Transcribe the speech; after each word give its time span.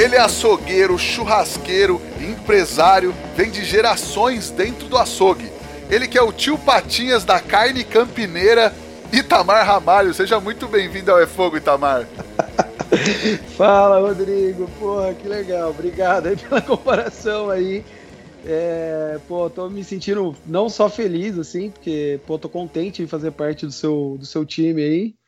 Ele 0.00 0.16
é 0.16 0.18
açougueiro, 0.18 0.96
churrasqueiro, 0.98 2.00
empresário, 2.18 3.14
vem 3.36 3.50
de 3.50 3.62
gerações 3.62 4.50
dentro 4.50 4.88
do 4.88 4.96
açougue. 4.96 5.52
Ele 5.90 6.08
que 6.08 6.16
é 6.16 6.22
o 6.22 6.32
tio 6.32 6.56
Patinhas 6.56 7.22
da 7.22 7.38
carne 7.38 7.84
campineira, 7.84 8.72
Itamar 9.12 9.66
Ramalho. 9.66 10.14
Seja 10.14 10.40
muito 10.40 10.66
bem-vindo 10.66 11.10
ao 11.10 11.20
É 11.20 11.26
Fogo, 11.26 11.58
Itamar. 11.58 12.06
Fala, 13.58 14.00
Rodrigo. 14.00 14.66
Porra, 14.78 15.12
que 15.12 15.28
legal. 15.28 15.68
Obrigado 15.68 16.28
aí 16.28 16.36
pela 16.36 16.62
comparação 16.64 17.50
aí. 17.50 17.84
É, 18.46 19.18
pô, 19.28 19.50
tô 19.50 19.68
me 19.68 19.84
sentindo 19.84 20.34
não 20.46 20.70
só 20.70 20.88
feliz, 20.88 21.36
assim, 21.36 21.68
porque, 21.68 22.18
pô, 22.26 22.38
tô 22.38 22.48
contente 22.48 23.02
em 23.02 23.06
fazer 23.06 23.32
parte 23.32 23.66
do 23.66 23.72
seu, 23.72 24.16
do 24.18 24.24
seu 24.24 24.46
time 24.46 24.82
aí 24.82 25.19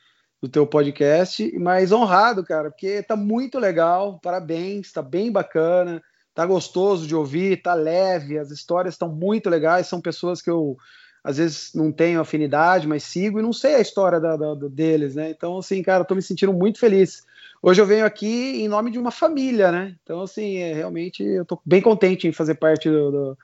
do 0.42 0.48
teu 0.48 0.66
podcast, 0.66 1.56
mas 1.56 1.92
honrado, 1.92 2.42
cara, 2.42 2.68
porque 2.68 3.00
tá 3.00 3.14
muito 3.14 3.60
legal, 3.60 4.18
parabéns, 4.20 4.90
tá 4.90 5.00
bem 5.00 5.30
bacana, 5.30 6.02
tá 6.34 6.44
gostoso 6.44 7.06
de 7.06 7.14
ouvir, 7.14 7.62
tá 7.62 7.74
leve, 7.74 8.36
as 8.36 8.50
histórias 8.50 8.94
estão 8.94 9.08
muito 9.08 9.48
legais, 9.48 9.86
são 9.86 10.00
pessoas 10.00 10.42
que 10.42 10.50
eu 10.50 10.76
às 11.22 11.36
vezes 11.36 11.72
não 11.72 11.92
tenho 11.92 12.20
afinidade, 12.20 12.88
mas 12.88 13.04
sigo 13.04 13.38
e 13.38 13.42
não 13.42 13.52
sei 13.52 13.76
a 13.76 13.80
história 13.80 14.18
da, 14.18 14.36
da, 14.36 14.54
deles, 14.68 15.14
né? 15.14 15.30
Então, 15.30 15.56
assim, 15.56 15.80
cara, 15.80 16.04
tô 16.04 16.16
me 16.16 16.22
sentindo 16.22 16.52
muito 16.52 16.80
feliz. 16.80 17.24
Hoje 17.62 17.80
eu 17.80 17.86
venho 17.86 18.04
aqui 18.04 18.60
em 18.60 18.66
nome 18.66 18.90
de 18.90 18.98
uma 18.98 19.12
família, 19.12 19.70
né? 19.70 19.94
Então, 20.02 20.22
assim, 20.22 20.56
é, 20.56 20.74
realmente 20.74 21.22
eu 21.22 21.44
tô 21.44 21.60
bem 21.64 21.80
contente 21.80 22.26
em 22.26 22.32
fazer 22.32 22.56
parte 22.56 22.90
do, 22.90 23.12
do 23.12 23.38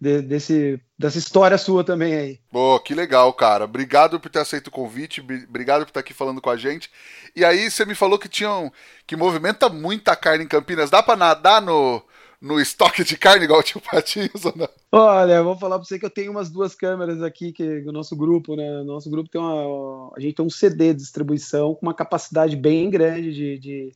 de, 0.00 0.22
desse, 0.22 0.80
dessa 0.98 1.18
história 1.18 1.58
sua 1.58 1.82
também 1.82 2.14
aí. 2.14 2.40
Pô, 2.50 2.78
que 2.80 2.94
legal, 2.94 3.32
cara. 3.32 3.64
Obrigado 3.64 4.20
por 4.20 4.30
ter 4.30 4.38
aceito 4.38 4.68
o 4.68 4.72
convite, 4.72 5.20
obrigado 5.20 5.82
por 5.82 5.90
estar 5.90 6.00
aqui 6.00 6.14
falando 6.14 6.40
com 6.40 6.50
a 6.50 6.56
gente. 6.56 6.90
E 7.34 7.44
aí 7.44 7.70
você 7.70 7.84
me 7.84 7.94
falou 7.94 8.18
que 8.18 8.28
tinham 8.28 8.72
que 9.06 9.16
movimenta 9.16 9.68
muita 9.68 10.14
carne 10.14 10.44
em 10.44 10.48
Campinas. 10.48 10.90
Dá 10.90 11.02
para 11.02 11.16
nadar 11.16 11.60
no, 11.60 12.02
no 12.40 12.60
estoque 12.60 13.02
de 13.02 13.16
carne 13.16 13.44
igual 13.44 13.60
o 13.60 13.62
tio 13.62 13.80
Patinhos 13.80 14.44
ou 14.44 14.54
não? 14.56 14.68
Olha, 14.92 15.42
vou 15.42 15.56
falar 15.58 15.76
para 15.76 15.84
você 15.84 15.98
que 15.98 16.06
eu 16.06 16.10
tenho 16.10 16.30
umas 16.30 16.48
duas 16.48 16.74
câmeras 16.74 17.20
aqui 17.22 17.52
que 17.52 17.80
o 17.86 17.92
nosso 17.92 18.16
grupo, 18.16 18.54
né? 18.54 18.82
Nosso 18.84 19.10
grupo 19.10 19.28
tem 19.28 19.40
uma 19.40 20.12
a 20.16 20.20
gente 20.20 20.36
tem 20.36 20.46
um 20.46 20.50
CD 20.50 20.94
de 20.94 21.00
distribuição 21.00 21.74
com 21.74 21.86
uma 21.86 21.94
capacidade 21.94 22.54
bem 22.54 22.88
grande 22.88 23.32
de, 23.32 23.58
de, 23.58 23.92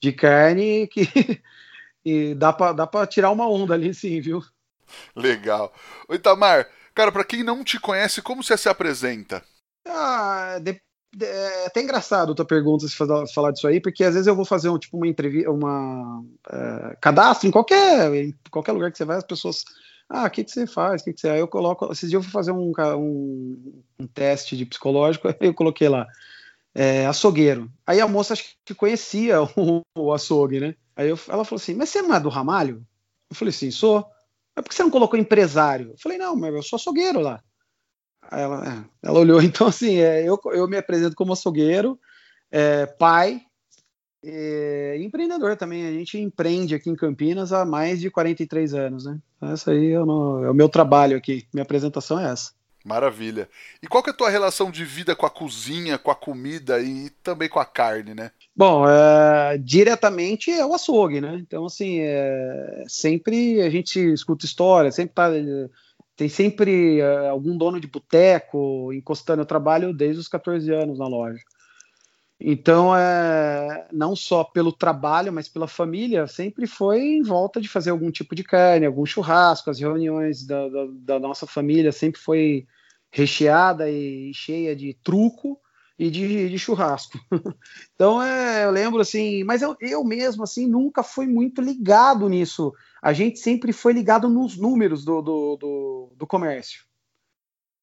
de 0.00 0.12
carne 0.12 0.88
que 0.88 1.02
e 2.04 2.34
dá 2.34 2.52
para 2.52 2.72
dá 2.72 2.86
para 2.86 3.06
tirar 3.06 3.30
uma 3.30 3.48
onda 3.48 3.74
ali 3.74 3.94
sim, 3.94 4.20
viu? 4.20 4.42
Legal. 5.14 5.72
O 6.08 6.14
Itamar, 6.14 6.68
cara, 6.94 7.12
para 7.12 7.24
quem 7.24 7.42
não 7.42 7.64
te 7.64 7.78
conhece, 7.80 8.22
como 8.22 8.42
você 8.42 8.56
se 8.56 8.68
apresenta? 8.68 9.42
Ah, 9.86 10.58
de, 10.60 10.80
de, 11.14 11.24
é 11.26 11.66
até 11.66 11.80
engraçado 11.80 12.32
a 12.32 12.34
tua 12.34 12.44
pergunta 12.44 12.86
se 12.86 12.96
falar, 12.96 13.52
disso 13.52 13.66
aí, 13.66 13.80
porque 13.80 14.04
às 14.04 14.14
vezes 14.14 14.26
eu 14.26 14.36
vou 14.36 14.44
fazer 14.44 14.68
um, 14.68 14.78
tipo 14.78 14.96
uma 14.96 15.06
entrevista, 15.06 15.50
uma 15.50 16.20
uh, 16.20 16.96
cadastro 17.00 17.48
em 17.48 17.50
qualquer, 17.50 18.14
em 18.14 18.34
qualquer 18.50 18.72
lugar 18.72 18.90
que 18.90 18.98
você 18.98 19.04
vai, 19.04 19.16
as 19.16 19.24
pessoas 19.24 19.64
ah, 20.08 20.24
o 20.26 20.30
que, 20.30 20.42
que 20.42 20.50
você 20.50 20.66
faz? 20.66 21.02
O 21.02 21.04
que, 21.04 21.12
que 21.12 21.20
você. 21.20 21.28
Aí 21.28 21.40
eu 21.40 21.48
coloco. 21.48 21.92
Esses 21.92 22.08
dias 22.08 22.20
eu 22.20 22.22
fui 22.22 22.32
fazer 22.32 22.52
um, 22.52 22.72
um, 22.96 23.82
um 24.00 24.06
teste 24.06 24.56
de 24.56 24.64
psicológico, 24.64 25.28
aí 25.28 25.34
eu 25.40 25.54
coloquei 25.54 25.88
lá, 25.88 26.06
é, 26.74 27.06
açougueiro. 27.06 27.70
Aí 27.86 28.00
a 28.00 28.08
moça 28.08 28.32
acho 28.32 28.56
que 28.64 28.74
conhecia 28.74 29.42
o, 29.56 29.82
o 29.96 30.12
açougue, 30.12 30.60
né? 30.60 30.74
Aí 30.96 31.08
eu, 31.08 31.18
ela 31.28 31.44
falou 31.44 31.60
assim: 31.60 31.74
Mas 31.74 31.90
você 31.90 32.00
não 32.00 32.14
é 32.14 32.20
do 32.20 32.30
Ramalho? 32.30 32.86
Eu 33.30 33.36
falei 33.36 33.50
assim: 33.50 33.70
sou. 33.70 34.06
Mas 34.58 34.64
por 34.64 34.70
que 34.70 34.74
você 34.74 34.82
não 34.82 34.90
colocou 34.90 35.18
empresário? 35.18 35.90
Eu 35.90 35.98
falei, 35.98 36.18
não, 36.18 36.34
mas 36.34 36.52
eu 36.52 36.62
sou 36.64 36.76
açougueiro 36.76 37.20
lá. 37.20 37.40
Aí 38.22 38.42
ela, 38.42 38.68
é, 38.68 39.06
ela 39.08 39.20
olhou, 39.20 39.40
então 39.42 39.68
assim, 39.68 39.98
é, 39.98 40.28
eu, 40.28 40.38
eu 40.46 40.66
me 40.66 40.76
apresento 40.76 41.14
como 41.14 41.32
açougueiro, 41.32 41.98
é, 42.50 42.84
pai, 42.84 43.40
e 44.20 44.98
empreendedor 45.00 45.56
também. 45.56 45.86
A 45.86 45.92
gente 45.92 46.18
empreende 46.18 46.74
aqui 46.74 46.90
em 46.90 46.96
Campinas 46.96 47.52
há 47.52 47.64
mais 47.64 48.00
de 48.00 48.10
43 48.10 48.74
anos, 48.74 49.04
né? 49.04 49.18
Essa 49.40 49.70
aí 49.70 49.92
é 49.92 50.00
o, 50.00 50.44
é 50.44 50.50
o 50.50 50.54
meu 50.54 50.68
trabalho 50.68 51.16
aqui. 51.16 51.46
Minha 51.54 51.62
apresentação 51.62 52.18
é 52.18 52.32
essa. 52.32 52.50
Maravilha. 52.84 53.48
E 53.80 53.86
qual 53.86 54.02
que 54.02 54.10
é 54.10 54.12
a 54.12 54.16
tua 54.16 54.28
relação 54.28 54.72
de 54.72 54.84
vida 54.84 55.14
com 55.14 55.24
a 55.24 55.30
cozinha, 55.30 55.98
com 55.98 56.10
a 56.10 56.16
comida 56.16 56.80
e 56.80 57.10
também 57.22 57.48
com 57.48 57.60
a 57.60 57.64
carne, 57.64 58.12
né? 58.12 58.32
Bom, 58.58 58.88
é, 58.88 59.56
diretamente 59.56 60.50
é 60.50 60.66
o 60.66 60.74
açougue, 60.74 61.20
né? 61.20 61.36
Então, 61.40 61.66
assim, 61.66 62.00
é, 62.00 62.82
sempre 62.88 63.62
a 63.62 63.70
gente 63.70 64.00
escuta 64.12 64.44
história, 64.46 64.90
sempre 64.90 65.14
tá, 65.14 65.30
tem 66.16 66.28
sempre 66.28 66.98
é, 66.98 67.28
algum 67.28 67.56
dono 67.56 67.78
de 67.78 67.86
boteco 67.86 68.92
encostando. 68.92 69.42
Eu 69.42 69.46
trabalho 69.46 69.94
desde 69.94 70.18
os 70.18 70.26
14 70.26 70.74
anos 70.74 70.98
na 70.98 71.06
loja. 71.06 71.40
Então, 72.40 72.96
é, 72.96 73.86
não 73.92 74.16
só 74.16 74.42
pelo 74.42 74.72
trabalho, 74.72 75.32
mas 75.32 75.48
pela 75.48 75.68
família, 75.68 76.26
sempre 76.26 76.66
foi 76.66 77.00
em 77.00 77.22
volta 77.22 77.60
de 77.60 77.68
fazer 77.68 77.90
algum 77.90 78.10
tipo 78.10 78.34
de 78.34 78.42
carne, 78.42 78.86
algum 78.86 79.06
churrasco, 79.06 79.70
as 79.70 79.78
reuniões 79.78 80.44
da, 80.44 80.68
da, 80.68 80.86
da 80.90 81.18
nossa 81.20 81.46
família 81.46 81.92
sempre 81.92 82.20
foi 82.20 82.66
recheada 83.08 83.88
e 83.88 84.34
cheia 84.34 84.74
de 84.74 84.94
truco 84.94 85.60
e 85.98 86.10
de, 86.10 86.48
de 86.48 86.58
churrasco. 86.58 87.18
então, 87.94 88.22
é, 88.22 88.64
eu 88.64 88.70
lembro 88.70 89.00
assim, 89.00 89.42
mas 89.42 89.62
eu, 89.62 89.76
eu 89.80 90.04
mesmo 90.04 90.44
assim 90.44 90.66
nunca 90.66 91.02
fui 91.02 91.26
muito 91.26 91.60
ligado 91.60 92.28
nisso. 92.28 92.72
A 93.02 93.12
gente 93.12 93.38
sempre 93.38 93.72
foi 93.72 93.92
ligado 93.92 94.28
nos 94.28 94.56
números 94.56 95.04
do, 95.04 95.20
do, 95.20 95.56
do, 95.56 96.12
do 96.16 96.26
comércio. 96.26 96.86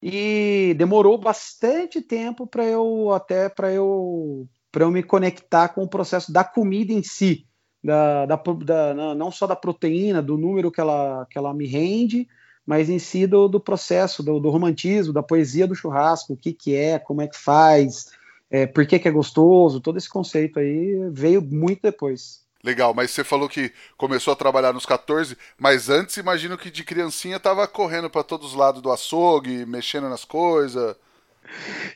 E 0.02 0.74
demorou 0.78 1.18
bastante 1.18 2.00
tempo 2.00 2.46
para 2.46 2.64
eu 2.64 3.12
até 3.12 3.48
para 3.48 3.72
eu 3.72 4.48
para 4.70 4.84
eu 4.84 4.90
me 4.90 5.02
conectar 5.02 5.70
com 5.70 5.84
o 5.84 5.88
processo 5.88 6.30
da 6.30 6.44
comida 6.44 6.92
em 6.92 7.02
si, 7.02 7.46
da, 7.82 8.26
da, 8.26 8.36
da, 8.36 9.14
não 9.14 9.30
só 9.30 9.46
da 9.46 9.56
proteína, 9.56 10.20
do 10.20 10.36
número 10.36 10.70
que 10.70 10.82
ela, 10.82 11.26
que 11.30 11.38
ela 11.38 11.54
me 11.54 11.66
rende, 11.66 12.28
mas 12.66 12.90
em 12.90 12.98
si 12.98 13.26
do, 13.26 13.46
do 13.46 13.60
processo, 13.60 14.22
do, 14.22 14.40
do, 14.40 14.50
romantismo, 14.50 15.12
da 15.12 15.22
poesia 15.22 15.66
do 15.66 15.74
churrasco, 15.74 16.32
o 16.32 16.36
que, 16.36 16.52
que 16.52 16.74
é, 16.74 16.98
como 16.98 17.22
é 17.22 17.28
que 17.28 17.38
faz, 17.38 18.10
é, 18.50 18.66
por 18.66 18.84
que, 18.86 18.98
que 18.98 19.06
é 19.06 19.10
gostoso, 19.10 19.80
todo 19.80 19.96
esse 19.96 20.08
conceito 20.08 20.58
aí 20.58 21.08
veio 21.10 21.40
muito 21.40 21.82
depois. 21.82 22.44
Legal, 22.64 22.92
mas 22.92 23.12
você 23.12 23.22
falou 23.22 23.48
que 23.48 23.72
começou 23.96 24.32
a 24.32 24.36
trabalhar 24.36 24.72
nos 24.72 24.84
14, 24.84 25.36
mas 25.56 25.88
antes 25.88 26.16
imagino 26.16 26.58
que 26.58 26.68
de 26.68 26.82
criancinha 26.82 27.38
tava 27.38 27.68
correndo 27.68 28.10
para 28.10 28.24
todos 28.24 28.48
os 28.48 28.54
lados 28.54 28.82
do 28.82 28.90
açougue, 28.90 29.64
mexendo 29.64 30.08
nas 30.08 30.24
coisas. 30.24 30.96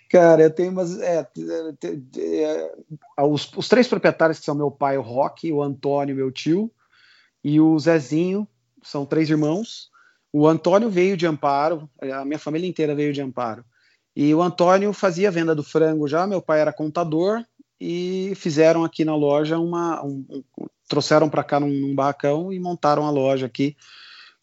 Cara, 0.08 0.42
eu 0.42 0.50
tenho 0.50 0.70
umas. 0.70 0.96
É, 1.00 1.26
é, 2.16 2.72
os, 3.24 3.50
os, 3.56 3.68
três 3.68 3.88
proprietários 3.88 4.38
que 4.38 4.44
são 4.44 4.54
meu 4.54 4.70
pai, 4.70 4.96
o 4.96 5.02
Rock, 5.02 5.52
o 5.52 5.60
Antônio, 5.60 6.14
meu 6.14 6.30
tio, 6.30 6.70
e 7.42 7.60
o 7.60 7.76
Zezinho, 7.76 8.46
são 8.80 9.04
três 9.04 9.28
irmãos. 9.28 9.89
O 10.32 10.46
Antônio 10.46 10.88
veio 10.88 11.16
de 11.16 11.26
Amparo, 11.26 11.90
a 12.00 12.24
minha 12.24 12.38
família 12.38 12.68
inteira 12.68 12.94
veio 12.94 13.12
de 13.12 13.20
Amparo. 13.20 13.64
E 14.14 14.34
o 14.34 14.42
Antônio 14.42 14.92
fazia 14.92 15.30
venda 15.30 15.54
do 15.54 15.62
frango 15.62 16.06
já, 16.06 16.26
meu 16.26 16.42
pai 16.42 16.60
era 16.60 16.72
contador 16.72 17.44
e 17.80 18.32
fizeram 18.36 18.84
aqui 18.84 19.04
na 19.04 19.16
loja 19.16 19.58
uma. 19.58 20.04
Um, 20.04 20.24
um, 20.30 20.66
trouxeram 20.88 21.30
para 21.30 21.44
cá 21.44 21.58
num, 21.58 21.70
num, 21.70 21.94
barracão 21.94 22.52
e 22.52 22.58
montaram 22.58 23.06
a 23.06 23.10
loja 23.10 23.46
aqui. 23.46 23.76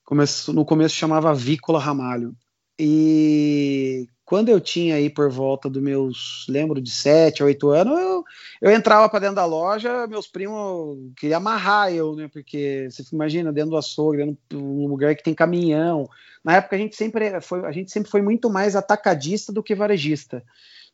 Começo, 0.04 0.54
no 0.54 0.66
começo 0.66 0.96
chamava 0.96 1.34
Vícola 1.34 1.80
Ramalho. 1.80 2.36
E 2.80 4.08
quando 4.28 4.50
eu 4.50 4.60
tinha 4.60 4.96
aí 4.96 5.10
por 5.10 5.32
volta 5.32 5.70
dos 5.70 5.82
meus, 5.82 6.46
lembro 6.50 6.82
de 6.82 6.92
7 6.92 7.42
a 7.42 7.46
8 7.46 7.70
anos, 7.70 7.98
eu, 7.98 8.24
eu 8.62 8.72
entrava 8.72 9.08
para 9.08 9.20
dentro 9.20 9.38
da 9.38 9.46
loja, 9.46 10.06
meus 10.06 10.28
primos 10.28 10.98
queriam 11.16 11.38
amarrar 11.38 11.94
eu, 11.94 12.14
né? 12.14 12.28
Porque 12.28 12.90
você 12.92 13.06
imagina, 13.14 13.54
dentro 13.54 13.70
do 13.70 13.78
açougue, 13.78 14.18
dentro 14.18 14.38
de 14.50 14.58
um 14.58 14.86
lugar 14.86 15.16
que 15.16 15.24
tem 15.24 15.34
caminhão. 15.34 16.10
Na 16.44 16.58
época 16.58 16.76
a 16.76 16.80
gente 16.80 16.94
sempre 16.98 17.40
foi, 17.40 17.66
a 17.66 17.72
gente 17.72 17.90
sempre 17.90 18.12
foi 18.12 18.22
muito 18.22 18.50
mais 18.50 18.76
atacadista 18.76 19.54
do 19.54 19.64
que 19.64 19.74
varejista. 19.74 20.44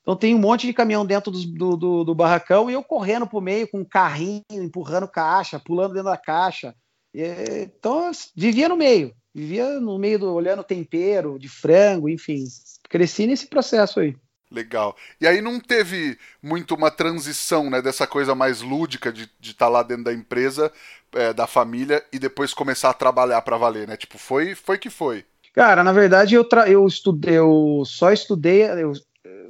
Então 0.04 0.16
tem 0.16 0.36
um 0.36 0.40
monte 0.40 0.68
de 0.68 0.74
caminhão 0.74 1.04
dentro 1.04 1.32
do, 1.32 1.76
do, 1.76 2.04
do 2.04 2.14
barracão 2.14 2.70
e 2.70 2.74
eu 2.74 2.84
correndo 2.84 3.26
pro 3.26 3.42
meio 3.42 3.68
com 3.68 3.80
um 3.80 3.86
carrinho, 3.86 4.44
empurrando 4.52 5.08
caixa, 5.08 5.60
pulando 5.60 5.96
dentro 5.96 6.12
da 6.12 6.18
caixa. 6.18 6.76
E, 7.12 7.64
então 7.64 8.12
vivia 8.36 8.70
no 8.70 8.78
meio, 8.78 9.12
vivia 9.34 9.80
no 9.80 9.98
meio 9.98 10.20
do 10.20 10.32
olhando 10.32 10.64
tempero 10.64 11.40
de 11.40 11.50
frango, 11.50 12.08
enfim 12.08 12.46
cresci 12.94 13.26
nesse 13.26 13.48
processo 13.48 14.00
aí. 14.00 14.16
Legal. 14.52 14.96
E 15.20 15.26
aí 15.26 15.42
não 15.42 15.60
teve 15.60 16.16
muito 16.44 16.76
uma 16.76 16.92
transição, 16.92 17.72
né, 17.72 17.82
dessa 17.82 18.06
coisa 18.06 18.36
mais 18.36 18.62
lúdica 18.62 19.12
de 19.12 19.28
estar 19.42 19.66
tá 19.66 19.68
lá 19.68 19.82
dentro 19.82 20.04
da 20.04 20.14
empresa 20.14 20.72
é, 21.12 21.34
da 21.34 21.48
família 21.48 22.04
e 22.14 22.20
depois 22.20 22.54
começar 22.54 22.92
a 22.92 22.94
trabalhar 22.94 23.42
para 23.42 23.58
valer, 23.58 23.88
né? 23.88 23.98
Tipo, 23.98 24.20
foi, 24.20 24.54
foi 24.54 24.78
que 24.78 24.92
foi. 24.92 25.26
Cara, 25.54 25.84
na 25.84 25.92
verdade 25.92 26.36
eu, 26.36 26.48
eu 26.68 26.86
estudei, 26.86 27.36
eu 27.40 27.82
só 27.84 28.12
estudei, 28.12 28.64
eu 28.64 28.94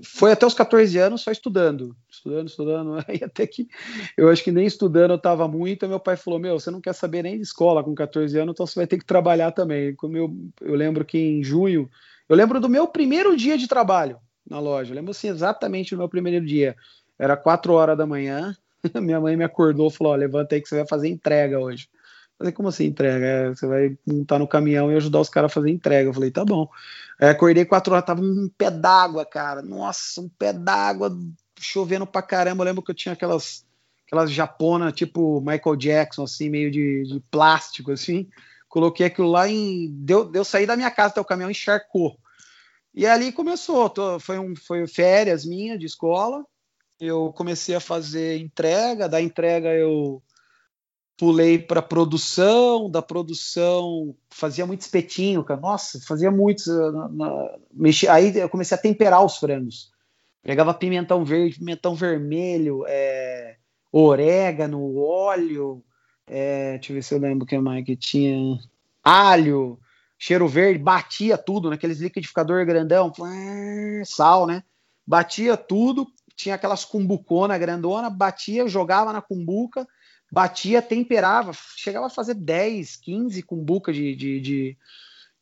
foi 0.05 0.31
até 0.31 0.45
os 0.45 0.53
14 0.53 0.97
anos 0.97 1.21
só 1.21 1.31
estudando, 1.31 1.95
estudando, 2.09 2.47
estudando, 2.47 3.03
aí 3.07 3.21
até 3.23 3.45
que 3.45 3.67
eu 4.17 4.29
acho 4.29 4.43
que 4.43 4.51
nem 4.51 4.65
estudando 4.65 5.11
eu 5.11 5.17
estava 5.17 5.47
muito, 5.47 5.87
meu 5.87 5.99
pai 5.99 6.15
falou, 6.15 6.39
meu, 6.39 6.59
você 6.59 6.71
não 6.71 6.79
quer 6.79 6.93
saber 6.93 7.23
nem 7.23 7.35
de 7.35 7.43
escola 7.43 7.83
com 7.83 7.93
14 7.93 8.37
anos, 8.37 8.53
então 8.53 8.65
você 8.65 8.79
vai 8.79 8.87
ter 8.87 8.97
que 8.97 9.05
trabalhar 9.05 9.51
também. 9.51 9.95
Como 9.95 10.15
eu, 10.15 10.33
eu 10.61 10.75
lembro 10.75 11.03
que 11.03 11.17
em 11.17 11.43
junho, 11.43 11.89
eu 12.27 12.35
lembro 12.35 12.59
do 12.59 12.69
meu 12.69 12.87
primeiro 12.87 13.35
dia 13.35 13.57
de 13.57 13.67
trabalho 13.67 14.19
na 14.49 14.59
loja, 14.59 14.91
eu 14.91 14.95
lembro 14.95 15.11
assim 15.11 15.29
exatamente 15.29 15.95
do 15.95 15.97
meu 15.97 16.09
primeiro 16.09 16.45
dia, 16.45 16.75
era 17.17 17.37
4 17.37 17.73
horas 17.73 17.97
da 17.97 18.05
manhã, 18.05 18.55
minha 19.01 19.19
mãe 19.19 19.37
me 19.37 19.43
acordou 19.43 19.87
e 19.87 19.93
falou, 19.93 20.15
levanta 20.15 20.55
aí 20.55 20.61
que 20.61 20.67
você 20.67 20.75
vai 20.75 20.87
fazer 20.87 21.07
entrega 21.07 21.59
hoje. 21.59 21.87
Falei, 22.37 22.51
como 22.51 22.67
assim 22.67 22.85
entrega? 22.85 23.25
É, 23.25 23.49
você 23.49 23.67
vai 23.67 23.97
montar 24.05 24.39
no 24.39 24.47
caminhão 24.47 24.91
e 24.91 24.95
ajudar 24.95 25.21
os 25.21 25.29
caras 25.29 25.51
a 25.51 25.53
fazer 25.53 25.69
entrega. 25.69 26.09
Eu 26.09 26.13
falei, 26.13 26.31
tá 26.31 26.43
bom. 26.43 26.67
Aí 27.19 27.29
acordei 27.29 27.63
quatro 27.63 27.93
horas, 27.93 28.05
tava 28.05 28.21
um 28.21 28.49
pé 28.57 28.69
d'água, 28.71 29.25
cara. 29.25 29.61
Nossa, 29.61 30.19
um 30.19 30.27
pé 30.27 30.51
d'água, 30.51 31.15
chovendo 31.59 32.05
pra 32.05 32.21
caramba. 32.21 32.63
Eu 32.63 32.65
lembro 32.65 32.83
que 32.83 32.91
eu 32.91 32.95
tinha 32.95 33.13
aquelas, 33.13 33.65
aquelas 34.05 34.31
japona, 34.31 34.91
tipo 34.91 35.39
Michael 35.41 35.75
Jackson, 35.75 36.23
assim, 36.23 36.49
meio 36.49 36.71
de, 36.71 37.03
de 37.03 37.19
plástico, 37.31 37.91
assim. 37.91 38.27
Coloquei 38.73 39.05
aquilo 39.05 39.29
lá 39.29 39.47
em. 39.47 39.87
Deu, 39.99 40.25
deu 40.25 40.43
sair 40.43 40.65
da 40.65 40.75
minha 40.75 40.89
casa 40.89 41.09
até 41.09 41.21
o 41.21 41.25
caminhão 41.25 41.51
encharcou. 41.51 42.17
E 42.91 43.05
ali 43.05 43.31
começou. 43.31 43.87
Tô, 43.87 44.19
foi, 44.19 44.39
um, 44.39 44.55
foi 44.55 44.87
férias 44.87 45.45
minha 45.45 45.77
de 45.77 45.85
escola. 45.85 46.43
Eu 46.99 47.31
comecei 47.33 47.75
a 47.75 47.79
fazer 47.79 48.39
entrega. 48.39 49.07
Da 49.07 49.21
entrega 49.21 49.69
eu 49.75 50.23
pulei 51.15 51.59
para 51.59 51.83
produção, 51.83 52.89
da 52.89 53.03
produção 53.03 54.15
fazia 54.31 54.65
muito 54.65 54.81
espetinho, 54.81 55.43
cara. 55.43 55.61
Nossa, 55.61 55.99
fazia 56.07 56.31
muitos. 56.31 56.65
Aí 58.09 58.35
eu 58.35 58.49
comecei 58.49 58.75
a 58.75 58.81
temperar 58.81 59.23
os 59.23 59.37
frangos. 59.37 59.91
Pegava 60.41 60.73
pimentão 60.73 61.23
verde, 61.23 61.59
pimentão 61.59 61.93
vermelho, 61.93 62.85
é, 62.87 63.55
orégano, 63.91 64.97
óleo, 64.97 65.83
é, 66.27 66.77
deixa 66.77 66.91
eu 66.91 66.95
ver 66.95 67.03
se 67.03 67.13
eu 67.13 67.19
lembro 67.19 67.43
o 67.43 67.47
que 67.47 67.57
mais 67.57 67.85
que 67.85 67.95
tinha. 67.95 68.59
Alho, 69.03 69.79
cheiro 70.17 70.47
verde, 70.47 70.79
batia 70.79 71.37
tudo 71.37 71.69
naqueles 71.69 71.99
liquidificador 71.99 72.65
grandão, 72.65 73.11
sal, 74.05 74.47
né? 74.47 74.63
Batia 75.05 75.57
tudo, 75.57 76.07
tinha 76.35 76.55
aquelas 76.55 76.85
cumbucona 76.85 77.57
grandona, 77.57 78.09
batia, 78.09 78.67
jogava 78.67 79.11
na 79.11 79.21
cumbuca, 79.21 79.85
batia, 80.31 80.81
temperava, 80.81 81.51
chegava 81.75 82.07
a 82.07 82.09
fazer 82.09 82.35
10, 82.35 82.95
15 82.97 83.41
cumbuca 83.43 83.91
de, 83.91 84.15
de, 84.15 84.39
de, 84.39 84.77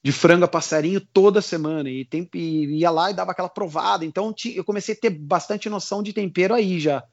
de 0.03 0.11
frango 0.11 0.45
a 0.45 0.47
passarinho 0.47 0.99
toda 0.99 1.41
semana 1.41 1.89
e, 1.89 2.03
tem, 2.03 2.27
e 2.33 2.79
ia 2.79 2.89
lá 2.89 3.11
e 3.11 3.13
dava 3.13 3.31
aquela 3.31 3.49
provada. 3.49 4.03
Então 4.03 4.33
eu 4.55 4.63
comecei 4.63 4.95
a 4.95 4.99
ter 4.99 5.11
bastante 5.11 5.69
noção 5.69 6.01
de 6.01 6.11
tempero 6.11 6.55
aí 6.55 6.79
já. 6.79 7.03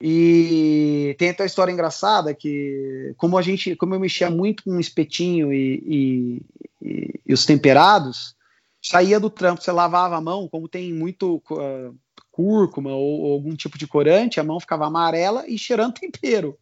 E 0.00 1.16
tem 1.18 1.30
até 1.30 1.42
a 1.42 1.46
história 1.46 1.72
engraçada 1.72 2.34
que, 2.34 3.14
como 3.16 3.38
a 3.38 3.42
gente, 3.42 3.74
como 3.76 3.94
eu 3.94 4.00
mexia 4.00 4.30
muito 4.30 4.64
com 4.64 4.78
espetinho 4.78 5.52
e, 5.52 5.82
e, 5.86 6.42
e, 6.82 7.20
e 7.26 7.32
os 7.32 7.46
temperados, 7.46 8.36
saía 8.82 9.18
do 9.18 9.30
trampo, 9.30 9.62
você 9.62 9.72
lavava 9.72 10.16
a 10.16 10.20
mão, 10.20 10.48
como 10.48 10.68
tem 10.68 10.92
muito 10.92 11.42
uh, 11.50 11.96
cúrcuma 12.30 12.90
ou, 12.90 13.20
ou, 13.22 13.32
algum 13.32 13.56
tipo 13.56 13.78
de 13.78 13.86
corante, 13.86 14.38
a 14.38 14.44
mão 14.44 14.60
ficava 14.60 14.86
amarela 14.86 15.48
e 15.48 15.58
cheirando 15.58 15.94
tempero. 15.98 16.58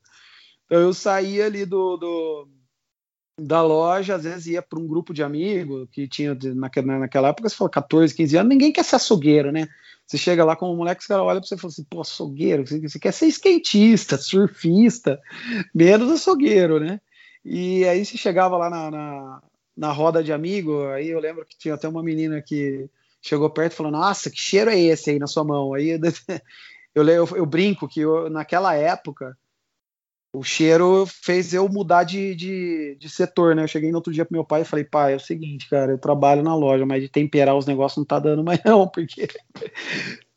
Então 0.65 0.81
eu 0.81 0.95
saía 0.95 1.47
ali 1.47 1.67
do, 1.67 1.97
do 1.97 2.49
da 3.41 3.61
loja, 3.63 4.15
às 4.15 4.23
vezes 4.23 4.47
ia 4.47 4.63
para 4.63 4.79
um 4.79 4.87
grupo 4.87 5.13
de 5.13 5.23
amigos 5.23 5.89
que 5.91 6.07
tinha 6.07 6.39
naquela, 6.55 7.01
naquela 7.01 7.29
época, 7.29 7.49
você 7.49 7.57
falou 7.57 7.71
14, 7.71 8.15
15 8.15 8.37
anos, 8.37 8.49
ninguém 8.49 8.73
quer 8.73 8.85
ser 8.85 8.95
açougueiro, 8.95 9.51
né? 9.51 9.69
Você 10.07 10.19
chega 10.19 10.45
lá 10.45 10.55
com 10.55 10.71
um 10.71 10.77
moleque, 10.77 11.01
os 11.01 11.07
caras 11.07 11.25
olham 11.25 11.41
para 11.41 11.49
você 11.49 11.55
e 11.55 11.59
falam 11.59 11.73
assim, 11.73 11.85
pô, 11.85 12.01
açougueiro, 12.01 12.67
você, 12.67 12.79
você 12.81 12.99
quer 12.99 13.13
ser 13.13 13.27
skatista, 13.27 14.19
surfista, 14.19 15.21
menos 15.75 16.11
açougueiro, 16.11 16.79
né? 16.79 17.01
E 17.45 17.87
aí 17.87 18.05
você 18.05 18.17
chegava 18.17 18.57
lá 18.57 18.69
na, 18.69 18.91
na, 18.91 19.43
na 19.77 19.93
roda 19.93 20.23
de 20.23 20.33
amigo, 20.33 20.87
aí 20.89 21.09
eu 21.09 21.21
lembro 21.21 21.45
que 21.47 21.57
tinha 21.57 21.75
até 21.75 21.89
uma 21.89 22.03
menina 22.03 22.43
que 22.43 22.89
chegou 23.21 23.49
perto 23.49 23.73
e 23.73 23.77
falou, 23.77 23.93
nossa, 23.93 24.31
que 24.31 24.39
cheiro 24.39 24.71
é 24.71 24.79
esse 24.79 25.11
aí 25.11 25.19
na 25.19 25.27
sua 25.27 25.45
mão? 25.45 25.73
Aí 25.73 25.91
eu, 25.91 25.99
eu, 27.07 27.37
eu 27.37 27.47
brinco 27.47 27.89
que 27.89 28.01
eu, 28.01 28.29
naquela 28.29 28.75
época 28.75 29.37
o 30.35 30.43
cheiro 30.43 31.07
fez 31.07 31.55
eu 31.55 31.69
mudar 31.69 32.03
de, 32.03 32.35
de, 32.35 32.97
de, 32.99 33.09
setor, 33.09 33.55
né? 33.55 33.63
Eu 33.63 33.69
cheguei 33.69 33.91
no 33.91 33.99
outro 33.99 34.13
dia 34.13 34.25
pro 34.25 34.35
meu 34.35 34.45
pai 34.45 34.63
e 34.63 34.65
falei, 34.65 34.85
pai, 34.85 35.13
é 35.13 35.17
o 35.17 35.21
seguinte, 35.21 35.69
cara, 35.71 35.93
eu 35.93 35.99
trabalho 35.99 36.43
na 36.43 36.55
loja, 36.57 36.85
mas 36.85 37.01
de 37.01 37.09
temperar 37.09 37.57
os 37.57 37.67
negócios 37.67 37.99
não 37.99 38.05
tá 38.05 38.19
dando 38.19 38.43
mais 38.43 38.61
não, 38.65 38.87
porque 38.91 39.29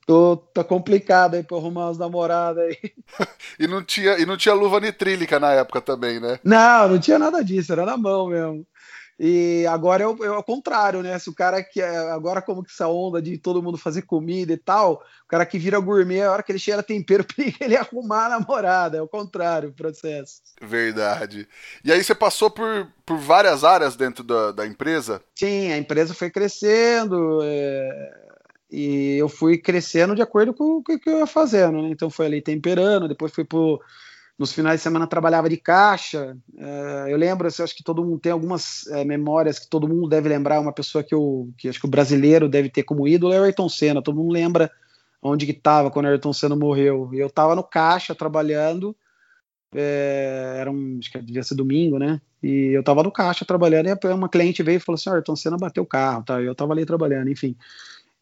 tô, 0.06 0.38
tá 0.38 0.64
complicado 0.64 1.34
aí 1.34 1.44
pra 1.44 1.58
arrumar 1.58 1.90
as 1.90 1.98
namoradas 1.98 2.64
aí. 2.64 2.78
e, 3.60 3.68
não 3.68 3.84
tinha, 3.84 4.20
e 4.20 4.26
não 4.26 4.38
tinha 4.38 4.54
luva 4.54 4.80
nitrílica 4.80 5.40
na 5.40 5.52
época 5.54 5.82
também, 5.82 6.20
né? 6.20 6.40
Não, 6.44 6.90
não 6.90 7.00
tinha 7.00 7.18
nada 7.18 7.44
disso, 7.44 7.74
era 7.74 7.84
na 7.84 7.98
mão 7.98 8.28
mesmo. 8.28 8.68
E 9.20 9.66
agora 9.68 10.04
é 10.04 10.08
o, 10.08 10.24
é 10.24 10.30
o 10.30 10.44
contrário, 10.44 11.02
né? 11.02 11.18
Se 11.18 11.28
o 11.28 11.34
cara 11.34 11.64
que 11.64 11.82
agora 11.82 12.40
como 12.42 12.64
que 12.64 12.72
essa 12.72 12.88
onda 12.88 13.20
de 13.20 13.38
todo 13.38 13.64
mundo 13.64 13.78
fazer 13.78 14.04
comida 14.04 14.54
e 14.54 14.58
tal, 14.58 15.04
o 15.26 15.28
cara 15.28 15.46
que 15.46 15.58
vira 15.58 15.80
gourmet, 15.80 16.22
a 16.22 16.32
hora 16.32 16.44
que 16.44 16.52
ele 16.52 16.60
cheira 16.60 16.84
tempero, 16.84 17.26
ele 17.60 17.76
arrumar 17.76 18.28
a 18.28 18.40
namorada, 18.40 18.98
é 18.98 19.02
o 19.02 19.08
contrário 19.08 19.70
o 19.70 19.74
processo. 19.74 20.42
Verdade. 20.62 21.48
E 21.84 21.92
aí 21.92 22.04
você 22.04 22.14
passou 22.14 22.52
por, 22.52 22.88
por 23.04 23.18
várias 23.18 23.64
áreas 23.64 23.96
dentro 23.96 24.24
da, 24.24 24.52
da 24.52 24.68
empresa? 24.68 25.22
Sim, 25.34 25.72
a 25.72 25.78
empresa 25.78 26.14
foi 26.14 26.30
crescendo, 26.30 27.40
é, 27.44 28.14
e 28.70 29.18
eu 29.18 29.28
fui 29.28 29.58
crescendo 29.58 30.14
de 30.14 30.22
acordo 30.22 30.54
com 30.54 30.78
o 30.78 30.84
que 30.84 31.02
eu 31.10 31.20
ia 31.20 31.28
fazendo, 31.28 31.82
né? 31.82 31.90
Então 31.90 32.10
foi 32.10 32.28
ali 32.28 32.42
temperando, 32.42 33.08
depois 33.08 33.34
fui 33.34 33.44
pro 33.44 33.82
nos 34.38 34.54
finais 34.54 34.80
de 34.80 34.84
semana 34.84 35.08
trabalhava 35.08 35.50
de 35.50 35.58
caixa. 35.58 36.38
É, 36.58 37.06
eu 37.10 37.18
lembro, 37.18 37.48
assim, 37.48 37.64
acho 37.64 37.76
que 37.76 37.84
todo 37.84 38.04
mundo 38.04 38.20
tem 38.20 38.32
algumas 38.32 38.86
é, 38.88 39.04
memórias 39.04 39.58
que 39.58 39.68
todo 39.68 39.88
mundo 39.88 40.08
deve 40.08 40.30
lembrar. 40.30 40.60
Uma 40.60 40.74
pessoa 40.74 41.04
que 41.04 41.16
eu, 41.16 41.50
que 41.58 41.68
acho 41.68 41.80
que 41.80 41.88
o 41.88 41.90
brasileiro 41.90 42.48
deve 42.48 42.70
ter 42.70 42.84
como 42.84 43.08
ídolo 43.08 43.34
é 43.34 43.40
o 43.40 43.44
Ayrton 43.44 43.68
Senna. 43.68 44.02
Todo 44.02 44.18
mundo 44.18 44.32
lembra 44.32 44.72
onde 45.22 45.46
que 45.46 45.52
estava 45.52 45.90
quando 45.90 46.06
o 46.06 46.10
Ayrton 46.10 46.34
Senna 46.34 46.56
morreu. 46.56 47.10
Eu 47.14 47.28
estava 47.28 47.56
no 47.56 47.64
caixa 47.64 48.14
trabalhando. 48.14 48.96
É, 49.74 50.58
era 50.60 50.72
um, 50.72 50.98
acho 51.00 51.12
que 51.12 51.20
devia 51.20 51.44
ser 51.44 51.56
domingo, 51.56 51.98
né? 51.98 52.22
E 52.42 52.72
eu 52.76 52.82
estava 52.82 53.02
no 53.02 53.12
caixa 53.12 53.44
trabalhando 53.44 53.88
e 53.88 54.08
uma 54.14 54.30
cliente 54.30 54.62
veio 54.62 54.78
e 54.78 54.80
falou 54.80 54.96
assim: 54.96 55.10
Ayrton 55.10 55.36
Senna 55.36 55.58
bateu 55.58 55.82
o 55.82 55.88
carro, 55.88 56.24
tá? 56.24 56.40
Eu 56.40 56.52
estava 56.52 56.74
ali 56.74 56.86
trabalhando, 56.86 57.30
enfim. 57.32 57.56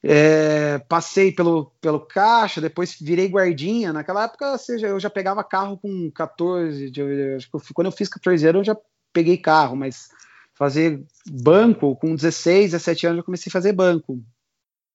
É, 0.07 0.77
passei 0.87 1.31
pelo, 1.31 1.71
pelo 1.81 1.99
caixa, 1.99 2.61
depois 2.61 2.95
virei 3.01 3.27
guardinha. 3.27 3.91
Naquela 3.91 4.25
época, 4.25 4.55
seja, 4.59 4.87
eu 4.87 4.99
já 4.99 5.09
pegava 5.09 5.43
carro 5.43 5.79
com 5.79 6.11
14, 6.11 6.91
eu, 6.95 7.35
acho 7.37 7.49
que 7.49 7.73
quando 7.73 7.87
eu 7.87 7.91
fiz 7.91 8.07
14 8.07 8.47
anos, 8.47 8.59
eu 8.59 8.75
já 8.75 8.81
peguei 9.11 9.35
carro, 9.35 9.75
mas 9.75 10.09
fazer 10.53 11.03
banco 11.27 11.95
com 11.95 12.15
16, 12.15 12.71
17 12.71 13.07
anos 13.07 13.17
eu 13.17 13.23
comecei 13.23 13.49
a 13.49 13.53
fazer 13.53 13.73
banco. 13.73 14.23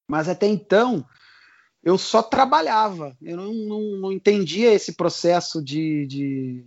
Mas 0.08 0.28
até 0.28 0.46
então 0.46 1.04
eu 1.82 1.98
só 1.98 2.22
trabalhava, 2.22 3.16
eu 3.20 3.36
não, 3.36 3.52
não, 3.52 3.82
não 3.96 4.12
entendia 4.12 4.72
esse 4.72 4.92
processo 4.92 5.60
de, 5.64 6.06
de, 6.06 6.64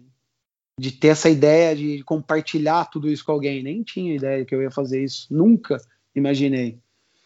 de, 0.77 0.91
ter 0.91 1.09
essa 1.09 1.29
ideia 1.29 1.73
de 1.73 2.03
compartilhar 2.03 2.89
tudo 2.89 3.09
isso 3.09 3.23
com 3.23 3.31
alguém. 3.31 3.63
Nem 3.63 3.83
tinha 3.83 4.15
ideia 4.15 4.43
que 4.43 4.53
eu 4.53 4.61
ia 4.61 4.71
fazer 4.71 5.01
isso, 5.01 5.27
nunca 5.31 5.77
imaginei. 6.13 6.77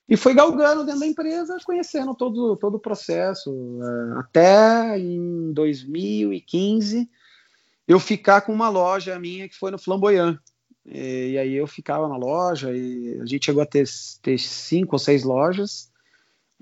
E 0.09 0.15
foi 0.15 0.33
galgando 0.33 0.85
dentro 0.85 1.01
da 1.01 1.07
empresa, 1.07 1.57
conhecendo 1.65 2.15
todo, 2.15 2.55
todo 2.55 2.75
o 2.75 2.79
processo. 2.79 3.51
É, 3.81 4.19
até 4.19 4.99
em 4.99 5.51
2015, 5.51 7.09
eu 7.87 7.99
ficar 7.99 8.41
com 8.41 8.53
uma 8.53 8.69
loja 8.69 9.19
minha 9.19 9.49
que 9.49 9.55
foi 9.55 9.69
no 9.69 9.77
Flamboyant. 9.77 10.37
E, 10.85 11.31
e, 11.31 11.37
aí 11.37 11.53
eu 11.53 11.67
ficava 11.67 12.07
na 12.07 12.15
loja 12.15 12.71
e 12.71 13.19
a 13.21 13.25
gente 13.25 13.45
chegou 13.45 13.61
a 13.61 13.65
ter, 13.65 13.85
ter 14.21 14.37
cinco 14.37 14.95
ou 14.95 14.99
seis 14.99 15.23
lojas. 15.23 15.91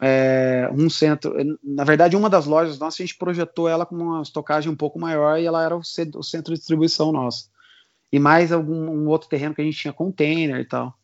É, 0.02 0.68
um 0.74 0.90
centro, 0.90 1.34
na 1.64 1.84
verdade, 1.84 2.18
uma 2.18 2.30
das 2.30 2.46
lojas 2.46 2.78
nossas 2.80 3.00
a 3.00 3.04
gente 3.04 3.18
projetou 3.18 3.70
ela 3.70 3.86
com 3.86 3.96
uma 3.96 4.22
estocagem 4.22 4.70
um 4.70 4.76
pouco 4.76 5.00
maior 5.00 5.40
e 5.40 5.46
ela 5.46 5.64
era 5.64 5.78
o, 5.78 5.84
centro 5.84 6.54
de 6.54 6.60
distribuição 6.60 7.12
nosso. 7.12 7.50
E 8.12 8.20
mais 8.20 8.52
algum 8.52 8.90
um 8.90 9.08
outro 9.08 9.30
terreno 9.30 9.54
que 9.54 9.62
a 9.62 9.64
gente 9.64 9.78
tinha 9.78 9.94
container 9.94 10.60
e 10.60 10.66
tal. 10.66 10.98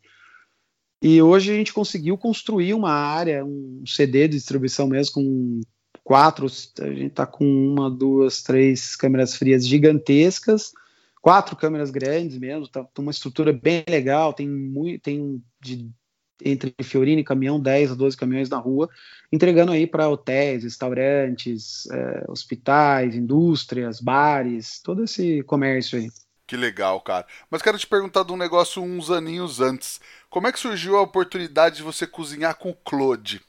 E 1.02 1.20
hoje 1.20 1.50
a 1.50 1.54
gente 1.56 1.72
conseguiu 1.72 2.16
construir 2.16 2.74
uma 2.74 2.92
área, 2.92 3.44
um 3.44 3.82
CD 3.84 4.28
de 4.28 4.36
distribuição 4.36 4.86
mesmo, 4.86 5.14
com 5.14 5.60
quatro, 6.04 6.46
a 6.46 6.88
gente 6.90 7.06
está 7.06 7.26
com 7.26 7.44
uma, 7.44 7.90
duas, 7.90 8.40
três 8.40 8.94
câmeras 8.94 9.34
frias 9.34 9.66
gigantescas, 9.66 10.70
quatro 11.20 11.56
câmeras 11.56 11.90
grandes 11.90 12.38
mesmo, 12.38 12.68
tá, 12.68 12.86
uma 13.00 13.10
estrutura 13.10 13.52
bem 13.52 13.82
legal, 13.88 14.32
tem 14.32 14.48
muito, 14.48 15.02
tem 15.02 15.42
de, 15.60 15.90
entre 16.44 16.72
Fiorino 16.84 17.20
e 17.20 17.24
caminhão, 17.24 17.60
10 17.60 17.90
a 17.90 17.94
12 17.96 18.16
caminhões 18.16 18.48
na 18.48 18.58
rua, 18.58 18.88
entregando 19.32 19.72
aí 19.72 19.88
para 19.88 20.08
hotéis, 20.08 20.62
restaurantes, 20.62 21.84
é, 21.90 22.24
hospitais, 22.28 23.16
indústrias, 23.16 24.00
bares, 24.00 24.80
todo 24.80 25.02
esse 25.02 25.42
comércio 25.42 25.98
aí. 25.98 26.08
Que 26.52 26.56
legal, 26.58 27.00
cara. 27.00 27.24
Mas 27.50 27.62
quero 27.62 27.78
te 27.78 27.86
perguntar 27.86 28.24
de 28.24 28.30
um 28.30 28.36
negócio 28.36 28.82
uns 28.82 29.10
aninhos 29.10 29.58
antes. 29.58 29.98
Como 30.28 30.46
é 30.46 30.52
que 30.52 30.60
surgiu 30.60 30.98
a 30.98 31.00
oportunidade 31.00 31.76
de 31.76 31.82
você 31.82 32.06
cozinhar 32.06 32.58
com 32.58 32.68
o 32.68 32.74
Claude? 32.74 33.40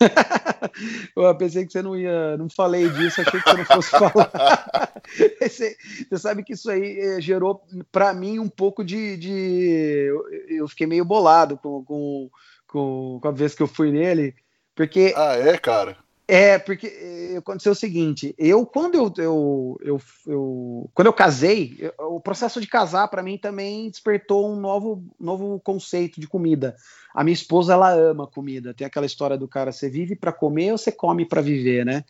eu 1.14 1.36
pensei 1.36 1.64
que 1.64 1.70
você 1.70 1.80
não 1.80 1.96
ia, 1.96 2.36
não 2.36 2.50
falei 2.50 2.88
disso, 2.88 3.20
achei 3.20 3.40
que 3.40 3.48
você 3.48 3.56
não 3.58 3.64
fosse 3.64 3.90
falar. 3.90 4.92
você, 5.40 5.76
sabe 6.16 6.42
que 6.42 6.54
isso 6.54 6.68
aí 6.68 6.98
eh, 6.98 7.20
gerou 7.20 7.64
para 7.92 8.12
mim 8.12 8.40
um 8.40 8.48
pouco 8.48 8.84
de, 8.84 9.16
de, 9.16 10.12
eu 10.48 10.66
fiquei 10.66 10.88
meio 10.88 11.04
bolado 11.04 11.56
com, 11.58 11.84
com, 11.84 12.28
com, 12.66 13.20
com 13.22 13.28
a 13.28 13.30
vez 13.30 13.54
que 13.54 13.62
eu 13.62 13.68
fui 13.68 13.92
nele, 13.92 14.34
porque 14.74 15.14
ah 15.16 15.36
é, 15.36 15.56
cara. 15.56 15.96
É, 16.30 16.58
porque 16.58 16.86
eh, 16.86 17.38
aconteceu 17.38 17.72
o 17.72 17.74
seguinte, 17.74 18.34
eu 18.36 18.66
quando 18.66 18.96
eu, 18.96 19.10
eu, 19.16 19.78
eu, 19.80 20.00
eu 20.26 20.90
quando 20.92 21.06
eu 21.06 21.12
casei, 21.14 21.74
eu, 21.78 22.16
o 22.16 22.20
processo 22.20 22.60
de 22.60 22.66
casar 22.66 23.08
para 23.08 23.22
mim 23.22 23.38
também 23.38 23.88
despertou 23.88 24.52
um 24.52 24.60
novo, 24.60 25.02
novo 25.18 25.58
conceito 25.60 26.20
de 26.20 26.28
comida. 26.28 26.76
A 27.14 27.24
minha 27.24 27.32
esposa 27.32 27.72
ela 27.72 27.90
ama 27.94 28.26
comida. 28.26 28.74
Tem 28.74 28.86
aquela 28.86 29.06
história 29.06 29.38
do 29.38 29.48
cara, 29.48 29.72
você 29.72 29.88
vive 29.88 30.14
para 30.14 30.30
comer 30.30 30.72
ou 30.72 30.76
você 30.76 30.92
come 30.92 31.24
para 31.24 31.40
viver, 31.40 31.86
né? 31.86 32.04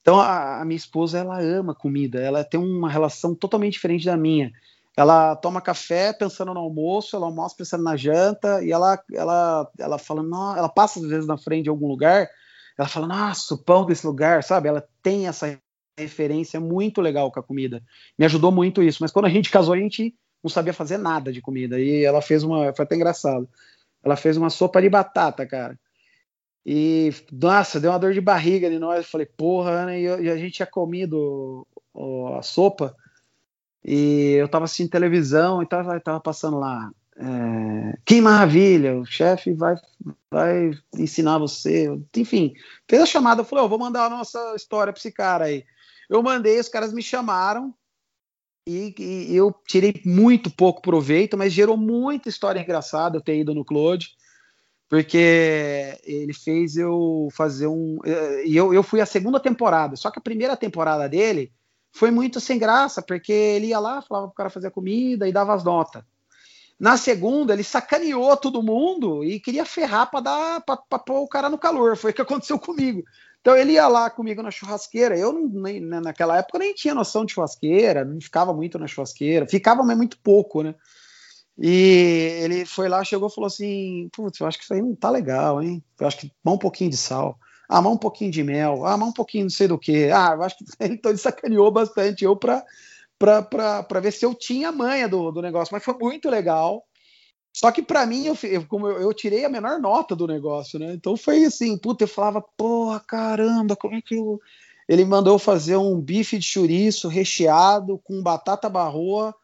Então 0.00 0.20
a, 0.20 0.60
a, 0.60 0.64
minha 0.64 0.76
esposa 0.76 1.18
ela 1.18 1.40
ama 1.40 1.74
comida. 1.74 2.20
Ela 2.20 2.44
tem 2.44 2.60
uma 2.60 2.88
relação 2.88 3.34
totalmente 3.34 3.72
diferente 3.72 4.06
da 4.06 4.16
minha. 4.16 4.52
Ela 4.96 5.34
toma 5.34 5.60
café 5.60 6.12
pensando 6.12 6.54
no 6.54 6.60
almoço, 6.60 7.16
ela 7.16 7.26
almoça 7.26 7.56
pensando 7.58 7.82
na 7.82 7.96
janta 7.96 8.62
e 8.62 8.70
ela 8.70 8.96
ela 9.12 9.68
ela 9.76 9.98
fala, 9.98 10.22
não, 10.22 10.56
ela 10.56 10.68
passa 10.68 11.00
às 11.00 11.06
vezes 11.06 11.26
na 11.26 11.36
frente 11.36 11.64
de 11.64 11.68
algum 11.68 11.88
lugar 11.88 12.28
ela 12.78 12.88
fala, 12.88 13.06
nossa, 13.06 13.54
o 13.54 13.58
pão 13.58 13.86
desse 13.86 14.06
lugar, 14.06 14.42
sabe? 14.42 14.68
Ela 14.68 14.86
tem 15.02 15.26
essa 15.26 15.58
referência 15.98 16.60
muito 16.60 17.00
legal 17.00 17.32
com 17.32 17.40
a 17.40 17.42
comida. 17.42 17.82
Me 18.18 18.24
ajudou 18.26 18.52
muito 18.52 18.82
isso. 18.82 18.98
Mas 19.00 19.10
quando 19.10 19.26
a 19.26 19.30
gente 19.30 19.50
casou, 19.50 19.74
a 19.74 19.78
gente 19.78 20.14
não 20.42 20.50
sabia 20.50 20.72
fazer 20.72 20.98
nada 20.98 21.32
de 21.32 21.40
comida. 21.40 21.80
E 21.80 22.04
ela 22.04 22.20
fez 22.20 22.42
uma. 22.42 22.72
Foi 22.74 22.84
até 22.84 22.94
engraçado. 22.94 23.48
Ela 24.04 24.16
fez 24.16 24.36
uma 24.36 24.50
sopa 24.50 24.80
de 24.82 24.90
batata, 24.90 25.46
cara. 25.46 25.78
E, 26.64 27.14
nossa, 27.32 27.80
deu 27.80 27.90
uma 27.90 27.98
dor 27.98 28.12
de 28.12 28.20
barriga 28.20 28.68
de 28.68 28.78
nós. 28.78 29.04
Eu 29.04 29.10
falei, 29.10 29.26
porra, 29.26 29.70
Ana, 29.70 29.96
e, 29.96 30.02
e 30.02 30.30
a 30.30 30.36
gente 30.36 30.54
tinha 30.54 30.66
comido 30.66 31.66
ó, 31.94 32.38
a 32.38 32.42
sopa. 32.42 32.94
E 33.84 34.32
eu 34.32 34.48
tava 34.48 34.64
assistindo 34.64 34.90
televisão 34.90 35.62
e 35.62 35.66
tava, 35.66 35.98
tava 36.00 36.20
passando 36.20 36.58
lá 36.58 36.90
é, 37.18 37.98
que 38.04 38.20
maravilha, 38.20 38.94
o 38.98 39.06
chefe 39.06 39.54
vai, 39.54 39.74
vai 40.30 40.70
ensinar 40.94 41.38
você. 41.38 41.88
Enfim, 42.14 42.52
fez 42.88 43.02
a 43.02 43.06
chamada, 43.06 43.44
falou: 43.44 43.64
oh, 43.64 43.68
vou 43.68 43.78
mandar 43.78 44.06
a 44.06 44.10
nossa 44.10 44.54
história 44.54 44.92
para 44.92 45.00
esse 45.00 45.10
cara 45.10 45.46
aí. 45.46 45.64
Eu 46.10 46.22
mandei, 46.22 46.60
os 46.60 46.68
caras 46.68 46.92
me 46.92 47.02
chamaram 47.02 47.74
e, 48.68 48.94
e, 48.98 49.34
eu 49.34 49.54
tirei 49.66 50.02
muito 50.04 50.50
pouco 50.50 50.82
proveito, 50.82 51.38
mas 51.38 51.52
gerou 51.52 51.76
muita 51.76 52.28
história 52.28 52.60
engraçada 52.60 53.16
eu 53.16 53.22
ter 53.22 53.40
ido 53.40 53.54
no 53.54 53.64
Claude, 53.64 54.10
porque 54.88 55.98
ele 56.04 56.34
fez 56.34 56.76
eu 56.76 57.28
fazer 57.32 57.66
um. 57.66 57.98
E 58.44 58.54
eu, 58.54 58.74
eu 58.74 58.82
fui 58.82 59.00
a 59.00 59.06
segunda 59.06 59.40
temporada, 59.40 59.96
só 59.96 60.10
que 60.10 60.18
a 60.18 60.22
primeira 60.22 60.56
temporada 60.56 61.08
dele 61.08 61.50
foi 61.92 62.10
muito 62.10 62.40
sem 62.40 62.58
graça, 62.58 63.00
porque 63.00 63.32
ele 63.32 63.68
ia 63.68 63.78
lá, 63.78 64.02
falava 64.02 64.26
pro 64.26 64.34
cara 64.34 64.50
fazer 64.50 64.70
comida 64.70 65.26
e 65.26 65.32
dava 65.32 65.54
as 65.54 65.64
notas. 65.64 66.04
Na 66.78 66.96
segunda, 66.98 67.54
ele 67.54 67.64
sacaneou 67.64 68.36
todo 68.36 68.62
mundo 68.62 69.24
e 69.24 69.40
queria 69.40 69.64
ferrar 69.64 70.10
para 70.10 70.20
dar 70.20 70.60
para 70.60 70.98
pôr 70.98 71.20
o 71.20 71.28
cara 71.28 71.48
no 71.48 71.56
calor. 71.56 71.96
Foi 71.96 72.10
o 72.10 72.14
que 72.14 72.20
aconteceu 72.20 72.58
comigo. 72.58 73.02
Então 73.40 73.56
ele 73.56 73.72
ia 73.72 73.88
lá 73.88 74.10
comigo 74.10 74.42
na 74.42 74.50
churrasqueira. 74.50 75.16
Eu 75.16 75.32
não, 75.32 75.48
nem, 75.48 75.80
né, 75.80 76.00
naquela 76.00 76.36
época 76.36 76.58
nem 76.58 76.74
tinha 76.74 76.94
noção 76.94 77.24
de 77.24 77.32
churrasqueira, 77.32 78.04
não 78.04 78.20
ficava 78.20 78.52
muito 78.52 78.78
na 78.78 78.86
churrasqueira, 78.86 79.46
ficava 79.46 79.82
mas 79.82 79.96
muito 79.96 80.18
pouco, 80.18 80.62
né? 80.62 80.74
E 81.58 82.40
ele 82.42 82.66
foi 82.66 82.88
lá, 82.88 83.02
chegou 83.02 83.28
e 83.28 83.34
falou 83.34 83.46
assim: 83.46 84.08
Putz, 84.12 84.40
eu 84.40 84.46
acho 84.46 84.58
que 84.58 84.64
isso 84.64 84.74
aí 84.74 84.82
não 84.82 84.94
tá 84.94 85.08
legal, 85.08 85.62
hein? 85.62 85.82
Eu 85.98 86.06
acho 86.06 86.18
que 86.18 86.32
dá 86.44 86.50
um 86.50 86.58
pouquinho 86.58 86.90
de 86.90 86.96
sal. 86.96 87.38
Ah, 87.68 87.80
um 87.80 87.96
pouquinho 87.96 88.30
de 88.30 88.44
mel. 88.44 88.84
Ah, 88.84 88.96
um 88.96 89.12
pouquinho 89.12 89.44
não 89.44 89.50
sei 89.50 89.66
do 89.66 89.78
que. 89.78 90.10
Ah, 90.10 90.32
eu 90.34 90.42
acho 90.42 90.58
que 90.58 90.64
então 90.80 91.10
ele 91.10 91.18
sacaneou 91.18 91.70
bastante 91.70 92.24
eu 92.24 92.36
para 92.36 92.62
para 93.18 94.00
ver 94.00 94.12
se 94.12 94.24
eu 94.24 94.34
tinha 94.34 94.72
manha 94.72 95.08
do, 95.08 95.30
do 95.30 95.42
negócio, 95.42 95.72
mas 95.72 95.84
foi 95.84 95.94
muito 95.94 96.28
legal. 96.28 96.84
Só 97.56 97.72
que 97.72 97.82
para 97.82 98.04
mim, 98.04 98.26
eu, 98.26 98.36
eu, 98.42 98.66
como 98.66 98.86
eu, 98.86 99.00
eu, 99.00 99.14
tirei 99.14 99.44
a 99.44 99.48
menor 99.48 99.80
nota 99.80 100.14
do 100.14 100.26
negócio, 100.26 100.78
né? 100.78 100.92
Então 100.92 101.16
foi 101.16 101.44
assim, 101.44 101.78
puta, 101.78 102.04
eu 102.04 102.08
falava, 102.08 102.44
porra, 102.56 103.00
caramba, 103.00 103.74
como 103.74 103.94
é 103.94 104.02
que 104.02 104.14
eu. 104.14 104.38
Ele 104.86 105.04
mandou 105.04 105.38
fazer 105.38 105.76
um 105.76 105.98
bife 105.98 106.38
de 106.38 106.44
chouriço 106.44 107.08
recheado 107.08 107.98
com 108.04 108.22
batata 108.22 108.68
barroa 108.68 109.34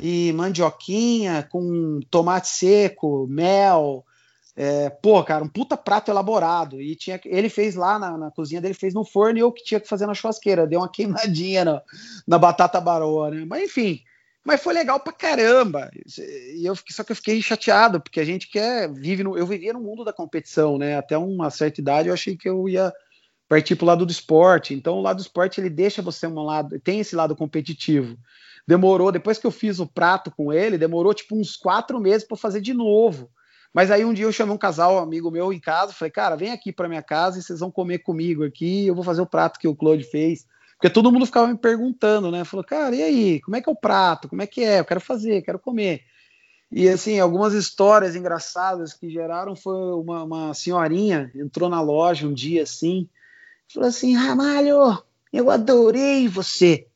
e 0.00 0.32
mandioquinha, 0.32 1.48
com 1.50 2.00
tomate 2.10 2.48
seco, 2.48 3.26
mel, 3.28 4.04
é, 4.54 4.90
pô, 4.90 5.22
cara, 5.24 5.42
um 5.42 5.48
puta 5.48 5.76
prato 5.76 6.10
elaborado. 6.10 6.80
E 6.80 6.94
tinha, 6.94 7.20
ele 7.24 7.48
fez 7.48 7.74
lá 7.74 7.98
na, 7.98 8.18
na, 8.18 8.30
cozinha 8.30 8.60
dele, 8.60 8.74
fez 8.74 8.92
no 8.92 9.04
forno 9.04 9.38
e 9.38 9.40
eu 9.40 9.50
que 9.50 9.64
tinha 9.64 9.80
que 9.80 9.88
fazer 9.88 10.06
na 10.06 10.14
churrasqueira. 10.14 10.66
Deu 10.66 10.80
uma 10.80 10.90
queimadinha 10.90 11.64
na, 11.64 11.82
na 12.26 12.38
batata 12.38 12.80
baroa, 12.80 13.30
né? 13.30 13.44
Mas 13.46 13.64
enfim, 13.64 14.02
mas 14.44 14.62
foi 14.62 14.74
legal 14.74 15.00
pra 15.00 15.12
caramba. 15.12 15.90
E 16.54 16.64
eu, 16.64 16.74
só 16.90 17.02
que 17.02 17.12
eu 17.12 17.16
fiquei 17.16 17.40
chateado, 17.40 18.00
porque 18.00 18.20
a 18.20 18.24
gente 18.24 18.48
quer, 18.48 18.92
vive 18.92 19.24
no, 19.24 19.38
eu 19.38 19.46
vivia 19.46 19.72
no 19.72 19.80
mundo 19.80 20.04
da 20.04 20.12
competição, 20.12 20.76
né? 20.76 20.98
Até 20.98 21.16
uma 21.16 21.50
certa 21.50 21.80
idade 21.80 22.08
eu 22.08 22.14
achei 22.14 22.36
que 22.36 22.48
eu 22.48 22.68
ia 22.68 22.92
partir 23.48 23.76
pro 23.76 23.86
lado 23.86 24.04
do 24.04 24.12
esporte. 24.12 24.74
Então 24.74 24.96
o 24.96 25.02
lado 25.02 25.16
do 25.16 25.22
esporte 25.22 25.60
ele 25.60 25.70
deixa 25.70 26.02
você 26.02 26.26
um 26.26 26.42
lado, 26.42 26.78
tem 26.80 27.00
esse 27.00 27.16
lado 27.16 27.34
competitivo. 27.34 28.18
Demorou, 28.68 29.10
depois 29.10 29.38
que 29.38 29.46
eu 29.46 29.50
fiz 29.50 29.80
o 29.80 29.86
prato 29.86 30.30
com 30.30 30.52
ele, 30.52 30.78
demorou 30.78 31.12
tipo 31.14 31.34
uns 31.36 31.56
quatro 31.56 31.98
meses 31.98 32.26
para 32.26 32.36
fazer 32.36 32.60
de 32.60 32.74
novo 32.74 33.30
mas 33.72 33.90
aí 33.90 34.04
um 34.04 34.12
dia 34.12 34.24
eu 34.26 34.32
chamei 34.32 34.54
um 34.54 34.58
casal, 34.58 34.96
um 34.96 34.98
amigo 34.98 35.30
meu 35.30 35.52
em 35.52 35.60
casa, 35.60 35.92
falei, 35.92 36.10
cara, 36.10 36.36
vem 36.36 36.52
aqui 36.52 36.72
para 36.72 36.88
minha 36.88 37.02
casa 37.02 37.38
e 37.38 37.42
vocês 37.42 37.60
vão 37.60 37.70
comer 37.70 37.98
comigo 37.98 38.44
aqui, 38.44 38.86
eu 38.86 38.94
vou 38.94 39.04
fazer 39.04 39.22
o 39.22 39.26
prato 39.26 39.58
que 39.58 39.68
o 39.68 39.74
Claude 39.74 40.04
fez. 40.04 40.46
Porque 40.76 40.90
todo 40.90 41.12
mundo 41.12 41.26
ficava 41.26 41.46
me 41.46 41.56
perguntando, 41.56 42.30
né? 42.30 42.44
Falou, 42.44 42.64
cara, 42.64 42.94
e 42.94 43.02
aí, 43.02 43.40
como 43.40 43.56
é 43.56 43.62
que 43.62 43.68
é 43.68 43.72
o 43.72 43.76
prato? 43.76 44.28
Como 44.28 44.42
é 44.42 44.46
que 44.48 44.64
é? 44.64 44.80
Eu 44.80 44.84
quero 44.84 45.00
fazer, 45.00 45.40
quero 45.42 45.58
comer. 45.58 46.02
E 46.72 46.88
assim, 46.88 47.20
algumas 47.20 47.52
histórias 47.52 48.16
engraçadas 48.16 48.94
que 48.94 49.10
geraram 49.10 49.54
foi 49.54 49.76
uma, 49.92 50.24
uma 50.24 50.54
senhorinha 50.54 51.30
entrou 51.34 51.68
na 51.68 51.82
loja 51.82 52.26
um 52.26 52.32
dia 52.32 52.62
assim, 52.62 53.08
falou 53.72 53.88
assim: 53.88 54.16
Ramalho, 54.16 55.02
eu 55.32 55.50
adorei 55.50 56.26
você. 56.28 56.88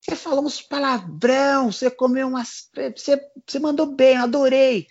Você 0.00 0.16
falou 0.16 0.44
uns 0.44 0.60
palavrão, 0.60 1.70
você 1.70 1.90
comeu 1.90 2.26
umas. 2.28 2.68
Você, 2.96 3.20
você 3.46 3.58
mandou 3.58 3.86
bem, 3.86 4.16
eu 4.16 4.22
adorei. 4.24 4.86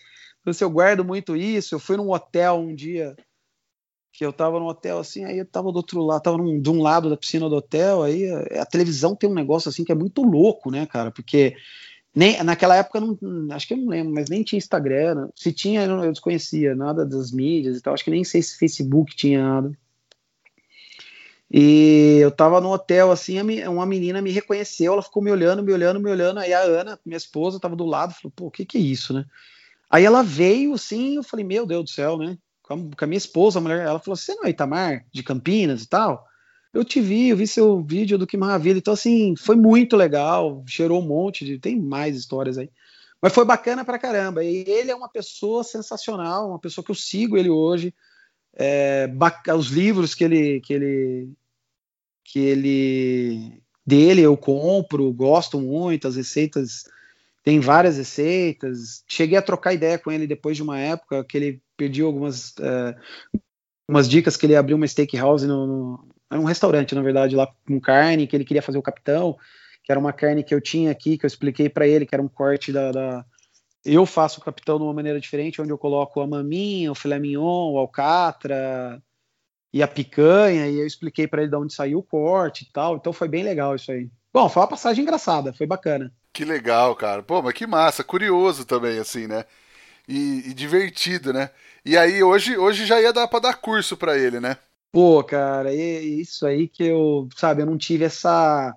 Assim, 0.52 0.64
eu 0.64 0.70
guardo 0.70 1.04
muito 1.04 1.36
isso. 1.36 1.76
Eu 1.76 1.80
fui 1.80 1.98
num 1.98 2.12
hotel 2.12 2.56
um 2.56 2.74
dia 2.74 3.16
que 4.20 4.26
eu 4.26 4.34
tava 4.34 4.60
no 4.60 4.68
hotel 4.68 5.00
assim, 5.00 5.24
aí 5.24 5.38
eu 5.38 5.46
tava 5.46 5.72
do 5.72 5.78
outro 5.78 6.02
lado, 6.04 6.22
tava 6.22 6.38
num, 6.38 6.60
de 6.60 6.70
um 6.70 6.82
lado 6.82 7.10
da 7.10 7.16
piscina 7.16 7.48
do 7.48 7.56
hotel, 7.56 8.04
aí 8.04 8.30
a, 8.30 8.64
a, 8.64 8.66
televisão 8.66 9.16
tem 9.16 9.30
um 9.30 9.34
negócio 9.34 9.70
assim 9.70 9.84
que 9.86 9.94
é 9.94 9.96
muito 9.96 10.22
louco, 10.24 10.70
né, 10.70 10.86
cara? 10.86 11.10
Porque 11.10 11.56
nem 12.14 12.42
naquela 12.44 12.76
época 12.76 13.00
não, 13.00 13.18
acho 13.52 13.66
que 13.66 13.74
eu 13.74 13.78
não 13.78 13.88
lembro, 13.88 14.14
mas 14.14 14.30
nem 14.30 14.44
tinha 14.44 14.58
Instagram, 14.58 15.30
se 15.36 15.54
tinha 15.54 15.84
eu, 15.86 16.04
eu 16.04 16.12
desconhecia 16.12 16.76
nada 16.76 17.06
das 17.06 17.32
mídias 17.32 17.78
e 17.78 17.82
tal, 17.82 17.94
acho 17.94 18.04
que 18.04 18.12
nem 18.12 18.26
sei 18.26 18.42
se 18.42 18.58
Facebook 18.58 19.16
tinha 19.16 19.42
nada. 19.42 19.72
E 21.52 22.20
eu 22.22 22.30
tava 22.30 22.62
no 22.62 22.72
hotel, 22.72 23.12
assim, 23.12 23.40
uma 23.68 23.86
menina 23.86 24.22
me 24.22 24.32
reconheceu, 24.32 24.94
ela 24.94 25.02
ficou 25.02 25.24
me 25.24 25.32
olhando, 25.32 25.64
me 25.64 25.72
olhando, 25.72 26.00
me 26.00 26.10
olhando. 26.10 26.40
Aí 26.40 26.54
a 26.54 26.62
Ana, 26.62 27.00
minha 27.04 27.18
esposa, 27.18 27.60
tava 27.60 27.76
do 27.76 27.86
lado, 27.86 28.14
falou: 28.14 28.32
pô, 28.36 28.46
o 28.48 28.52
que 28.52 28.66
que 28.66 28.78
é 28.78 28.82
isso, 28.82 29.14
né? 29.14 29.26
Aí 29.90 30.04
ela 30.04 30.22
veio, 30.22 30.74
assim, 30.74 31.16
eu 31.16 31.24
falei, 31.24 31.46
meu 31.46 31.66
Deus 31.66 31.84
do 31.86 31.90
céu, 31.90 32.18
né? 32.18 32.38
Com 32.62 32.92
a, 33.00 33.08
minha 33.08 33.18
esposa, 33.18 33.58
a 33.58 33.62
mulher, 33.62 33.86
ela 33.86 34.00
falou, 34.00 34.16
você 34.16 34.36
não 34.36 34.46
é 34.46 34.50
Itamar, 34.50 35.06
de 35.12 35.24
Campinas 35.24 35.84
e 35.84 35.90
tal? 35.90 36.24
Eu 36.72 36.86
te 36.86 37.02
vi, 37.02 37.30
eu 37.30 37.38
vi 37.38 37.48
seu 37.48 37.84
vídeo 37.84 38.18
do 38.18 38.28
Que 38.28 38.38
Maravilha. 38.38 38.78
Então, 38.78 38.94
assim, 38.94 39.36
foi 39.36 39.56
muito 39.56 39.98
legal, 39.98 40.64
cheirou 40.68 41.02
um 41.02 41.08
monte 41.08 41.44
de. 41.44 41.58
Tem 41.58 41.80
mais 41.80 42.16
histórias 42.16 42.60
aí. 42.60 42.70
Mas 43.20 43.34
foi 43.34 43.44
bacana 43.44 43.84
pra 43.84 43.98
caramba. 43.98 44.44
E 44.44 44.64
ele 44.68 44.92
é 44.92 44.96
uma 44.96 45.10
pessoa 45.10 45.64
sensacional, 45.64 46.50
uma 46.50 46.60
pessoa 46.60 46.86
que 46.86 46.92
eu 46.92 46.96
sigo 46.96 47.38
ele 47.38 47.50
hoje. 47.50 47.94
É, 48.56 49.10
os 49.58 49.68
livros 49.70 50.14
que 50.14 50.24
ele, 50.24 50.62
que 50.62 50.74
ele 50.74 51.34
que 52.24 52.40
ele 52.40 53.64
dele 53.86 54.22
eu 54.22 54.38
compro, 54.38 55.12
gosto 55.12 55.60
muito, 55.60 56.08
as 56.08 56.16
receitas 56.16 56.84
tem 57.44 57.60
várias 57.60 57.98
receitas. 57.98 59.04
Cheguei 59.08 59.38
a 59.38 59.42
trocar 59.42 59.74
ideia 59.74 59.98
com 59.98 60.12
ele 60.12 60.28
depois 60.28 60.56
de 60.56 60.64
uma 60.64 60.80
época 60.80 61.24
que 61.24 61.38
ele 61.38 61.62
pediu 61.78 62.08
algumas 62.08 62.52
uh, 62.52 62.96
umas 63.88 64.08
dicas 64.08 64.38
que 64.38 64.46
ele 64.46 64.56
abriu 64.56 64.78
uma 64.78 64.88
steakhouse 64.88 65.48
no, 65.48 65.66
no 65.66 66.10
um 66.32 66.44
restaurante, 66.44 66.94
na 66.94 67.02
verdade, 67.02 67.36
lá 67.36 67.52
com 67.66 67.80
carne, 67.80 68.28
que 68.28 68.36
ele 68.36 68.46
queria 68.46 68.62
fazer 68.62 68.78
o 68.78 68.84
capitão, 68.84 69.36
que 69.84 69.92
era 69.92 70.00
uma 70.00 70.14
carne 70.14 70.44
que 70.44 70.54
eu 70.54 70.62
tinha 70.62 70.92
aqui, 70.92 71.18
que 71.18 71.26
eu 71.26 71.28
expliquei 71.28 71.68
para 71.70 71.88
ele, 71.88 72.06
que 72.06 72.14
era 72.14 72.22
um 72.22 72.28
corte 72.28 72.72
da, 72.72 72.92
da, 72.92 73.26
Eu 73.84 74.06
faço 74.06 74.40
o 74.40 74.44
capitão 74.44 74.78
de 74.78 74.84
uma 74.84 74.94
maneira 74.94 75.20
diferente, 75.20 75.60
onde 75.60 75.72
eu 75.72 75.78
coloco 75.78 76.22
a 76.22 76.28
maminha, 76.28 76.92
o 76.92 76.96
filé 76.96 77.18
mignon, 77.18 77.72
o 77.74 77.80
alcatra 77.80 79.02
e 79.74 79.82
a 79.82 79.88
picanha, 79.88 80.68
e 80.68 80.80
eu 80.80 80.86
expliquei 80.86 81.28
para 81.28 81.42
ele 81.42 81.50
de 81.50 81.58
onde 81.58 81.74
saiu 81.74 82.00
o 82.00 82.04
corte 82.04 82.66
e 82.66 82.72
tal, 82.72 82.98
então 82.98 83.14
foi 83.14 83.28
bem 83.28 83.44
legal 83.44 83.76
isso 83.76 83.92
aí. 83.92 84.10
Bom, 84.32 84.48
foi 84.50 84.62
uma 84.62 84.70
passagem 84.70 85.04
engraçada, 85.04 85.54
foi 85.54 85.66
bacana. 85.66 86.14
Que 86.34 86.46
legal, 86.46 86.96
cara. 86.96 87.24
Pô, 87.24 87.42
mas 87.42 87.54
que 87.54 87.68
massa, 87.68 88.04
curioso 88.04 88.66
também, 88.66 89.00
assim, 89.00 89.28
né? 89.28 89.46
E, 90.08 90.50
e 90.50 90.54
divertido, 90.54 91.34
né? 91.34 91.52
E 91.86 91.98
aí 91.98 92.24
hoje, 92.24 92.58
hoje 92.58 92.86
já 92.86 93.02
ia 93.02 93.14
dar 93.14 93.28
para 93.28 93.40
dar 93.40 93.56
curso 93.56 93.98
para 93.98 94.18
ele, 94.18 94.40
né? 94.40 94.58
Pô, 94.92 95.24
cara, 95.24 95.74
é 95.74 96.02
isso 96.02 96.46
aí 96.48 96.68
que 96.68 96.84
eu, 96.84 97.30
sabe, 97.36 97.62
eu 97.62 97.66
não 97.66 97.78
tive 97.78 98.06
essa 98.06 98.74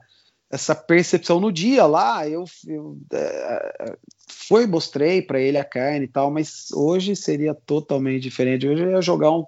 essa 0.50 0.74
percepção 0.74 1.40
no 1.40 1.50
dia 1.50 1.86
lá. 1.86 2.28
Eu, 2.28 2.44
eu 2.66 2.98
é, 3.12 3.96
foi 4.28 4.66
mostrei 4.66 5.22
para 5.22 5.40
ele 5.40 5.56
a 5.56 5.64
carne 5.64 6.04
e 6.04 6.08
tal, 6.08 6.30
mas 6.30 6.70
hoje 6.72 7.16
seria 7.16 7.54
totalmente 7.54 8.22
diferente. 8.22 8.68
Hoje 8.68 8.82
eu 8.82 8.90
ia 8.90 9.00
jogar 9.00 9.30
um 9.30 9.46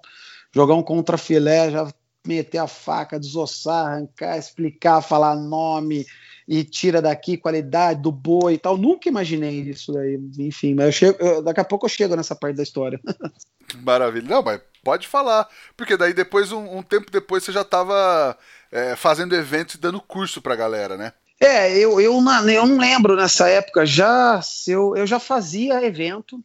jogar 0.53 0.73
um 0.75 0.81
contra 0.81 1.17
filé, 1.17 1.69
já 1.69 1.87
meter 2.25 2.57
a 2.57 2.67
faca, 2.67 3.19
desossar, 3.19 3.85
arrancar, 3.85 4.37
explicar, 4.37 5.01
falar 5.01 5.35
nome 5.35 6.05
e 6.47 6.63
tira 6.63 7.01
daqui 7.01 7.37
qualidade 7.37 8.01
do 8.01 8.11
boi 8.11 8.53
e 8.53 8.57
tal. 8.57 8.77
Nunca 8.77 9.09
imaginei 9.09 9.61
isso 9.61 9.91
daí. 9.91 10.19
Enfim, 10.39 10.75
mas 10.75 10.85
eu 10.85 10.91
chego, 10.91 11.17
eu, 11.19 11.41
daqui 11.41 11.59
a 11.59 11.65
pouco 11.65 11.85
eu 11.85 11.89
chego 11.89 12.15
nessa 12.15 12.35
parte 12.35 12.55
da 12.55 12.63
história. 12.63 12.99
Maravilha. 13.81 14.27
Não, 14.29 14.43
mas 14.43 14.61
pode 14.83 15.07
falar. 15.07 15.47
Porque 15.75 15.97
daí 15.97 16.13
depois, 16.13 16.51
um, 16.51 16.77
um 16.77 16.83
tempo 16.83 17.09
depois, 17.11 17.43
você 17.43 17.51
já 17.51 17.61
estava 17.61 18.37
é, 18.71 18.95
fazendo 18.95 19.35
eventos 19.35 19.75
e 19.75 19.79
dando 19.79 19.99
curso 19.99 20.41
pra 20.41 20.55
galera, 20.55 20.95
né? 20.95 21.13
É, 21.39 21.77
eu, 21.77 21.99
eu, 21.99 22.21
não, 22.21 22.49
eu 22.49 22.65
não 22.65 22.77
lembro 22.77 23.15
nessa 23.15 23.49
época. 23.49 23.85
Já 23.85 24.39
eu, 24.67 24.95
eu 24.95 25.07
já 25.07 25.19
fazia 25.19 25.83
evento, 25.83 26.39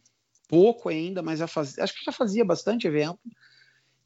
pouco 0.49 0.89
ainda, 0.89 1.21
mas 1.21 1.39
já 1.39 1.47
fazia, 1.47 1.83
acho 1.83 1.93
que 1.93 2.03
já 2.03 2.11
fazia 2.11 2.43
bastante 2.43 2.87
evento. 2.87 3.19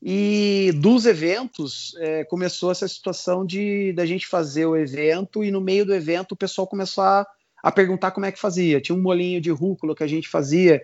E 0.08 0.72
dos 0.76 1.08
eventos 1.08 1.96
é, 1.98 2.24
começou 2.26 2.72
essa 2.72 2.88
situação 2.88 3.44
de 3.44 3.92
da 3.94 4.06
gente 4.06 4.28
fazer 4.28 4.68
o 4.68 4.78
evento 4.78 5.44
e 5.44 5.50
no 5.50 5.60
meio 5.60 5.84
do 5.84 5.96
evento 5.96 6.34
o 6.34 6.36
pessoal 6.36 6.68
começou 6.68 7.04
a, 7.04 7.26
a 7.64 7.72
perguntar 7.72 8.12
como 8.12 8.28
é 8.28 8.32
que 8.32 8.40
fazia. 8.40 8.80
Tinha 8.80 8.96
um 8.96 9.02
molinho 9.02 9.42
de 9.42 9.50
rúcula 9.50 9.96
que 9.96 10.04
a 10.04 10.08
gente 10.08 10.30
fazia 10.30 10.80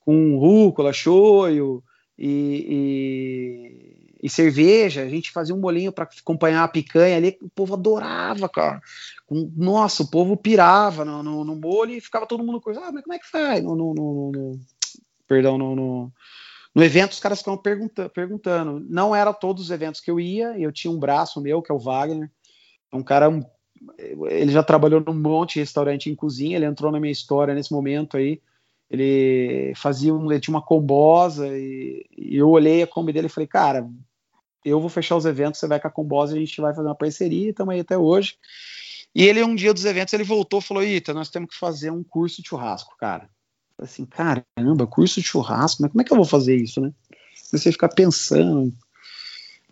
com 0.00 0.38
rúcula, 0.38 0.90
choio 0.90 1.84
e, 2.18 4.08
e, 4.16 4.16
e 4.22 4.30
cerveja. 4.30 5.02
A 5.02 5.08
gente 5.10 5.30
fazia 5.30 5.54
um 5.54 5.60
molinho 5.60 5.92
para 5.92 6.08
acompanhar 6.20 6.64
a 6.64 6.68
picanha 6.68 7.18
ali. 7.18 7.36
O 7.42 7.50
povo 7.50 7.74
adorava, 7.74 8.48
cara. 8.48 8.80
Nossa, 9.54 10.02
o 10.02 10.10
povo 10.10 10.34
pirava 10.34 11.04
no, 11.04 11.22
no, 11.22 11.44
no 11.44 11.56
molho 11.56 11.92
e 11.92 12.00
ficava 12.00 12.26
todo 12.26 12.42
mundo 12.42 12.58
coisa. 12.58 12.80
Ah, 12.80 12.90
mas 12.90 13.02
como 13.02 13.12
é 13.12 13.18
que 13.18 13.28
faz? 13.28 13.62
No, 13.62 13.76
no, 13.76 13.92
no, 13.92 14.32
no 14.32 14.60
perdão, 15.28 15.58
no, 15.58 15.76
no 15.76 16.12
no 16.74 16.82
evento, 16.82 17.12
os 17.12 17.20
caras 17.20 17.38
ficavam 17.40 17.60
pergunta 17.60 18.08
perguntando. 18.08 18.80
Não 18.88 19.14
era 19.14 19.32
todos 19.32 19.64
os 19.64 19.70
eventos 19.70 20.00
que 20.00 20.10
eu 20.10 20.18
ia, 20.18 20.58
eu 20.58 20.72
tinha 20.72 20.90
um 20.90 20.98
braço 20.98 21.40
meu, 21.40 21.60
que 21.60 21.70
é 21.70 21.74
o 21.74 21.78
Wagner. 21.78 22.30
Um 22.92 23.02
cara, 23.02 23.28
um, 23.28 23.44
ele 24.26 24.50
já 24.50 24.62
trabalhou 24.62 25.00
num 25.00 25.14
monte 25.14 25.54
de 25.54 25.60
restaurante 25.60 26.08
em 26.10 26.14
cozinha, 26.14 26.56
ele 26.56 26.64
entrou 26.64 26.90
na 26.90 26.98
minha 26.98 27.12
história 27.12 27.54
nesse 27.54 27.72
momento 27.72 28.16
aí. 28.16 28.40
Ele 28.90 29.72
fazia 29.76 30.14
um, 30.14 30.30
ele 30.30 30.40
tinha 30.40 30.54
uma 30.54 30.64
combosa 30.64 31.48
e, 31.48 32.06
e 32.16 32.36
eu 32.36 32.48
olhei 32.48 32.82
a 32.82 32.86
Kombi 32.86 33.12
dele 33.12 33.26
e 33.26 33.30
falei, 33.30 33.46
cara, 33.46 33.88
eu 34.64 34.80
vou 34.80 34.88
fechar 34.90 35.16
os 35.16 35.26
eventos, 35.26 35.60
você 35.60 35.66
vai 35.66 35.80
com 35.80 35.88
a 35.88 35.90
combosa, 35.90 36.36
a 36.36 36.38
gente 36.38 36.60
vai 36.60 36.74
fazer 36.74 36.88
uma 36.88 36.94
parceria, 36.94 37.50
estamos 37.50 37.74
aí 37.74 37.80
até 37.80 37.98
hoje. 37.98 38.36
E 39.14 39.24
ele, 39.24 39.42
um 39.42 39.54
dia 39.54 39.74
dos 39.74 39.84
eventos, 39.84 40.12
ele 40.14 40.24
voltou 40.24 40.60
e 40.60 40.62
falou, 40.62 40.82
Ita, 40.82 41.12
nós 41.12 41.28
temos 41.28 41.50
que 41.50 41.58
fazer 41.58 41.90
um 41.90 42.02
curso 42.02 42.42
de 42.42 42.48
churrasco, 42.48 42.96
cara 42.96 43.28
assim, 43.82 44.04
caramba, 44.04 44.86
curso 44.86 45.20
de 45.20 45.26
churrasco, 45.26 45.82
mas 45.82 45.90
como 45.90 46.02
é 46.02 46.04
que 46.04 46.12
eu 46.12 46.16
vou 46.16 46.26
fazer 46.26 46.56
isso, 46.56 46.80
né? 46.80 46.92
Comecei 47.50 47.70
a 47.70 47.72
ficar 47.72 47.88
pensando. 47.88 48.74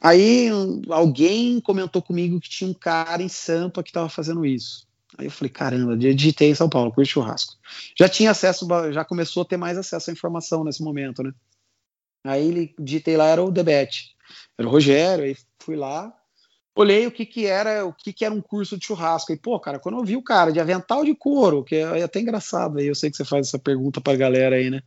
Aí 0.02 0.49
alguém 0.88 1.61
comentou 1.61 2.00
comigo 2.00 2.40
que 2.40 2.49
tinha 2.49 2.71
um 2.71 2.75
cara 2.75 3.23
em 3.23 3.29
Sampa 3.29 3.83
que 3.83 3.90
estava 3.90 4.09
fazendo 4.09 4.45
isso. 4.45 4.87
Aí 5.19 5.26
eu 5.26 5.31
falei, 5.31 5.50
caramba, 5.50 5.97
digitei 5.97 6.50
em 6.50 6.55
São 6.55 6.69
Paulo, 6.69 6.93
curso 6.93 7.09
de 7.09 7.12
churrasco. 7.12 7.57
Já 7.99 8.09
tinha 8.09 8.31
acesso, 8.31 8.67
já 8.93 9.05
começou 9.05 9.43
a 9.43 9.47
ter 9.47 9.57
mais 9.57 9.76
acesso 9.76 10.11
à 10.11 10.12
informação 10.12 10.64
nesse 10.64 10.83
momento, 10.83 11.23
né? 11.23 11.33
Aí 12.25 12.46
ele 12.46 12.75
digitei 12.79 13.16
lá, 13.16 13.27
era 13.27 13.42
o 13.42 13.51
Debete. 13.51 14.14
Era 14.59 14.68
o 14.68 14.70
Rogério, 14.70 15.25
aí 15.25 15.37
fui 15.59 15.77
lá, 15.77 16.14
olhei 16.81 17.07
o 17.07 17.12
que 17.12 17.25
que 17.25 17.47
era, 17.47 17.85
o 17.85 17.93
que 17.93 18.12
que 18.12 18.25
era 18.25 18.35
um 18.35 18.40
curso 18.40 18.77
de 18.77 18.87
churrasco. 18.87 19.33
E, 19.33 19.37
pô, 19.37 19.59
cara, 19.61 19.79
quando 19.79 19.99
eu 19.99 20.05
vi 20.05 20.16
o 20.16 20.23
cara 20.23 20.53
de 20.53 20.61
avental 20.61 21.05
de 21.05 21.14
couro, 21.14 21.64
que 21.64 21.77
é 21.77 22.03
até 22.03 22.21
engraçado 22.21 22.79
aí, 22.79 22.87
eu 22.87 22.95
sei 22.95 23.11
que 23.11 23.16
você 23.16 23.25
faz 23.25 23.49
essa 23.49 23.59
pergunta 23.59 24.01
pra 24.01 24.16
galera 24.16 24.57
aí, 24.57 24.71
né? 24.71 24.83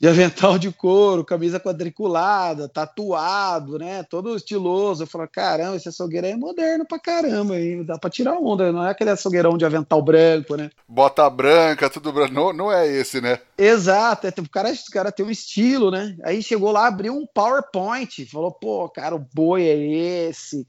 De 0.00 0.08
avental 0.08 0.58
de 0.58 0.68
couro, 0.72 1.24
camisa 1.24 1.60
quadriculada, 1.60 2.68
tatuado, 2.68 3.78
né? 3.78 4.02
Todo 4.02 4.34
estiloso. 4.34 5.04
Eu 5.04 5.06
falo, 5.06 5.28
caramba, 5.28 5.76
esse 5.76 5.88
açougueiro 5.88 6.26
aí 6.26 6.32
é 6.32 6.36
moderno 6.36 6.84
pra 6.84 6.98
caramba, 6.98 7.54
aí 7.54 7.84
dá 7.84 7.96
pra 7.96 8.10
tirar 8.10 8.34
onda, 8.34 8.72
não 8.72 8.84
é 8.84 8.90
aquele 8.90 9.10
açougueirão 9.10 9.56
de 9.56 9.64
avental 9.64 10.02
branco, 10.02 10.56
né? 10.56 10.70
Bota 10.88 11.30
branca, 11.30 11.88
tudo 11.88 12.12
branco, 12.12 12.34
não, 12.34 12.52
não 12.52 12.72
é 12.72 12.84
esse, 12.84 13.20
né? 13.20 13.38
Exato, 13.56 14.26
é, 14.26 14.34
o, 14.36 14.50
cara, 14.50 14.72
o 14.72 14.92
cara 14.92 15.12
tem 15.12 15.24
um 15.24 15.30
estilo, 15.30 15.88
né? 15.88 16.16
Aí 16.24 16.42
chegou 16.42 16.72
lá, 16.72 16.88
abriu 16.88 17.14
um 17.14 17.24
PowerPoint, 17.24 18.26
falou, 18.26 18.50
pô, 18.50 18.88
cara, 18.88 19.14
o 19.14 19.24
boi 19.32 19.62
é 19.62 19.76
esse, 20.28 20.66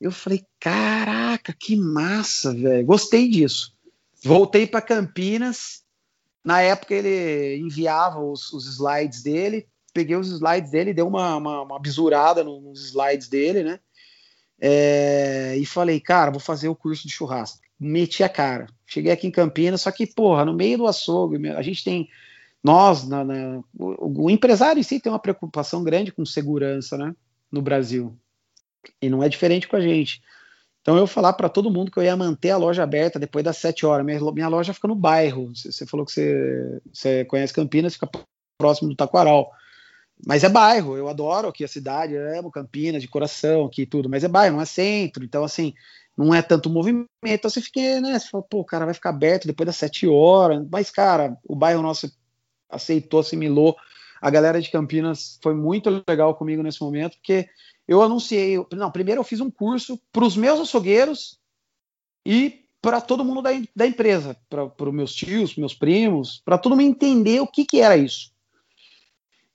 eu 0.00 0.10
falei, 0.10 0.44
caraca, 0.58 1.52
que 1.52 1.76
massa, 1.76 2.54
velho. 2.54 2.86
Gostei 2.86 3.28
disso. 3.28 3.76
Voltei 4.24 4.66
para 4.66 4.80
Campinas. 4.80 5.82
Na 6.42 6.62
época 6.62 6.94
ele 6.94 7.58
enviava 7.58 8.18
os, 8.18 8.50
os, 8.52 8.66
slides 8.66 9.22
dele. 9.22 9.68
Peguei 9.92 10.16
os 10.16 10.28
slides 10.28 10.70
dele, 10.70 10.94
dei 10.94 11.04
uma, 11.04 11.36
uma, 11.36 11.62
uma 11.62 11.78
bisurada 11.78 12.42
nos 12.42 12.86
slides 12.86 13.28
dele, 13.28 13.62
né? 13.62 13.80
É, 14.58 15.56
e 15.58 15.66
falei, 15.66 16.00
cara, 16.00 16.30
vou 16.30 16.40
fazer 16.40 16.68
o 16.68 16.76
curso 16.76 17.06
de 17.06 17.12
churrasco. 17.12 17.58
Meti 17.78 18.22
a 18.22 18.28
cara. 18.28 18.68
Cheguei 18.86 19.12
aqui 19.12 19.26
em 19.26 19.30
Campinas, 19.30 19.82
só 19.82 19.90
que, 19.90 20.06
porra, 20.06 20.44
no 20.44 20.54
meio 20.54 20.78
do 20.78 20.86
açougue, 20.86 21.48
a 21.48 21.62
gente 21.62 21.84
tem. 21.84 22.08
Nós, 22.62 23.08
na, 23.08 23.24
na, 23.24 23.62
o, 23.78 24.24
o 24.24 24.30
empresário 24.30 24.80
em 24.80 24.82
si 24.82 25.00
tem 25.00 25.10
uma 25.10 25.18
preocupação 25.18 25.82
grande 25.82 26.12
com 26.12 26.24
segurança, 26.24 26.96
né? 26.96 27.14
No 27.50 27.60
Brasil. 27.60 28.16
E 29.00 29.08
não 29.08 29.22
é 29.22 29.28
diferente 29.28 29.68
com 29.68 29.76
a 29.76 29.80
gente. 29.80 30.22
Então 30.80 30.96
eu 30.96 31.06
falar 31.06 31.34
para 31.34 31.48
todo 31.48 31.70
mundo 31.70 31.90
que 31.90 31.98
eu 31.98 32.02
ia 32.02 32.16
manter 32.16 32.50
a 32.50 32.56
loja 32.56 32.82
aberta 32.82 33.18
depois 33.18 33.44
das 33.44 33.58
7 33.58 33.84
horas. 33.84 34.04
Minha, 34.04 34.20
minha 34.32 34.48
loja 34.48 34.72
fica 34.72 34.88
no 34.88 34.94
bairro. 34.94 35.52
Você 35.54 35.86
falou 35.86 36.06
que 36.06 36.12
você, 36.12 36.80
você 36.92 37.24
conhece 37.26 37.52
Campinas, 37.52 37.94
fica 37.94 38.08
próximo 38.58 38.88
do 38.88 38.96
Taquaral. 38.96 39.50
Mas 40.26 40.44
é 40.44 40.48
bairro, 40.48 40.96
eu 40.96 41.08
adoro 41.08 41.48
aqui 41.48 41.64
a 41.64 41.68
cidade, 41.68 42.12
eu 42.12 42.38
amo 42.38 42.50
Campinas 42.50 43.00
de 43.00 43.08
coração 43.08 43.64
aqui 43.64 43.86
tudo, 43.86 44.08
mas 44.08 44.22
é 44.22 44.28
bairro, 44.28 44.56
não 44.56 44.62
é 44.62 44.66
centro, 44.66 45.24
então 45.24 45.42
assim, 45.42 45.72
não 46.16 46.34
é 46.34 46.42
tanto 46.42 46.68
movimento, 46.68 47.08
então 47.24 47.50
você 47.50 47.60
fica, 47.60 48.00
né, 48.02 48.18
você 48.18 48.28
fala, 48.28 48.44
pô, 48.44 48.62
cara, 48.62 48.84
vai 48.84 48.92
ficar 48.92 49.10
aberto 49.10 49.46
depois 49.46 49.66
das 49.66 49.76
7 49.76 50.06
horas, 50.06 50.62
mas 50.70 50.90
cara, 50.90 51.38
o 51.48 51.56
bairro 51.56 51.80
nosso 51.80 52.12
aceitou, 52.68 53.20
assimilou, 53.20 53.74
a 54.20 54.30
galera 54.30 54.60
de 54.60 54.70
Campinas 54.70 55.38
foi 55.42 55.54
muito 55.54 56.02
legal 56.06 56.34
comigo 56.34 56.62
nesse 56.62 56.80
momento, 56.80 57.16
porque 57.16 57.48
eu 57.88 58.02
anunciei. 58.02 58.56
Não, 58.72 58.90
primeiro 58.90 59.20
eu 59.20 59.24
fiz 59.24 59.40
um 59.40 59.50
curso 59.50 60.00
para 60.12 60.24
os 60.24 60.36
meus 60.36 60.60
açougueiros 60.60 61.38
e 62.24 62.64
para 62.82 63.00
todo 63.00 63.24
mundo 63.24 63.42
da, 63.42 63.50
da 63.74 63.86
empresa, 63.86 64.36
para 64.48 64.64
os 64.64 64.94
meus 64.94 65.14
tios, 65.14 65.56
meus 65.56 65.74
primos, 65.74 66.40
para 66.44 66.58
todo 66.58 66.72
mundo 66.72 66.82
entender 66.82 67.40
o 67.40 67.46
que, 67.46 67.64
que 67.64 67.80
era 67.80 67.96
isso. 67.96 68.32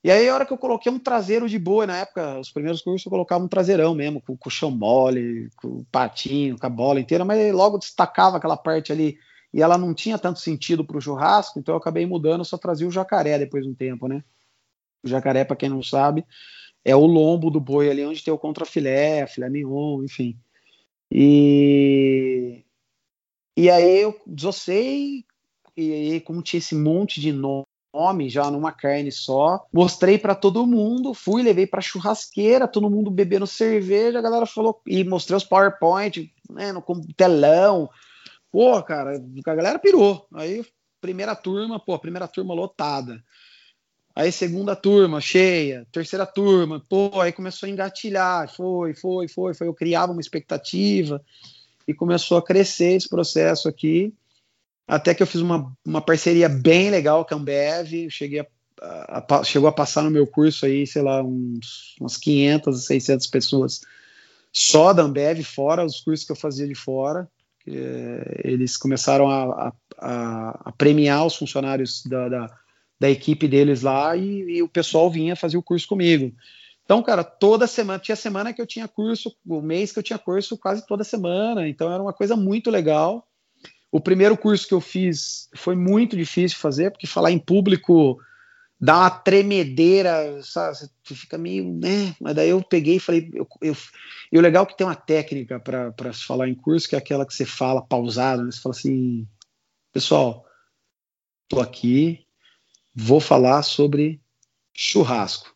E 0.04 0.12
aí, 0.12 0.30
a 0.30 0.36
hora 0.36 0.46
que 0.46 0.54
eu 0.54 0.58
coloquei 0.58 0.92
um 0.92 1.00
traseiro 1.00 1.50
de 1.50 1.58
boa, 1.58 1.88
na 1.88 1.98
época, 1.98 2.40
os 2.40 2.52
primeiros 2.52 2.80
cursos 2.84 3.04
eu 3.04 3.10
colocava 3.10 3.44
um 3.44 3.48
traseirão 3.48 3.96
mesmo, 3.96 4.22
com, 4.22 4.38
o 4.46 4.50
chão 4.52 4.70
mole, 4.70 5.50
com 5.58 5.68
o 5.68 5.86
patinho, 5.92 6.60
com 6.60 6.68
a 6.68 6.70
bola 6.70 7.00
inteira, 7.00 7.26
mas 7.26 7.52
logo 7.52 7.80
destacava 7.80 8.38
aquela 8.38 8.56
parte 8.56 8.92
ali 8.92 9.18
e 9.52 9.64
ela 9.64 9.80
não 9.80 9.96
tinha 9.96 10.20
tanto 10.20 10.40
sentido 10.40 10.86
para 10.86 10.98
o 10.98 11.02
churrasco, 11.02 11.58
então 11.58 11.74
eu 11.74 11.80
acabei 11.80 12.06
mudando, 12.06 12.46
só 12.46 12.56
trazia 12.56 12.88
o 12.88 12.92
jacaré 12.92 13.40
depois 13.40 13.64
de 13.64 13.70
um 13.72 13.74
tempo, 13.74 14.08
né? 14.08 14.24
O 15.06 15.10
jacaré, 15.10 15.46
para 15.46 15.56
quem 15.56 15.70
não 15.70 15.84
sabe, 15.84 16.26
é 16.84 16.96
o 16.96 17.06
lombo 17.06 17.50
do 17.50 17.60
boi 17.60 17.90
ali 17.90 18.06
onde 18.06 18.24
tem 18.24 18.34
o 18.34 18.38
contrafilé, 18.38 19.26
filé 19.28 19.50
mignon, 19.50 20.04
enfim. 20.04 20.38
E, 21.12 22.64
e 23.56 23.70
aí 23.70 24.02
eu 24.02 24.20
desossei, 24.26 25.24
e 25.78 25.92
aí 25.94 26.22
como 26.22 26.42
tinha 26.42 26.58
esse 26.58 26.76
monte 26.76 27.22
de 27.22 27.32
nome 27.32 28.30
já 28.30 28.52
numa 28.52 28.72
carne 28.72 29.12
só, 29.12 29.66
mostrei 29.72 30.18
para 30.18 30.36
todo 30.36 30.68
mundo, 30.68 31.14
fui, 31.14 31.42
levei 31.42 31.66
para 31.66 31.82
churrasqueira, 31.82 32.68
todo 32.68 32.90
mundo 32.90 33.10
bebendo 33.10 33.48
cerveja, 33.48 34.20
a 34.20 34.22
galera 34.22 34.46
falou, 34.46 34.82
e 34.86 35.04
mostrei 35.04 35.38
os 35.38 35.46
PowerPoint, 35.46 36.32
né, 36.50 36.72
no 36.74 36.84
telão, 37.16 37.90
pô, 38.52 38.82
cara, 38.84 39.16
a 39.16 39.56
galera 39.56 39.80
pirou, 39.80 40.28
aí 40.34 40.66
primeira 41.00 41.36
turma, 41.36 41.80
pô, 41.80 41.98
primeira 41.98 42.28
turma 42.28 42.54
lotada, 42.54 43.24
Aí 44.16 44.32
segunda 44.32 44.78
turma 44.78 45.20
cheia, 45.20 45.86
terceira 45.92 46.26
turma, 46.26 46.82
pô, 46.88 47.20
aí 47.20 47.34
começou 47.34 47.68
a 47.68 47.70
engatilhar, 47.70 48.50
foi, 48.56 48.94
foi, 48.94 49.28
foi, 49.28 49.54
foi, 49.54 49.68
eu 49.68 49.74
criava 49.74 50.14
uma 50.14 50.22
expectativa 50.22 51.22
e 51.86 51.94
começou 51.94 52.38
a 52.38 52.42
crescer 52.42 52.94
esse 52.94 53.10
processo 53.10 53.68
aqui, 53.68 54.14
até 54.88 55.14
que 55.14 55.22
eu 55.22 55.28
fiz 55.28 55.42
uma, 55.42 55.76
uma 55.86 56.00
parceria 56.00 56.48
bem 56.48 56.90
legal 56.90 57.26
com 57.26 57.36
a 57.36 57.38
Ambev, 57.38 58.10
cheguei 58.10 58.40
a, 58.40 58.46
a, 58.82 59.36
a, 59.40 59.44
chegou 59.44 59.68
a 59.68 59.74
passar 59.74 60.02
no 60.02 60.12
meu 60.12 60.26
curso 60.26 60.66
aí, 60.66 60.88
sei 60.88 61.02
lá, 61.02 61.22
uns, 61.22 61.98
umas 62.00 62.16
500, 62.16 62.86
600 62.86 63.28
pessoas 63.28 63.82
só 64.54 64.94
da 64.94 65.04
Ambev, 65.04 65.44
fora 65.44 65.84
os 65.84 66.00
cursos 66.00 66.26
que 66.26 66.32
eu 66.32 66.38
fazia 66.38 66.66
de 66.66 66.76
fora, 66.76 67.28
É, 67.68 68.42
eles 68.44 68.78
começaram 68.78 69.28
a, 69.28 69.74
a, 69.98 70.70
a, 70.70 70.72
premiar 70.72 71.26
os 71.26 71.36
funcionários 71.36 72.04
da, 72.06 72.30
da, 72.30 72.60
da 73.00 73.10
equipe 73.10 73.48
deles 73.48 73.82
lá 73.82 74.16
e, 74.16 74.58
e, 74.58 74.64
o 74.64 74.70
pessoal 74.70 75.10
vinha 75.10 75.36
fazer 75.36 75.58
o 75.58 75.64
curso 75.64 75.88
comigo. 75.88 76.34
Então, 76.84 77.02
cara, 77.02 77.24
toda 77.24 77.68
semana, 77.68 78.00
tinha 78.00 78.16
semana 78.16 78.54
que 78.54 78.62
eu 78.62 78.68
tinha 78.68 78.88
curso, 78.88 79.36
o 79.46 79.62
mês 79.62 79.92
que 79.92 80.00
eu 80.00 80.04
tinha 80.04 80.20
curso 80.20 80.58
quase 80.58 80.86
toda 80.86 81.04
semana, 81.04 81.68
então 81.68 81.92
era 81.92 82.02
uma 82.02 82.14
coisa 82.14 82.36
muito 82.36 82.70
legal. 82.70 83.28
O 83.92 84.00
primeiro 84.00 84.38
curso 84.38 84.68
que 84.68 84.74
eu 84.74 84.82
fiz 84.82 85.50
foi 85.56 85.76
muito 85.76 86.16
difícil 86.16 86.58
fazer, 86.58 86.92
porque 86.92 87.08
falar 87.08 87.32
em 87.32 87.40
público 87.40 88.20
dá 88.80 89.00
uma 89.00 89.10
tremedeira, 89.10 90.42
sabe? 90.44 90.78
Você 91.04 91.16
fica 91.16 91.38
meio, 91.38 91.74
né? 91.74 92.16
Mas 92.20 92.36
daí 92.36 92.50
eu 92.50 92.62
peguei 92.62 92.98
e 92.98 93.00
falei, 93.00 93.32
eu, 93.34 93.48
eu, 93.62 93.76
e 94.32 94.38
o 94.38 94.42
legal 94.42 94.64
é 94.64 94.68
que 94.68 94.78
tem 94.78 94.86
uma 94.86 94.96
técnica 94.96 95.60
para 95.60 96.14
se 96.14 96.24
falar 96.24 96.48
em 96.48 96.56
curso, 96.56 96.88
que 96.88 96.96
é 96.96 97.00
aquela 97.00 97.26
que 97.26 97.34
você 97.34 97.46
fala 97.46 97.82
pausado, 97.82 98.44
né? 98.44 98.52
Você 98.52 98.62
fala 98.62 98.76
assim, 98.76 99.28
pessoal, 99.92 100.46
tô 101.48 101.60
aqui, 101.62 102.25
vou 102.96 103.20
falar 103.20 103.62
sobre 103.64 104.22
churrasco. 104.74 105.54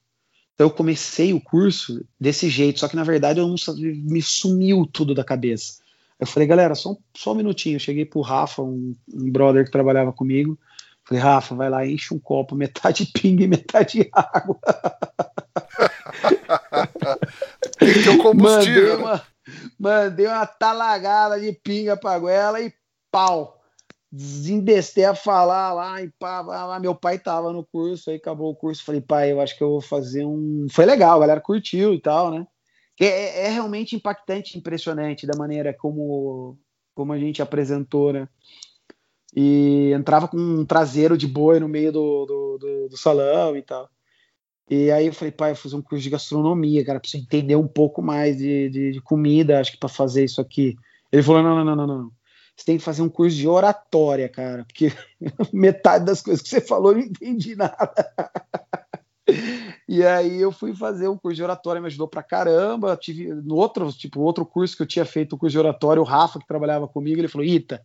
Então 0.54 0.68
eu 0.68 0.72
comecei 0.72 1.34
o 1.34 1.40
curso 1.40 2.06
desse 2.20 2.50
jeito, 2.50 2.80
só 2.82 2.88
que 2.90 2.96
na 2.96 3.04
verdade 3.04 3.40
eu 3.40 3.48
não 3.48 3.56
me 3.78 4.22
sumiu 4.22 4.86
tudo 4.86 5.16
da 5.16 5.24
cabeça. 5.24 5.80
Eu 6.20 6.28
falei, 6.28 6.46
galera, 6.46 6.76
só, 6.76 6.98
só 7.16 7.32
um 7.32 7.36
minutinho. 7.36 7.78
Eu 7.78 7.80
cheguei 7.80 8.04
pro 8.04 8.20
Rafa, 8.20 8.62
um, 8.62 8.94
um 9.14 9.32
brother 9.32 9.64
que 9.64 9.72
trabalhava 9.72 10.12
comigo. 10.12 10.60
Falei, 11.06 11.24
Rafa, 11.24 11.56
vai 11.56 11.70
lá, 11.70 11.88
enche 11.88 12.14
um 12.14 12.20
copo, 12.20 12.56
metade 12.56 13.06
pinga 13.16 13.46
e 13.46 13.48
metade 13.48 14.10
água. 14.12 14.60
Tem 17.80 17.94
que 17.94 18.04
ter 18.04 18.10
um 18.10 18.18
combustível. 18.18 19.00
Mandei 19.00 19.06
uma, 19.06 19.24
mandei 19.80 20.28
uma 20.28 20.46
talagada 20.46 21.40
de 21.40 21.54
pinga 21.54 21.96
pra 21.96 22.20
goela 22.20 22.60
e 22.60 22.74
pau. 23.10 23.59
Desembestei 24.12 25.06
a 25.06 25.14
falar 25.14 25.72
lá 25.74 26.02
e 26.02 26.10
pá, 26.20 26.42
lá, 26.42 26.80
meu 26.80 26.96
pai 26.96 27.20
tava 27.20 27.54
no 27.54 27.64
curso, 27.64 28.10
aí 28.10 28.16
acabou 28.16 28.52
o 28.52 28.56
curso. 28.56 28.84
Falei, 28.84 29.02
pai, 29.02 29.32
eu 29.32 29.40
acho 29.40 29.56
que 29.56 29.64
eu 29.64 29.70
vou 29.70 29.82
fazer 29.82 30.26
um. 30.26 30.66
Foi 30.72 30.86
legal, 30.86 31.18
a 31.18 31.20
galera 31.20 31.42
curtiu 31.42 31.94
e 31.94 32.02
tal, 32.02 32.32
né? 32.32 32.48
É, 33.00 33.46
é, 33.46 33.50
realmente 33.50 33.96
impactante, 33.96 34.58
impressionante 34.58 35.26
da 35.26 35.38
maneira 35.38 35.74
como, 35.74 36.58
como 36.94 37.14
a 37.14 37.20
gente 37.20 37.42
apresentou, 37.42 38.12
né? 38.12 38.28
E 39.36 39.92
entrava 39.94 40.28
com 40.28 40.38
um 40.38 40.66
traseiro 40.66 41.18
de 41.18 41.28
boi 41.28 41.60
no 41.60 41.70
meio 41.70 41.92
do, 41.92 42.26
do, 42.26 42.58
do, 42.58 42.90
do 42.90 42.98
salão 42.98 43.56
e 43.56 43.62
tal. 43.62 43.90
E 44.70 44.92
aí 44.92 45.08
eu 45.08 45.14
falei, 45.14 45.32
pai, 45.32 45.52
eu 45.52 45.56
vou 45.56 45.64
fazer 45.64 45.76
um 45.76 45.82
curso 45.82 46.04
de 46.04 46.10
gastronomia, 46.10 46.86
cara, 46.86 47.00
preciso 47.00 47.24
entender 47.24 47.56
um 47.56 47.68
pouco 47.68 48.02
mais 48.02 48.38
de, 48.38 48.70
de, 48.70 48.92
de 48.92 49.02
comida, 49.02 49.60
acho 49.60 49.72
que 49.72 49.80
para 49.80 49.90
fazer 49.90 50.26
isso 50.26 50.42
aqui. 50.42 50.76
Ele 51.12 51.24
falou, 51.24 51.42
não, 51.42 51.64
não, 51.64 51.76
não, 51.76 51.76
não, 51.76 51.88
não. 51.88 52.12
Você 52.60 52.66
tem 52.66 52.78
que 52.78 52.84
fazer 52.84 53.02
um 53.02 53.08
curso 53.08 53.38
de 53.38 53.48
oratória, 53.48 54.28
cara, 54.28 54.66
porque 54.66 54.92
metade 55.54 56.04
das 56.04 56.22
coisas 56.22 56.44
que 56.44 56.50
você 56.50 56.60
falou 56.60 56.92
eu 56.92 56.98
não 56.98 57.04
entendi 57.06 57.56
nada. 57.56 57.94
E 59.88 60.06
aí 60.06 60.42
eu 60.42 60.52
fui 60.52 60.76
fazer 60.76 61.08
um 61.08 61.16
curso 61.16 61.38
de 61.38 61.44
oratória, 61.44 61.80
me 61.80 61.88
ajudou 61.88 62.08
pra 62.08 62.22
caramba. 62.22 62.98
Tive 62.98 63.34
no 63.34 63.56
outro, 63.56 63.90
tipo, 63.94 64.20
outro 64.20 64.46
curso 64.46 64.76
que 64.76 64.84
eu 64.84 64.88
tinha 64.88 65.06
feito, 65.06 65.34
o 65.34 65.38
curso 65.38 65.54
de 65.54 65.60
oratória, 65.60 66.02
o 66.02 66.06
Rafa 66.06 66.38
que 66.38 66.48
trabalhava 66.48 66.86
comigo, 66.86 67.22
ele 67.22 67.30
falou: 67.30 67.48
"Ita, 67.48 67.82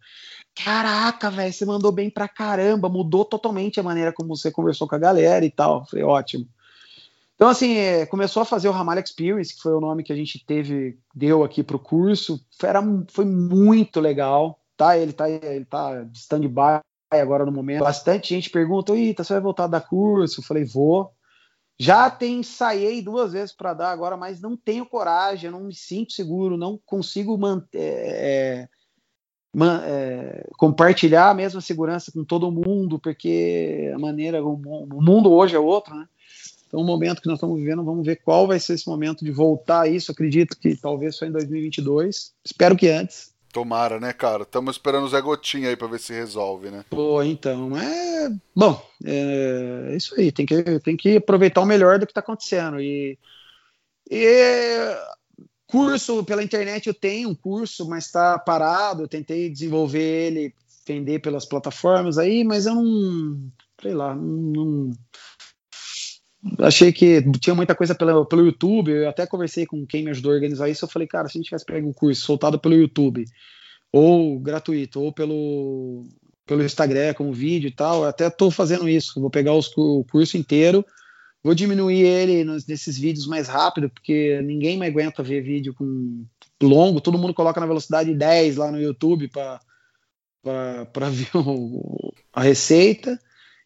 caraca, 0.56 1.30
velho, 1.30 1.52
você 1.52 1.64
mandou 1.64 1.92
bem 1.92 2.10
pra 2.10 2.26
caramba, 2.26 2.88
mudou 2.88 3.24
totalmente 3.24 3.78
a 3.78 3.82
maneira 3.82 4.12
como 4.12 4.34
você 4.34 4.50
conversou 4.50 4.88
com 4.88 4.96
a 4.96 4.98
galera 4.98 5.44
e 5.44 5.50
tal". 5.50 5.80
Eu 5.80 5.86
falei: 5.86 6.04
"Ótimo". 6.04 6.48
Então, 7.36 7.48
assim, 7.48 7.76
é, 7.76 8.06
começou 8.06 8.42
a 8.42 8.46
fazer 8.46 8.68
o 8.68 8.72
Ramalho 8.72 9.00
Experience, 9.00 9.54
que 9.54 9.62
foi 9.62 9.72
o 9.72 9.80
nome 9.80 10.02
que 10.02 10.12
a 10.12 10.16
gente 10.16 10.44
teve, 10.44 10.98
deu 11.14 11.44
aqui 11.44 11.62
pro 11.62 11.78
curso. 11.78 12.44
Foi, 12.58 12.68
era, 12.68 12.82
foi 13.10 13.24
muito 13.24 14.00
legal, 14.00 14.60
tá? 14.76 14.96
Ele 14.96 15.12
tá, 15.12 15.28
ele 15.28 15.64
tá 15.64 16.02
de 16.02 16.18
stand-by 16.18 16.80
agora 17.10 17.44
no 17.44 17.52
momento. 17.52 17.80
Bastante 17.80 18.28
gente 18.28 18.50
pergunta, 18.50 18.96
Ita, 18.96 19.24
você 19.24 19.34
vai 19.34 19.42
voltar 19.42 19.66
da 19.66 19.80
curso? 19.80 20.40
Eu 20.40 20.44
falei, 20.44 20.64
vou. 20.64 21.12
Já 21.78 22.08
tem 22.08 22.38
ensaiei 22.38 23.02
duas 23.02 23.32
vezes 23.32 23.52
para 23.52 23.74
dar 23.74 23.90
agora, 23.90 24.16
mas 24.16 24.40
não 24.40 24.56
tenho 24.56 24.86
coragem, 24.86 25.50
não 25.50 25.64
me 25.64 25.74
sinto 25.74 26.12
seguro, 26.12 26.56
não 26.56 26.78
consigo 26.86 27.36
manter, 27.36 27.80
é, 27.80 28.68
man, 29.52 29.82
é, 29.84 30.48
compartilhar 30.56 31.30
a 31.30 31.34
mesma 31.34 31.60
segurança 31.60 32.12
com 32.12 32.24
todo 32.24 32.52
mundo, 32.52 33.00
porque 33.00 33.90
a 33.92 33.98
maneira, 33.98 34.44
o, 34.44 34.54
o 34.54 35.02
mundo 35.02 35.32
hoje 35.32 35.56
é 35.56 35.58
outro, 35.58 35.96
né? 35.96 36.06
Então, 36.68 36.80
o 36.80 36.84
momento 36.84 37.20
que 37.20 37.28
nós 37.28 37.38
estamos 37.38 37.58
vivendo, 37.58 37.84
vamos 37.84 38.06
ver 38.06 38.16
qual 38.16 38.46
vai 38.46 38.60
ser 38.60 38.74
esse 38.74 38.88
momento 38.88 39.24
de 39.24 39.32
voltar 39.32 39.82
a 39.82 39.88
isso. 39.88 40.10
Acredito 40.10 40.56
que 40.58 40.76
talvez 40.76 41.16
só 41.16 41.24
em 41.24 41.30
2022. 41.30 42.32
Espero 42.44 42.76
que 42.76 42.88
antes. 42.88 43.33
Tomara, 43.54 44.00
né, 44.00 44.12
cara? 44.12 44.42
Estamos 44.42 44.74
esperando 44.74 45.04
o 45.04 45.08
Zé 45.08 45.20
Gotinha 45.20 45.68
aí 45.68 45.76
para 45.76 45.86
ver 45.86 46.00
se 46.00 46.12
resolve, 46.12 46.72
né? 46.72 46.84
Pô, 46.90 47.22
então, 47.22 47.76
é. 47.76 48.28
Bom, 48.54 48.84
é 49.04 49.94
isso 49.96 50.12
aí. 50.18 50.32
Tem 50.32 50.44
que, 50.44 50.80
tem 50.80 50.96
que 50.96 51.18
aproveitar 51.18 51.60
o 51.60 51.64
melhor 51.64 52.00
do 52.00 52.04
que 52.04 52.10
está 52.10 52.18
acontecendo. 52.18 52.80
E, 52.80 53.16
e 54.10 54.96
curso 55.68 56.24
pela 56.24 56.42
internet 56.42 56.88
eu 56.88 56.94
tenho 56.94 57.28
um 57.28 57.34
curso, 57.34 57.88
mas 57.88 58.06
está 58.06 58.36
parado. 58.40 59.04
Eu 59.04 59.08
tentei 59.08 59.48
desenvolver 59.48 60.00
ele, 60.00 60.54
vender 60.84 61.20
pelas 61.20 61.44
plataformas 61.44 62.18
aí, 62.18 62.42
mas 62.42 62.66
eu 62.66 62.74
não. 62.74 63.52
Sei 63.80 63.94
lá, 63.94 64.16
não 64.16 64.90
achei 66.60 66.92
que 66.92 67.22
tinha 67.38 67.54
muita 67.54 67.74
coisa 67.74 67.94
pelo, 67.94 68.26
pelo 68.26 68.44
YouTube. 68.44 68.90
Eu 68.90 69.08
até 69.08 69.26
conversei 69.26 69.66
com 69.66 69.86
quem 69.86 70.04
me 70.04 70.10
ajudou 70.10 70.32
a 70.32 70.34
organizar 70.34 70.68
isso. 70.68 70.84
Eu 70.84 70.88
falei, 70.88 71.08
cara, 71.08 71.28
se 71.28 71.36
a 71.36 71.38
gente 71.38 71.46
tivesse 71.46 71.64
pego 71.64 71.88
um 71.88 71.92
curso 71.92 72.22
soltado 72.22 72.58
pelo 72.58 72.74
YouTube, 72.74 73.24
ou 73.92 74.38
gratuito, 74.38 75.00
ou 75.00 75.12
pelo, 75.12 76.04
pelo 76.46 76.64
Instagram 76.64 77.14
com 77.14 77.32
vídeo 77.32 77.68
e 77.68 77.72
tal, 77.72 78.02
eu 78.02 78.08
até 78.08 78.26
estou 78.26 78.50
fazendo 78.50 78.88
isso. 78.88 79.20
Vou 79.20 79.30
pegar 79.30 79.54
os, 79.54 79.72
o 79.76 80.04
curso 80.10 80.36
inteiro, 80.36 80.84
vou 81.42 81.54
diminuir 81.54 82.02
ele 82.02 82.44
nos, 82.44 82.66
nesses 82.66 82.98
vídeos 82.98 83.26
mais 83.26 83.48
rápido, 83.48 83.88
porque 83.88 84.40
ninguém 84.42 84.76
mais 84.76 84.90
aguenta 84.90 85.22
ver 85.22 85.42
vídeo 85.42 85.74
com 85.74 86.24
longo. 86.62 87.00
Todo 87.00 87.18
mundo 87.18 87.34
coloca 87.34 87.60
na 87.60 87.66
velocidade 87.66 88.14
10 88.14 88.56
lá 88.56 88.70
no 88.70 88.80
YouTube 88.80 89.28
para 89.28 89.60
ver 91.10 91.36
o, 91.36 92.12
a 92.32 92.42
receita 92.42 93.18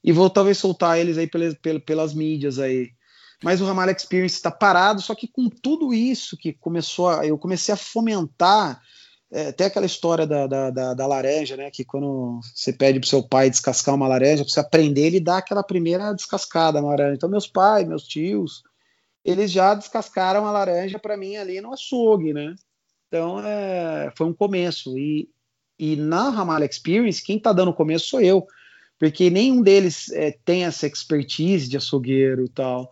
e 0.03 0.13
vou 0.13 0.31
talvez 0.31 0.59
soltar 0.59 0.99
eles 0.99 1.19
aí 1.19 1.27
pelas, 1.27 1.55
pelas 1.85 2.15
mídias 2.15 2.59
aí. 2.59 2.91
Mas 3.43 3.61
o 3.61 3.65
Ramalho 3.65 3.93
Experience 3.93 4.35
está 4.35 4.51
parado, 4.51 5.01
só 5.01 5.15
que 5.15 5.29
com 5.29 5.49
tudo 5.49 5.95
isso 5.95 6.37
que 6.37 6.53
começou, 6.53 7.09
a, 7.09 7.27
eu 7.27 7.39
comecei 7.39 7.73
a 7.73 7.77
fomentar, 7.77 8.83
é, 9.31 9.49
até 9.49 9.67
aquela 9.67 9.87
história 9.87 10.27
da, 10.27 10.47
da, 10.47 10.71
da, 10.71 10.95
da, 10.95 11.07
laranja, 11.07 11.57
né? 11.57 11.71
Que 11.71 11.85
quando 11.85 12.41
você 12.55 12.73
pede 12.73 12.99
para 12.99 13.09
seu 13.09 13.23
pai 13.23 13.51
descascar 13.51 13.95
uma 13.95 14.09
laranja, 14.09 14.43
você 14.43 14.59
aprender, 14.59 15.07
ele 15.07 15.21
dá 15.21 15.39
aquela 15.39 15.63
primeira 15.63 16.13
descascada 16.15 16.81
na 16.81 16.89
laranja. 16.89 17.15
Então, 17.15 17.29
meus 17.29 17.47
pais, 17.47 17.87
meus 17.87 18.05
tios, 18.05 18.63
eles 19.25 19.53
já 19.53 19.75
descascaram 19.75 20.47
a 20.47 20.51
laranja 20.51 20.99
para 20.99 21.17
mim 21.17 21.37
ali 21.37 21.61
no 21.61 21.73
açougue, 21.73 22.33
né? 22.33 22.55
Então, 23.07 23.41
é, 23.41 24.13
foi 24.17 24.27
um 24.27 24.35
começo. 24.35 24.99
E, 24.99 25.29
e 25.79 25.95
na 25.95 26.31
Ramalho 26.31 26.65
Experience, 26.65 27.23
quem 27.23 27.37
está 27.37 27.53
dando 27.53 27.71
o 27.71 27.75
começo 27.75 28.09
sou 28.09 28.21
eu 28.21 28.47
porque 28.99 29.31
nenhum 29.31 29.63
deles 29.63 30.11
é, 30.13 30.37
tem 30.45 30.65
essa 30.65 30.87
expertise 30.87 31.69
de 31.69 31.77
açougueiro 31.77 32.45
e 32.45 32.49
tal. 32.49 32.91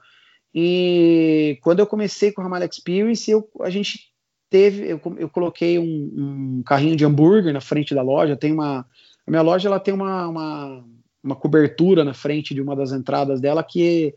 E 0.55 1.59
quando 1.62 1.81
eu 1.81 1.87
comecei 1.87 2.33
com 2.33 2.40
o 2.40 2.45
Ramalho 2.45 2.69
Experience, 2.71 3.31
eu, 3.31 3.49
a 3.61 3.69
gente 3.69 4.11
teve, 4.49 4.88
eu, 4.88 5.01
eu 5.19 5.29
coloquei 5.29 5.79
um, 5.79 5.85
um, 5.85 6.62
carrinho 6.64 6.97
de 6.97 7.05
hambúrguer 7.05 7.53
na 7.53 7.61
frente 7.61 7.95
da 7.95 8.03
loja. 8.03 8.37
Tem 8.37 8.53
uma, 8.53 8.87
a 9.27 9.31
minha 9.31 9.42
loja 9.42 9.69
ela 9.69 9.81
tem 9.81 9.92
uma, 9.92 10.29
uma, 10.29 10.85
uma 11.23 11.37
cobertura 11.37 12.05
na 12.05 12.14
frente 12.14 12.55
de 12.55 12.62
uma 12.62 12.77
das 12.77 12.92
entradas 12.92 13.40
dela 13.40 13.62
que 13.62 14.14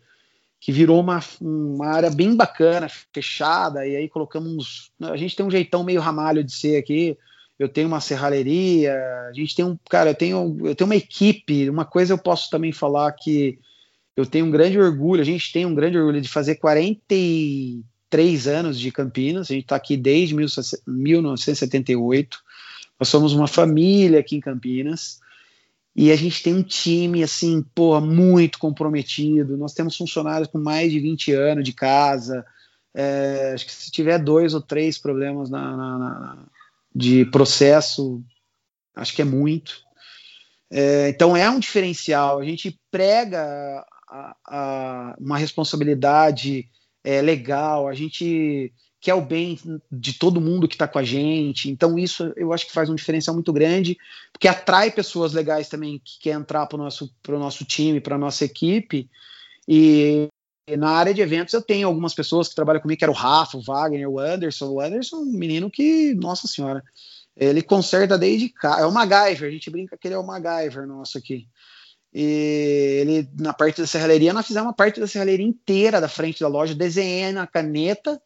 que 0.60 0.72
virou 0.72 1.00
uma, 1.00 1.22
uma 1.40 1.88
área 1.88 2.10
bem 2.10 2.36
bacana, 2.36 2.88
fechada, 3.14 3.88
e 3.88 3.96
aí 3.96 4.10
colocamos. 4.10 4.92
A 5.00 5.16
gente 5.16 5.36
tem 5.36 5.46
um 5.46 5.52
jeitão 5.52 5.84
meio 5.84 6.02
ramalho 6.02 6.44
de 6.44 6.52
ser 6.52 6.78
aqui, 6.78 7.18
eu 7.60 7.68
tenho 7.68 7.90
uma 7.90 8.00
serralheria, 8.00 8.96
a 9.30 9.34
gente 9.34 9.54
tem 9.54 9.66
um, 9.66 9.78
cara, 9.90 10.12
eu 10.12 10.16
tenho, 10.16 10.58
eu 10.64 10.74
tenho 10.74 10.90
uma 10.90 10.96
equipe, 10.96 11.70
uma 11.70 11.84
coisa 11.84 12.14
eu 12.14 12.18
posso 12.18 12.50
também 12.50 12.72
falar 12.72 13.12
que 13.12 13.60
eu 14.16 14.26
tenho 14.26 14.46
um 14.46 14.52
grande 14.52 14.80
orgulho, 14.80 15.22
a 15.22 15.26
gente 15.26 15.52
tem 15.52 15.66
um 15.66 15.76
grande 15.76 15.98
orgulho 15.98 16.22
de 16.22 16.30
fazer 16.30 16.56
43 16.56 18.48
anos 18.48 18.80
de 18.80 18.94
Campinas, 18.94 19.52
a 19.52 19.54
gente 19.54 19.64
está 19.64 19.76
aqui 19.76 19.98
desde 19.98 20.34
1978, 20.34 22.40
nós 22.98 23.10
somos 23.10 23.34
uma 23.34 23.48
família 23.48 24.22
aqui 24.22 24.38
em 24.38 24.42
Campinas, 24.42 25.20
e 25.94 26.14
a 26.14 26.16
gente 26.16 26.42
tem 26.42 26.54
um 26.54 26.64
time, 26.64 27.24
assim, 27.24 27.62
porra, 27.76 28.00
muito 28.00 28.58
comprometido, 28.58 29.58
nós 29.58 29.74
temos 29.74 29.98
funcionários 29.98 30.48
com 30.48 30.60
mais 30.60 30.94
de 30.94 31.00
20 31.02 31.34
anos 31.34 31.66
de 31.66 31.74
casa, 31.74 32.46
é, 32.94 33.52
acho 33.54 33.66
que 33.66 33.74
se 33.74 33.92
tiver 33.92 34.18
dois 34.18 34.54
ou 34.54 34.62
três 34.62 34.98
problemas 34.98 35.50
na, 35.50 35.76
na, 35.76 35.98
na 35.98 36.38
de 36.94 37.26
processo, 37.26 38.24
acho 38.96 39.16
que 39.16 39.22
é 39.22 39.26
muito. 39.26 39.82
É, 40.72 41.10
então 41.10 41.36
é 41.36 41.50
um 41.50 41.60
diferencial. 41.60 42.40
A 42.40 42.46
gente 42.46 42.80
prega 42.92 43.86
a, 44.10 44.36
a, 44.48 45.16
uma 45.20 45.38
responsabilidade 45.38 46.70
é, 47.04 47.22
legal. 47.22 47.88
A 47.88 47.94
gente 47.94 48.74
quer 49.02 49.14
o 49.14 49.22
bem 49.22 49.58
de 49.92 50.14
todo 50.14 50.42
mundo 50.42 50.68
que 50.68 50.76
está 50.76 50.88
com 50.88 51.00
a 51.00 51.04
gente. 51.04 51.70
Então, 51.70 51.98
isso 51.98 52.34
eu 52.36 52.52
acho 52.52 52.66
que 52.66 52.74
faz 52.74 52.90
um 52.90 52.96
diferencial 52.96 53.34
muito 53.34 53.54
grande, 53.54 53.98
porque 54.32 54.48
atrai 54.48 54.92
pessoas 54.92 55.34
legais 55.34 55.70
também 55.70 56.02
que 56.04 56.20
querem 56.20 56.40
entrar 56.40 56.66
para 56.68 56.76
o 56.78 56.84
nosso, 56.84 57.10
nosso 57.28 57.64
time, 57.64 58.02
para 58.02 58.16
a 58.16 58.20
nossa 58.20 58.44
equipe. 58.44 59.10
E 59.68 60.28
na 60.78 60.90
área 60.90 61.14
de 61.14 61.22
eventos 61.22 61.54
eu 61.54 61.62
tenho 61.62 61.88
algumas 61.88 62.14
pessoas 62.14 62.48
que 62.48 62.56
trabalham 62.56 62.82
comigo, 62.82 62.98
que 62.98 63.06
era 63.06 63.12
o 63.12 63.16
Rafa, 63.16 63.58
o 63.58 63.62
Wagner, 63.62 64.10
o 64.10 64.20
Anderson. 64.20 64.70
O 64.70 64.82
Anderson 64.82 65.18
é 65.18 65.20
um 65.20 65.26
menino 65.26 65.70
que, 65.70 66.14
nossa 66.16 66.48
senhora, 66.48 66.84
ele 67.36 67.62
conserta 67.62 68.18
desde 68.18 68.50
cá. 68.50 68.80
É 68.80 68.86
o 68.86 68.92
MacGyver, 68.92 69.50
a 69.50 69.52
gente 69.52 69.70
brinca 69.70 69.98
que 69.98 70.08
ele 70.08 70.16
é 70.16 70.18
o 70.18 70.26
MacGyver 70.26 70.86
nosso 70.88 71.18
aqui. 71.18 71.48
E 72.14 73.02
ele, 73.02 73.30
na 73.40 73.54
parte 73.54 73.82
da 73.82 73.88
serralheria, 73.88 74.34
nós 74.34 74.48
fizemos 74.48 74.68
uma 74.68 74.74
parte 74.74 75.00
da 75.00 75.08
serralheria 75.08 75.46
inteira 75.46 76.02
da 76.02 76.10
frente 76.10 76.40
da 76.40 76.48
loja, 76.48 76.74
desenhei 76.74 77.32
na 77.32 77.46
caneta, 77.46 78.22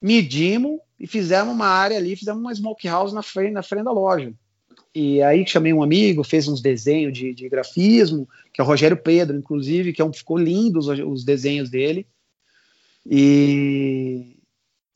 medimos 0.00 0.78
e 1.00 1.06
fizemos 1.06 1.54
uma 1.54 1.66
área 1.66 1.96
ali, 1.96 2.14
fizemos 2.14 2.40
uma 2.40 2.54
smokehouse 2.54 3.14
na 3.14 3.22
frente, 3.22 3.52
na 3.52 3.62
frente 3.62 3.84
da 3.84 3.92
loja. 3.92 4.32
E 4.98 5.20
aí 5.20 5.46
chamei 5.46 5.74
um 5.74 5.82
amigo, 5.82 6.24
fez 6.24 6.48
uns 6.48 6.62
desenhos 6.62 7.12
de, 7.12 7.34
de 7.34 7.50
grafismo, 7.50 8.26
que 8.50 8.62
é 8.62 8.64
o 8.64 8.66
Rogério 8.66 8.96
Pedro, 8.96 9.36
inclusive, 9.36 9.92
que 9.92 10.00
é 10.00 10.04
um, 10.06 10.10
ficou 10.10 10.38
lindo 10.38 10.78
os, 10.78 10.86
os 10.88 11.22
desenhos 11.22 11.68
dele. 11.68 12.06
E, 13.04 14.38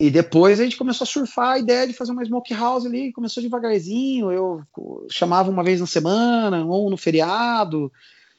e 0.01 0.11
depois 0.11 0.59
a 0.59 0.65
gente 0.65 0.79
começou 0.79 1.05
a 1.05 1.07
surfar 1.07 1.51
a 1.51 1.59
ideia 1.59 1.87
de 1.87 1.93
fazer 1.93 2.13
uma 2.13 2.25
smokehouse 2.25 2.87
ali, 2.87 3.13
começou 3.13 3.43
devagarzinho, 3.43 4.33
eu 4.33 4.63
chamava 5.11 5.51
uma 5.51 5.63
vez 5.63 5.81
na 5.81 5.87
semana, 5.87 6.65
ou 6.65 6.89
no 6.89 6.97
feriado, 6.97 7.93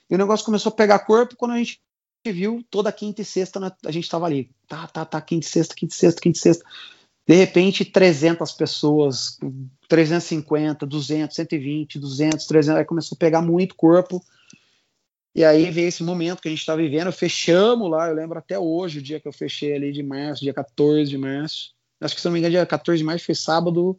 e 0.10 0.16
o 0.16 0.18
negócio 0.18 0.44
começou 0.44 0.72
a 0.72 0.76
pegar 0.76 0.98
corpo 1.06 1.36
quando 1.36 1.52
a 1.52 1.58
gente 1.60 1.80
viu 2.26 2.66
toda 2.72 2.92
quinta 2.92 3.22
e 3.22 3.26
sexta 3.26 3.60
a 3.86 3.92
gente 3.92 4.06
estava 4.06 4.26
ali. 4.26 4.50
Tá, 4.68 4.88
tá, 4.88 5.06
tá, 5.06 5.22
quinta 5.22 5.46
e 5.46 5.50
sexta, 5.50 5.76
quinta 5.76 5.94
e 5.94 5.98
sexta, 5.98 6.22
quinta 6.22 6.40
e 6.40 6.42
sexta. 6.42 6.66
De 7.28 7.36
repente, 7.36 7.86
300 7.86 8.52
pessoas, 8.52 9.38
350, 9.88 10.86
200, 10.86 11.36
120, 11.36 12.00
200, 12.00 12.46
300, 12.46 12.80
aí 12.80 12.86
começou 12.86 13.16
a 13.16 13.20
pegar 13.20 13.42
muito 13.42 13.76
corpo. 13.76 14.22
E 15.34 15.46
aí 15.46 15.72
veio 15.72 15.88
esse 15.88 16.04
momento 16.04 16.42
que 16.42 16.50
a 16.50 16.52
gente 16.52 16.60
está 16.60 16.76
vivendo, 16.76 17.12
fechamos 17.12 17.90
lá, 17.90 18.10
eu 18.10 18.16
lembro 18.16 18.38
até 18.38 18.60
hoje 18.60 19.00
o 19.00 19.02
dia 19.02 19.20
que 19.20 19.28
eu 19.28 19.32
fechei 19.32 19.74
ali 19.74 19.92
de 19.92 20.04
março, 20.04 20.44
dia 20.44 20.54
14 20.54 21.10
de 21.10 21.18
março. 21.18 21.74
Acho 22.02 22.16
que 22.16 22.22
se 22.22 22.26
não 22.26 22.34
me 22.34 22.40
engano, 22.40 22.52
dia 22.52 22.66
14 22.66 22.98
de 22.98 23.04
março 23.06 23.26
foi 23.26 23.36
sábado, 23.36 23.98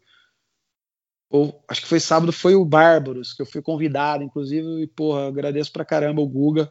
ou 1.31 1.65
acho 1.67 1.81
que 1.81 1.89
foi 1.89 2.01
sábado, 2.01 2.33
foi 2.33 2.55
o 2.55 2.65
Bárbaros, 2.65 3.33
que 3.33 3.41
eu 3.41 3.47
fui 3.47 3.63
convidado, 3.63 4.23
inclusive, 4.23 4.83
e 4.83 4.87
porra, 4.87 5.29
agradeço 5.29 5.73
pra 5.73 5.87
caramba 5.87 6.21
o 6.21 6.29
Guga, 6.29 6.69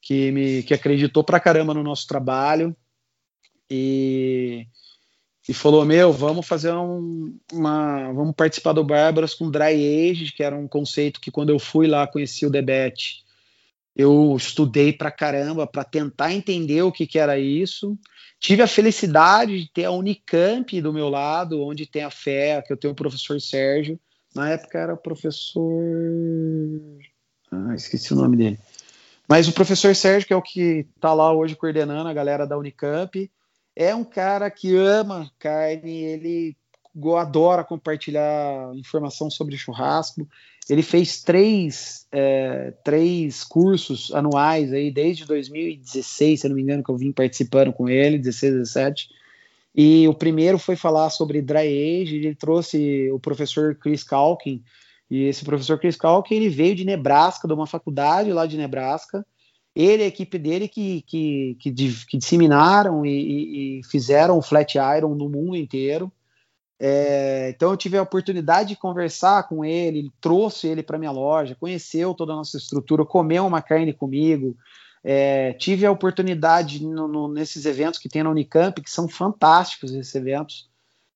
que 0.00 0.30
me 0.32 0.62
que 0.62 0.72
acreditou 0.72 1.22
pra 1.22 1.38
caramba 1.38 1.74
no 1.74 1.82
nosso 1.82 2.06
trabalho 2.06 2.74
e, 3.68 4.66
e 5.48 5.54
falou: 5.54 5.84
Meu, 5.84 6.12
vamos 6.12 6.46
fazer 6.46 6.72
um, 6.72 7.36
uma. 7.52 8.12
Vamos 8.12 8.34
participar 8.34 8.72
do 8.72 8.84
Bárbaros 8.84 9.34
com 9.34 9.50
Dry 9.50 10.10
Age, 10.10 10.32
que 10.32 10.42
era 10.42 10.56
um 10.56 10.68
conceito 10.68 11.20
que 11.20 11.30
quando 11.30 11.50
eu 11.50 11.58
fui 11.58 11.86
lá 11.86 12.06
conheci 12.06 12.46
o 12.46 12.50
Debete. 12.50 13.24
Eu 13.96 14.34
estudei 14.36 14.92
pra 14.92 15.10
caramba 15.10 15.66
para 15.66 15.84
tentar 15.84 16.32
entender 16.32 16.82
o 16.82 16.92
que, 16.92 17.06
que 17.06 17.18
era 17.18 17.38
isso. 17.38 17.98
Tive 18.38 18.62
a 18.62 18.66
felicidade 18.66 19.60
de 19.60 19.70
ter 19.70 19.84
a 19.84 19.90
Unicamp 19.90 20.80
do 20.80 20.92
meu 20.92 21.08
lado, 21.08 21.62
onde 21.62 21.84
tem 21.84 22.02
a 22.02 22.10
fé, 22.10 22.62
que 22.62 22.72
eu 22.72 22.76
tenho 22.76 22.92
o 22.92 22.96
professor 22.96 23.40
Sérgio. 23.40 23.98
Na 24.34 24.50
época 24.50 24.78
era 24.78 24.94
o 24.94 24.96
professor. 24.96 25.82
Ah, 27.50 27.74
esqueci 27.74 28.12
o 28.12 28.16
nome 28.16 28.36
dele. 28.36 28.58
Mas 29.28 29.48
o 29.48 29.52
professor 29.52 29.94
Sérgio, 29.94 30.26
que 30.26 30.32
é 30.32 30.36
o 30.36 30.42
que 30.42 30.86
está 30.94 31.12
lá 31.12 31.32
hoje 31.32 31.56
coordenando 31.56 32.08
a 32.08 32.14
galera 32.14 32.46
da 32.46 32.56
Unicamp, 32.56 33.30
é 33.74 33.94
um 33.94 34.04
cara 34.04 34.50
que 34.50 34.74
ama 34.76 35.30
carne, 35.38 36.04
ele 36.04 36.56
adora 37.18 37.64
compartilhar 37.64 38.72
informação 38.74 39.30
sobre 39.30 39.56
churrasco. 39.56 40.26
Ele 40.68 40.82
fez 40.82 41.22
três, 41.22 42.06
é, 42.12 42.72
três 42.84 43.42
cursos 43.42 44.12
anuais 44.12 44.72
aí 44.72 44.90
desde 44.90 45.24
2016, 45.24 46.40
se 46.40 46.48
não 46.48 46.56
me 46.56 46.62
engano, 46.62 46.84
que 46.84 46.90
eu 46.90 46.96
vim 46.96 47.12
participando 47.12 47.72
com 47.72 47.88
ele, 47.88 48.18
16, 48.18 48.52
17. 48.54 49.08
E 49.74 50.06
o 50.08 50.14
primeiro 50.14 50.58
foi 50.58 50.76
falar 50.76 51.10
sobre 51.10 51.40
dry 51.40 52.02
age. 52.02 52.16
Ele 52.16 52.34
trouxe 52.34 53.10
o 53.12 53.18
professor 53.18 53.74
Chris 53.76 54.04
Calkin, 54.04 54.62
e 55.10 55.24
esse 55.24 55.44
professor 55.44 55.78
Chris 55.78 55.96
Calkin, 55.96 56.36
ele 56.36 56.48
veio 56.48 56.74
de 56.74 56.84
Nebraska, 56.84 57.48
de 57.48 57.54
uma 57.54 57.66
faculdade 57.66 58.32
lá 58.32 58.46
de 58.46 58.56
Nebraska. 58.56 59.26
Ele 59.80 60.02
e 60.02 60.04
a 60.04 60.08
equipe 60.08 60.38
dele 60.38 60.68
que, 60.68 61.02
que, 61.02 61.56
que, 61.60 61.72
que 61.72 62.18
disseminaram 62.18 63.04
e, 63.04 63.78
e, 63.78 63.84
fizeram 63.84 64.36
o 64.38 64.42
flat 64.42 64.76
iron 64.76 65.14
no 65.14 65.28
mundo 65.28 65.56
inteiro. 65.56 66.12
É, 66.82 67.50
então 67.50 67.70
eu 67.70 67.76
tive 67.76 67.98
a 67.98 68.02
oportunidade 68.02 68.70
de 68.70 68.76
conversar 68.76 69.46
com 69.48 69.64
ele, 69.64 69.98
ele 69.98 70.12
trouxe 70.20 70.66
ele 70.66 70.82
para 70.82 70.98
minha 70.98 71.10
loja, 71.10 71.54
conheceu 71.54 72.14
toda 72.14 72.32
a 72.32 72.36
nossa 72.36 72.56
estrutura, 72.56 73.04
comeu 73.04 73.46
uma 73.46 73.60
carne 73.60 73.92
comigo. 73.92 74.56
É, 75.02 75.52
tive 75.54 75.86
a 75.86 75.90
oportunidade 75.90 76.84
no, 76.84 77.08
no, 77.08 77.28
nesses 77.28 77.64
eventos 77.64 77.98
que 77.98 78.08
tem 78.08 78.22
na 78.22 78.30
Unicamp, 78.30 78.80
que 78.80 78.90
são 78.90 79.08
fantásticos 79.08 79.92
esses 79.92 80.14
eventos, 80.14 80.68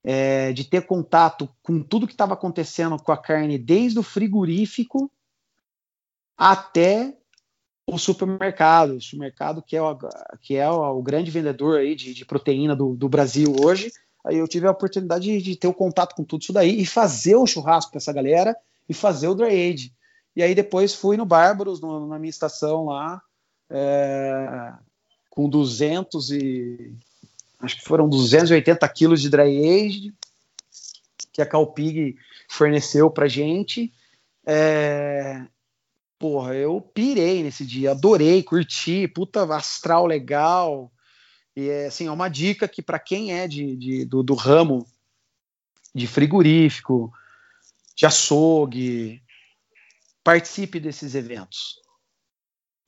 é, 0.03 0.53
de 0.53 0.65
ter 0.65 0.87
contato 0.87 1.49
com 1.63 1.83
tudo 1.83 2.07
que 2.07 2.13
estava 2.13 2.35
acontecendo 2.35 2.97
com 2.99 3.13
a 3.13 3.17
carne, 3.17 3.59
desde 3.59 3.99
o 3.99 4.03
frigorífico 4.03 5.11
até 6.37 7.17
o 7.87 7.99
supermercado, 7.99 8.97
o 8.97 9.01
supermercado 9.01 9.63
que 9.63 9.77
é 9.77 9.83
o, 9.83 9.99
que 10.41 10.57
é 10.57 10.69
o, 10.69 11.03
grande 11.03 11.31
vendedor 11.31 11.79
aí 11.79 11.95
de, 11.95 12.15
de 12.15 12.25
proteína 12.25 12.75
do, 12.75 12.95
do, 12.95 13.09
Brasil 13.09 13.55
hoje. 13.63 13.93
Aí 14.25 14.39
eu 14.39 14.49
tive 14.49 14.67
a 14.67 14.71
oportunidade 14.71 15.25
de, 15.25 15.43
de, 15.43 15.57
ter 15.57 15.69
o 15.69 15.75
contato 15.75 16.15
com 16.15 16.25
tudo 16.25 16.43
isso 16.43 16.53
daí 16.53 16.81
e 16.81 16.87
fazer 16.87 17.37
o 17.37 17.47
churrasco 17.47 17.91
para 17.91 17.99
essa 17.99 18.13
galera 18.13 18.57
e 18.89 18.95
fazer 18.95 19.29
o 19.29 19.35
dry 19.35 19.71
age. 19.71 19.93
E 20.35 20.43
aí 20.43 20.55
depois 20.55 20.95
fui 20.95 21.17
no 21.17 21.27
Bárbaros, 21.27 21.81
no, 21.81 22.07
na 22.07 22.19
minha 22.19 22.31
estação 22.31 22.87
lá, 22.87 23.21
é, 23.71 24.73
com 25.31 25.49
200 25.49 26.31
e 26.33 26.95
acho 27.61 27.77
que 27.77 27.85
foram 27.85 28.09
280 28.09 28.89
quilos 28.89 29.21
de 29.21 29.29
dry 29.29 29.87
age 29.87 30.15
que 31.33 31.43
a 31.43 31.47
Calpig 31.47 32.17
forneceu 32.49 33.11
para 33.11 33.27
gente. 33.27 33.93
É, 34.47 35.45
porra, 36.19 36.55
eu 36.55 36.81
pirei 36.81 37.43
nesse 37.43 37.67
dia, 37.67 37.91
adorei, 37.91 38.43
curti, 38.43 39.09
puta 39.09 39.45
astral 39.55 40.07
legal. 40.07 40.93
E 41.57 41.69
é 41.69 41.87
assim, 41.87 42.07
é 42.07 42.11
uma 42.11 42.29
dica 42.29 42.67
que 42.67 42.83
para 42.83 42.99
quem 42.99 43.33
é 43.33 43.47
de, 43.47 43.77
de 43.77 44.05
do, 44.05 44.23
do, 44.23 44.35
ramo 44.35 44.87
de 45.95 46.07
frigorífico, 46.07 47.13
de 47.97 48.07
açougue, 48.07 49.23
participe 50.25 50.81
desses 50.81 51.15
eventos. 51.15 51.81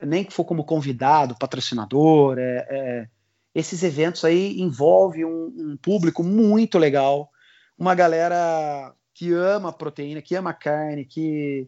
Nem 0.02 0.24
que 0.24 0.32
for 0.32 0.44
como 0.44 0.64
convidado, 0.64 1.36
patrocinador, 1.38 2.38
é, 2.38 2.66
é 2.68 3.08
esses 3.54 3.82
eventos 3.82 4.22
aí 4.22 4.60
envolvem 4.60 5.24
um, 5.24 5.46
um, 5.46 5.76
público 5.78 6.22
muito 6.22 6.76
legal, 6.76 7.30
uma 7.78 7.94
galera 7.94 8.94
que 9.14 9.32
ama 9.32 9.72
proteína, 9.72 10.20
que 10.20 10.34
ama 10.34 10.52
carne, 10.52 11.06
que 11.06 11.66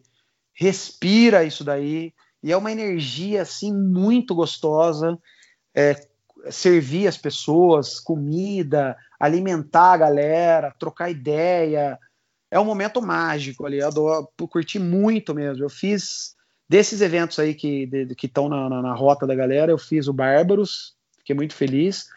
respira 0.59 1.45
isso 1.45 1.63
daí, 1.63 2.13
e 2.43 2.51
é 2.51 2.57
uma 2.57 2.71
energia 2.71 3.41
assim 3.41 3.73
muito 3.73 4.35
gostosa. 4.35 5.17
É, 5.73 5.95
servir 6.49 7.07
as 7.07 7.17
pessoas, 7.17 7.99
comida, 7.99 8.97
alimentar 9.19 9.93
a 9.93 9.97
galera, 9.97 10.75
trocar 10.77 11.09
ideia. 11.09 11.97
É 12.51 12.59
um 12.59 12.65
momento 12.65 13.01
mágico 13.01 13.65
ali, 13.65 13.79
eu, 13.79 13.87
adoro, 13.87 14.29
curti 14.49 14.79
muito 14.79 15.33
mesmo. 15.33 15.63
Eu 15.63 15.69
fiz 15.69 16.35
desses 16.67 17.01
eventos 17.01 17.39
aí 17.39 17.53
que 17.53 17.89
estão 18.23 18.49
na, 18.49 18.69
na, 18.69 18.81
na, 18.81 18.93
rota 18.93 19.25
da 19.25 19.35
galera, 19.35 19.71
eu 19.71 19.77
fiz 19.77 20.07
o 20.07 20.13
Bárbaros, 20.13 20.95
fiquei 21.19 21.35
muito 21.35 21.53
feliz. 21.53 22.07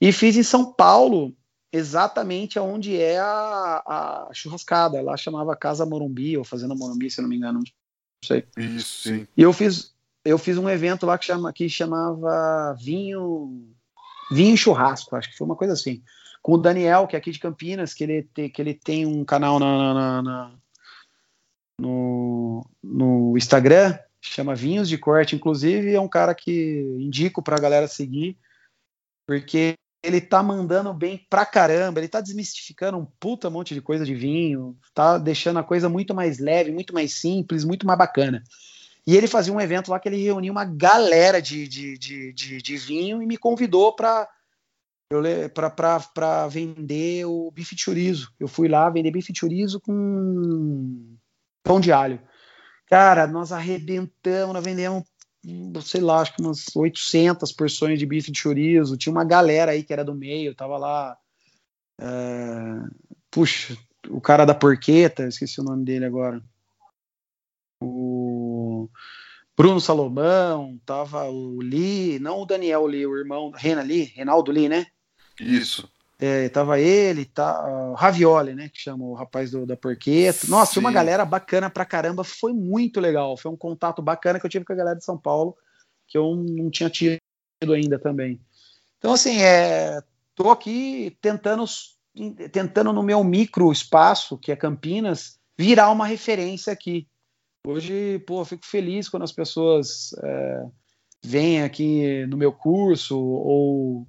E 0.00 0.12
fiz 0.12 0.36
em 0.36 0.42
São 0.44 0.72
Paulo, 0.72 1.34
exatamente 1.72 2.58
onde 2.58 2.96
é 3.00 3.18
a, 3.18 4.28
a 4.28 4.30
churrascada. 4.32 5.02
Lá 5.02 5.16
chamava 5.16 5.56
Casa 5.56 5.84
Morumbi, 5.84 6.36
ou 6.36 6.44
Fazenda 6.44 6.74
Morumbi, 6.74 7.10
se 7.10 7.20
não 7.20 7.28
me 7.28 7.36
engano. 7.36 7.60
Sei. 8.24 8.44
Isso, 8.56 9.08
sim. 9.08 9.28
E 9.36 9.42
eu 9.42 9.52
fiz, 9.52 9.94
eu 10.24 10.38
fiz 10.38 10.58
um 10.58 10.68
evento 10.68 11.06
lá 11.06 11.16
que, 11.16 11.26
chama, 11.26 11.52
que 11.52 11.68
chamava 11.68 12.74
Vinho, 12.78 13.72
Vinho 14.30 14.56
Churrasco, 14.56 15.16
acho 15.16 15.30
que 15.30 15.36
foi 15.36 15.46
uma 15.46 15.56
coisa 15.56 15.74
assim. 15.74 16.02
Com 16.42 16.52
o 16.52 16.58
Daniel, 16.58 17.06
que 17.06 17.16
é 17.16 17.18
aqui 17.18 17.30
de 17.30 17.38
Campinas, 17.38 17.94
que 17.94 18.04
ele, 18.04 18.22
te, 18.22 18.48
que 18.48 18.60
ele 18.60 18.74
tem 18.74 19.06
um 19.06 19.24
canal 19.24 19.58
na, 19.58 19.94
na, 19.94 20.22
na 20.22 20.52
no, 21.80 22.66
no 22.82 23.36
Instagram, 23.36 23.98
chama 24.20 24.54
Vinhos 24.54 24.88
de 24.88 24.98
Corte, 24.98 25.36
inclusive 25.36 25.94
é 25.94 26.00
um 26.00 26.08
cara 26.08 26.34
que 26.34 26.96
indico 26.98 27.42
para 27.42 27.56
a 27.56 27.60
galera 27.60 27.86
seguir 27.86 28.36
porque 29.28 29.74
ele 30.02 30.20
tá 30.20 30.42
mandando 30.42 30.92
bem 30.94 31.26
pra 31.28 31.44
caramba, 31.44 32.00
ele 32.00 32.08
tá 32.08 32.20
desmistificando 32.20 32.98
um 32.98 33.04
puta 33.04 33.50
monte 33.50 33.74
de 33.74 33.80
coisa 33.80 34.04
de 34.04 34.14
vinho, 34.14 34.76
tá 34.94 35.18
deixando 35.18 35.58
a 35.58 35.64
coisa 35.64 35.88
muito 35.88 36.14
mais 36.14 36.38
leve, 36.38 36.70
muito 36.70 36.94
mais 36.94 37.14
simples, 37.14 37.64
muito 37.64 37.86
mais 37.86 37.98
bacana. 37.98 38.42
E 39.06 39.16
ele 39.16 39.26
fazia 39.26 39.52
um 39.52 39.60
evento 39.60 39.90
lá 39.90 39.98
que 39.98 40.08
ele 40.08 40.22
reunia 40.22 40.52
uma 40.52 40.64
galera 40.64 41.40
de, 41.40 41.66
de, 41.66 41.98
de, 41.98 42.32
de, 42.32 42.62
de 42.62 42.76
vinho 42.76 43.22
e 43.22 43.26
me 43.26 43.36
convidou 43.36 43.94
para 43.94 44.28
para 45.74 46.46
vender 46.48 47.24
o 47.24 47.50
bife 47.50 47.74
chorizo. 47.76 48.30
Eu 48.38 48.46
fui 48.46 48.68
lá 48.68 48.90
vender 48.90 49.10
bife 49.10 49.32
chorizo 49.34 49.80
com 49.80 51.16
pão 51.62 51.80
de 51.80 51.90
alho. 51.90 52.20
Cara, 52.86 53.26
nós 53.26 53.50
arrebentamos, 53.50 54.54
nós 54.54 54.64
vendemos, 54.64 55.04
sei 55.82 56.00
lá, 56.00 56.20
acho 56.20 56.34
que 56.34 56.42
umas 56.42 56.64
800 56.74 57.52
porções 57.52 57.98
de 57.98 58.06
bife 58.06 58.30
de 58.30 58.38
chorizo. 58.38 58.96
Tinha 58.96 59.12
uma 59.12 59.24
galera 59.24 59.72
aí 59.72 59.82
que 59.82 59.92
era 59.92 60.04
do 60.04 60.14
meio, 60.14 60.54
tava 60.54 60.76
lá. 60.76 61.16
É, 62.00 62.04
puxa, 63.30 63.76
o 64.08 64.20
cara 64.20 64.44
da 64.44 64.54
porqueta, 64.54 65.26
esqueci 65.26 65.60
o 65.60 65.64
nome 65.64 65.84
dele 65.84 66.04
agora. 66.04 66.42
O 67.80 68.88
Bruno 69.56 69.80
Salomão, 69.80 70.80
tava 70.86 71.24
o 71.24 71.60
Lee, 71.60 72.18
não 72.18 72.42
o 72.42 72.46
Daniel 72.46 72.86
Lee, 72.86 73.06
o 73.06 73.16
irmão, 73.16 73.50
Rena 73.50 73.82
Lee, 73.82 74.12
Reinaldo 74.14 74.52
Lee, 74.52 74.68
né? 74.68 74.86
Isso. 75.40 75.90
É, 76.20 76.48
tava 76.48 76.80
ele, 76.80 77.24
tá, 77.24 77.94
Ravioli, 77.96 78.52
né, 78.52 78.68
que 78.68 78.80
chama 78.80 79.04
o 79.04 79.14
rapaz 79.14 79.52
do, 79.52 79.64
da 79.64 79.76
Porqueta. 79.76 80.48
Nossa, 80.48 80.74
Sim. 80.74 80.80
uma 80.80 80.90
galera 80.90 81.24
bacana 81.24 81.70
pra 81.70 81.84
caramba, 81.84 82.24
foi 82.24 82.52
muito 82.52 82.98
legal. 82.98 83.36
Foi 83.36 83.52
um 83.52 83.56
contato 83.56 84.02
bacana 84.02 84.40
que 84.40 84.44
eu 84.44 84.50
tive 84.50 84.64
com 84.64 84.72
a 84.72 84.76
galera 84.76 84.98
de 84.98 85.04
São 85.04 85.16
Paulo, 85.16 85.56
que 86.08 86.18
eu 86.18 86.34
não 86.34 86.70
tinha 86.70 86.90
tido 86.90 87.20
ainda 87.72 88.00
também. 88.00 88.40
Então, 88.98 89.12
assim, 89.12 89.40
é, 89.40 90.00
tô 90.34 90.50
aqui 90.50 91.16
tentando, 91.20 91.64
tentando 92.50 92.92
no 92.92 93.02
meu 93.02 93.22
micro 93.22 93.70
espaço, 93.70 94.36
que 94.36 94.50
é 94.50 94.56
Campinas, 94.56 95.38
virar 95.56 95.90
uma 95.90 96.06
referência 96.06 96.72
aqui. 96.72 97.06
Hoje, 97.64 98.18
pô, 98.26 98.44
fico 98.44 98.66
feliz 98.66 99.08
quando 99.08 99.22
as 99.22 99.32
pessoas 99.32 100.10
é, 100.24 100.64
vêm 101.24 101.62
aqui 101.62 102.26
no 102.26 102.36
meu 102.36 102.52
curso 102.52 103.16
ou 103.16 104.08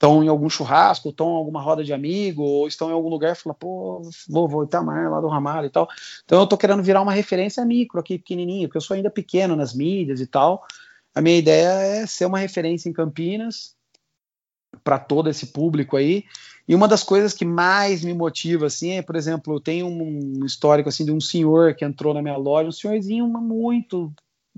estão 0.00 0.24
em 0.24 0.28
algum 0.28 0.48
churrasco, 0.48 1.10
estão 1.10 1.32
em 1.32 1.36
alguma 1.36 1.60
roda 1.60 1.84
de 1.84 1.92
amigo, 1.92 2.42
ou 2.42 2.66
estão 2.66 2.88
em 2.88 2.94
algum 2.94 3.10
lugar 3.10 3.32
e 3.32 3.34
falam, 3.34 3.54
pô, 3.54 4.00
vou, 4.26 4.48
vou 4.48 4.64
Itamar, 4.64 5.10
lá 5.10 5.20
do 5.20 5.28
Ramalho 5.28 5.66
e 5.66 5.70
tal. 5.70 5.86
Então 6.24 6.38
eu 6.38 6.44
estou 6.44 6.58
querendo 6.58 6.82
virar 6.82 7.02
uma 7.02 7.12
referência 7.12 7.62
micro 7.66 8.00
aqui, 8.00 8.16
pequenininho, 8.16 8.66
porque 8.66 8.78
eu 8.78 8.82
sou 8.82 8.94
ainda 8.94 9.10
pequeno 9.10 9.54
nas 9.54 9.74
mídias 9.74 10.18
e 10.22 10.26
tal. 10.26 10.64
A 11.14 11.20
minha 11.20 11.36
ideia 11.36 11.68
é 11.68 12.06
ser 12.06 12.24
uma 12.24 12.38
referência 12.38 12.88
em 12.88 12.94
Campinas 12.94 13.76
para 14.82 14.98
todo 14.98 15.28
esse 15.28 15.48
público 15.48 15.98
aí. 15.98 16.24
E 16.66 16.74
uma 16.74 16.88
das 16.88 17.02
coisas 17.02 17.34
que 17.34 17.44
mais 17.44 18.02
me 18.02 18.14
motiva, 18.14 18.66
assim, 18.66 18.92
é, 18.92 19.02
por 19.02 19.16
exemplo, 19.16 19.60
tem 19.60 19.82
um 19.82 20.46
histórico, 20.46 20.88
assim, 20.88 21.04
de 21.04 21.12
um 21.12 21.20
senhor 21.20 21.74
que 21.74 21.84
entrou 21.84 22.14
na 22.14 22.22
minha 22.22 22.38
loja, 22.38 22.70
um 22.70 22.72
senhorzinho 22.72 23.28
muito, 23.28 24.10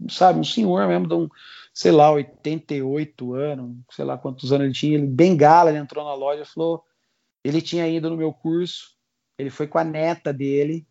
sabe, 0.08 0.38
um 0.38 0.44
senhor 0.44 0.86
mesmo, 0.86 1.08
de 1.08 1.14
um, 1.14 1.28
sei 1.72 1.90
lá, 1.90 2.10
88 2.10 3.34
anos, 3.34 3.76
sei 3.90 4.04
lá 4.04 4.18
quantos 4.18 4.52
anos 4.52 4.66
ele 4.66 4.74
tinha, 4.74 4.98
ele 4.98 5.06
bengala, 5.06 5.70
ele 5.70 5.78
entrou 5.78 6.04
na 6.04 6.14
loja, 6.14 6.44
falou, 6.44 6.84
ele 7.42 7.60
tinha 7.62 7.88
ido 7.88 8.10
no 8.10 8.16
meu 8.16 8.32
curso, 8.32 8.96
ele 9.38 9.50
foi 9.50 9.66
com 9.66 9.78
a 9.78 9.84
neta 9.84 10.32
dele, 10.32 10.86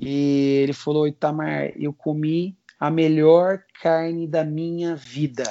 e 0.00 0.60
ele 0.62 0.72
falou, 0.72 1.06
Itamar, 1.06 1.72
eu 1.76 1.92
comi 1.92 2.56
a 2.78 2.90
melhor 2.90 3.62
carne 3.82 4.26
da 4.26 4.42
minha 4.42 4.96
vida. 4.96 5.44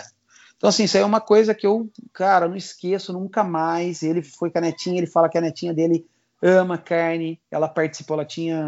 Então, 0.58 0.68
assim, 0.68 0.84
isso 0.84 0.98
aí 0.98 1.04
é 1.04 1.06
uma 1.06 1.22
coisa 1.22 1.54
que 1.54 1.66
eu, 1.66 1.90
cara, 2.12 2.48
não 2.48 2.56
esqueço 2.56 3.14
nunca 3.14 3.44
mais. 3.44 4.04
Ele 4.04 4.22
foi 4.22 4.50
com 4.52 4.58
a 4.58 4.62
netinha, 4.62 4.98
ele 4.98 5.08
fala 5.08 5.30
que 5.30 5.38
a 5.38 5.42
netinha 5.42 5.74
dele 5.74 6.06
ama 6.42 6.78
carne. 6.78 7.40
Ela 7.50 7.70
participou, 7.70 8.16
ela 8.16 8.26
tinha, 8.26 8.62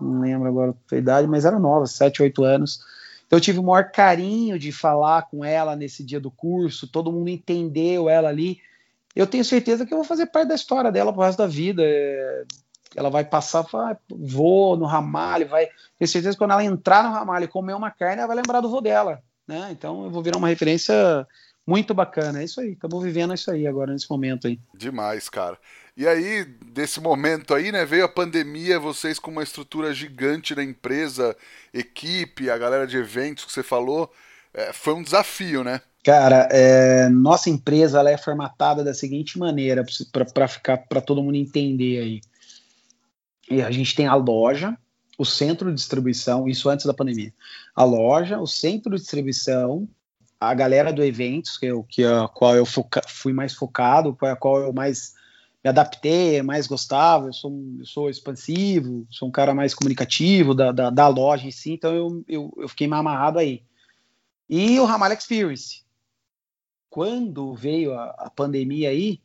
não 0.00 0.20
lembro 0.20 0.48
agora 0.48 0.74
a 0.90 0.96
idade, 0.96 1.26
mas 1.28 1.44
era 1.44 1.58
nova, 1.58 1.86
7, 1.86 2.22
8 2.22 2.44
anos. 2.44 2.80
Então, 3.32 3.38
eu 3.38 3.40
tive 3.40 3.60
o 3.60 3.62
maior 3.62 3.90
carinho 3.90 4.58
de 4.58 4.70
falar 4.70 5.22
com 5.22 5.42
ela 5.42 5.74
nesse 5.74 6.04
dia 6.04 6.20
do 6.20 6.30
curso, 6.30 6.86
todo 6.86 7.10
mundo 7.10 7.30
entendeu 7.30 8.06
ela 8.06 8.28
ali. 8.28 8.60
Eu 9.16 9.26
tenho 9.26 9.42
certeza 9.42 9.86
que 9.86 9.94
eu 9.94 9.96
vou 9.96 10.04
fazer 10.04 10.26
parte 10.26 10.48
da 10.48 10.54
história 10.54 10.92
dela 10.92 11.14
pro 11.14 11.22
resto 11.22 11.38
da 11.38 11.46
vida. 11.46 11.82
É, 11.82 12.44
ela 12.94 13.08
vai 13.08 13.24
passar, 13.24 13.62
vai, 13.62 13.96
vou 14.10 14.76
no 14.76 14.84
ramalho, 14.84 15.48
vai. 15.48 15.66
Tenho 15.98 16.08
certeza 16.08 16.36
que 16.36 16.38
quando 16.38 16.50
ela 16.50 16.62
entrar 16.62 17.02
no 17.04 17.10
ramalho 17.10 17.46
e 17.46 17.48
comer 17.48 17.72
uma 17.72 17.90
carne, 17.90 18.18
ela 18.18 18.26
vai 18.26 18.36
lembrar 18.36 18.60
do 18.60 18.68
vô 18.68 18.82
dela 18.82 19.22
né? 19.46 19.68
Então 19.70 20.04
eu 20.04 20.10
vou 20.10 20.22
virar 20.22 20.38
uma 20.38 20.48
referência 20.48 21.26
muito 21.66 21.94
bacana. 21.94 22.40
É 22.40 22.44
isso 22.44 22.60
aí, 22.60 22.72
estamos 22.72 23.02
vivendo 23.02 23.34
isso 23.34 23.50
aí 23.50 23.66
agora, 23.66 23.92
nesse 23.92 24.10
momento 24.10 24.46
aí. 24.46 24.58
Demais, 24.74 25.28
cara. 25.28 25.58
E 25.96 26.06
aí, 26.06 26.44
desse 26.44 27.00
momento 27.00 27.54
aí, 27.54 27.70
né, 27.70 27.84
veio 27.84 28.04
a 28.04 28.08
pandemia, 28.08 28.78
vocês 28.78 29.18
com 29.18 29.30
uma 29.30 29.42
estrutura 29.42 29.92
gigante 29.92 30.54
na 30.54 30.64
empresa, 30.64 31.36
equipe, 31.72 32.48
a 32.48 32.56
galera 32.56 32.86
de 32.86 32.96
eventos 32.96 33.44
que 33.44 33.52
você 33.52 33.62
falou, 33.62 34.10
é, 34.54 34.72
foi 34.72 34.94
um 34.94 35.02
desafio, 35.02 35.62
né? 35.62 35.80
Cara, 36.02 36.48
é, 36.50 37.08
nossa 37.08 37.48
empresa 37.48 38.00
ela 38.00 38.10
é 38.10 38.16
formatada 38.16 38.82
da 38.82 38.92
seguinte 38.92 39.38
maneira, 39.38 39.84
para 40.34 40.48
ficar 40.48 40.78
para 40.78 41.00
todo 41.00 41.22
mundo 41.22 41.36
entender 41.36 41.98
aí. 41.98 42.20
E 43.50 43.62
a 43.62 43.70
gente 43.70 43.94
tem 43.94 44.06
a 44.06 44.14
loja, 44.14 44.76
o 45.18 45.24
centro 45.24 45.68
de 45.68 45.76
distribuição, 45.76 46.48
isso 46.48 46.68
antes 46.68 46.86
da 46.86 46.94
pandemia. 46.94 47.32
A 47.74 47.84
loja, 47.84 48.40
o 48.40 48.46
centro 48.46 48.92
de 48.92 49.00
distribuição, 49.02 49.86
a 50.50 50.54
galera 50.54 50.92
do 50.92 51.04
eventos, 51.04 51.56
que, 51.56 51.66
eu, 51.66 51.84
que 51.84 52.04
a 52.04 52.26
qual 52.26 52.56
eu 52.56 52.66
foca, 52.66 53.00
fui 53.06 53.32
mais 53.32 53.54
focado, 53.54 54.16
a 54.22 54.34
qual 54.34 54.60
eu 54.60 54.72
mais 54.72 55.14
me 55.62 55.70
adaptei, 55.70 56.42
mais 56.42 56.66
gostava, 56.66 57.26
eu 57.26 57.32
sou, 57.32 57.52
eu 57.78 57.86
sou 57.86 58.10
expansivo, 58.10 59.06
sou 59.08 59.28
um 59.28 59.30
cara 59.30 59.54
mais 59.54 59.72
comunicativo 59.72 60.52
da, 60.52 60.72
da, 60.72 60.90
da 60.90 61.06
loja 61.06 61.46
em 61.46 61.52
si, 61.52 61.72
então 61.72 61.94
eu, 61.94 62.24
eu, 62.26 62.52
eu, 62.56 62.68
fiquei 62.68 62.88
mais 62.88 63.00
amarrado 63.00 63.38
aí. 63.38 63.62
E 64.50 64.80
o 64.80 64.84
Ramalho 64.84 65.16
Experience. 65.16 65.82
Quando 66.90 67.54
veio 67.54 67.94
a, 67.94 68.06
a 68.18 68.30
pandemia 68.30 68.88
aí, 68.90 69.20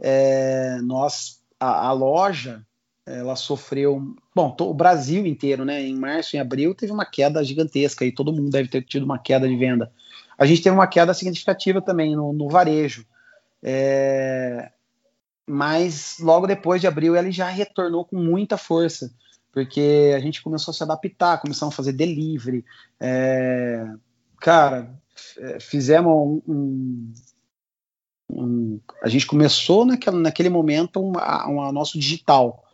é, 0.00 0.78
nós, 0.82 1.42
a, 1.58 1.88
a 1.88 1.92
loja, 1.92 2.62
ela 3.06 3.34
sofreu, 3.36 4.14
bom, 4.34 4.54
o 4.60 4.74
Brasil 4.74 5.24
inteiro, 5.24 5.64
né? 5.64 5.82
Em 5.82 5.96
março, 5.96 6.36
em 6.36 6.38
abril, 6.38 6.74
teve 6.74 6.92
uma 6.92 7.06
queda 7.06 7.42
gigantesca 7.42 8.04
e 8.04 8.12
todo 8.12 8.32
mundo 8.32 8.50
deve 8.50 8.68
ter 8.68 8.82
tido 8.84 9.04
uma 9.04 9.18
queda 9.18 9.48
de 9.48 9.56
venda. 9.56 9.90
A 10.38 10.46
gente 10.46 10.62
teve 10.62 10.74
uma 10.74 10.86
queda 10.86 11.12
significativa 11.12 11.82
também 11.82 12.14
no, 12.14 12.32
no 12.32 12.48
varejo. 12.48 13.04
É, 13.62 14.70
mas 15.46 16.18
logo 16.20 16.46
depois 16.46 16.80
de 16.80 16.86
abril 16.86 17.16
ele 17.16 17.32
já 17.32 17.48
retornou 17.48 18.04
com 18.04 18.16
muita 18.16 18.56
força, 18.56 19.12
porque 19.52 20.12
a 20.14 20.20
gente 20.20 20.42
começou 20.42 20.70
a 20.70 20.74
se 20.74 20.82
adaptar, 20.82 21.40
começamos 21.40 21.74
a 21.74 21.76
fazer 21.76 21.92
delivery. 21.92 22.64
É, 23.00 23.84
cara, 24.40 24.94
é, 25.38 25.58
fizemos 25.58 26.12
um, 26.12 26.42
um, 26.46 27.14
um, 28.30 28.80
a 29.02 29.08
gente 29.08 29.26
começou 29.26 29.84
naquele, 29.84 30.18
naquele 30.18 30.48
momento 30.48 31.00
um, 31.00 31.72
nosso 31.72 31.98
digital 31.98 32.64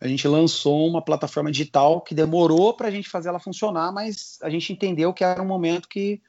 a 0.00 0.06
gente 0.06 0.28
lançou 0.28 0.86
uma 0.86 1.00
plataforma 1.00 1.50
digital 1.50 2.00
que 2.00 2.14
demorou 2.14 2.74
para 2.74 2.88
a 2.88 2.90
gente 2.90 3.08
fazer 3.08 3.28
ela 3.28 3.38
funcionar, 3.38 3.92
mas 3.92 4.38
a 4.42 4.50
gente 4.50 4.72
entendeu 4.72 5.12
que 5.12 5.24
era 5.24 5.42
um 5.42 5.46
momento 5.46 5.88
que 5.88 6.20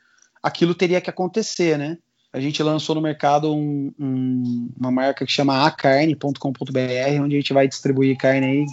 aquilo 0.48 0.74
teria 0.74 1.02
que 1.02 1.10
acontecer, 1.10 1.78
né? 1.78 1.98
A 2.32 2.40
gente 2.40 2.62
lançou 2.62 2.96
no 2.96 3.02
mercado 3.02 3.54
um, 3.54 3.92
um, 4.00 4.70
uma 4.78 4.92
marca 4.92 5.26
que 5.26 5.32
chama 5.32 5.66
acarne.com.br, 5.66 7.22
onde 7.22 7.36
a 7.36 7.40
gente 7.40 7.54
vai 7.54 7.68
distribuir 7.68 8.18
carne 8.18 8.46
aí, 8.46 8.66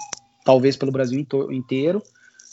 talvez 0.45 0.77
pelo 0.77 0.93
Brasil 0.93 1.25
inteiro. 1.51 2.03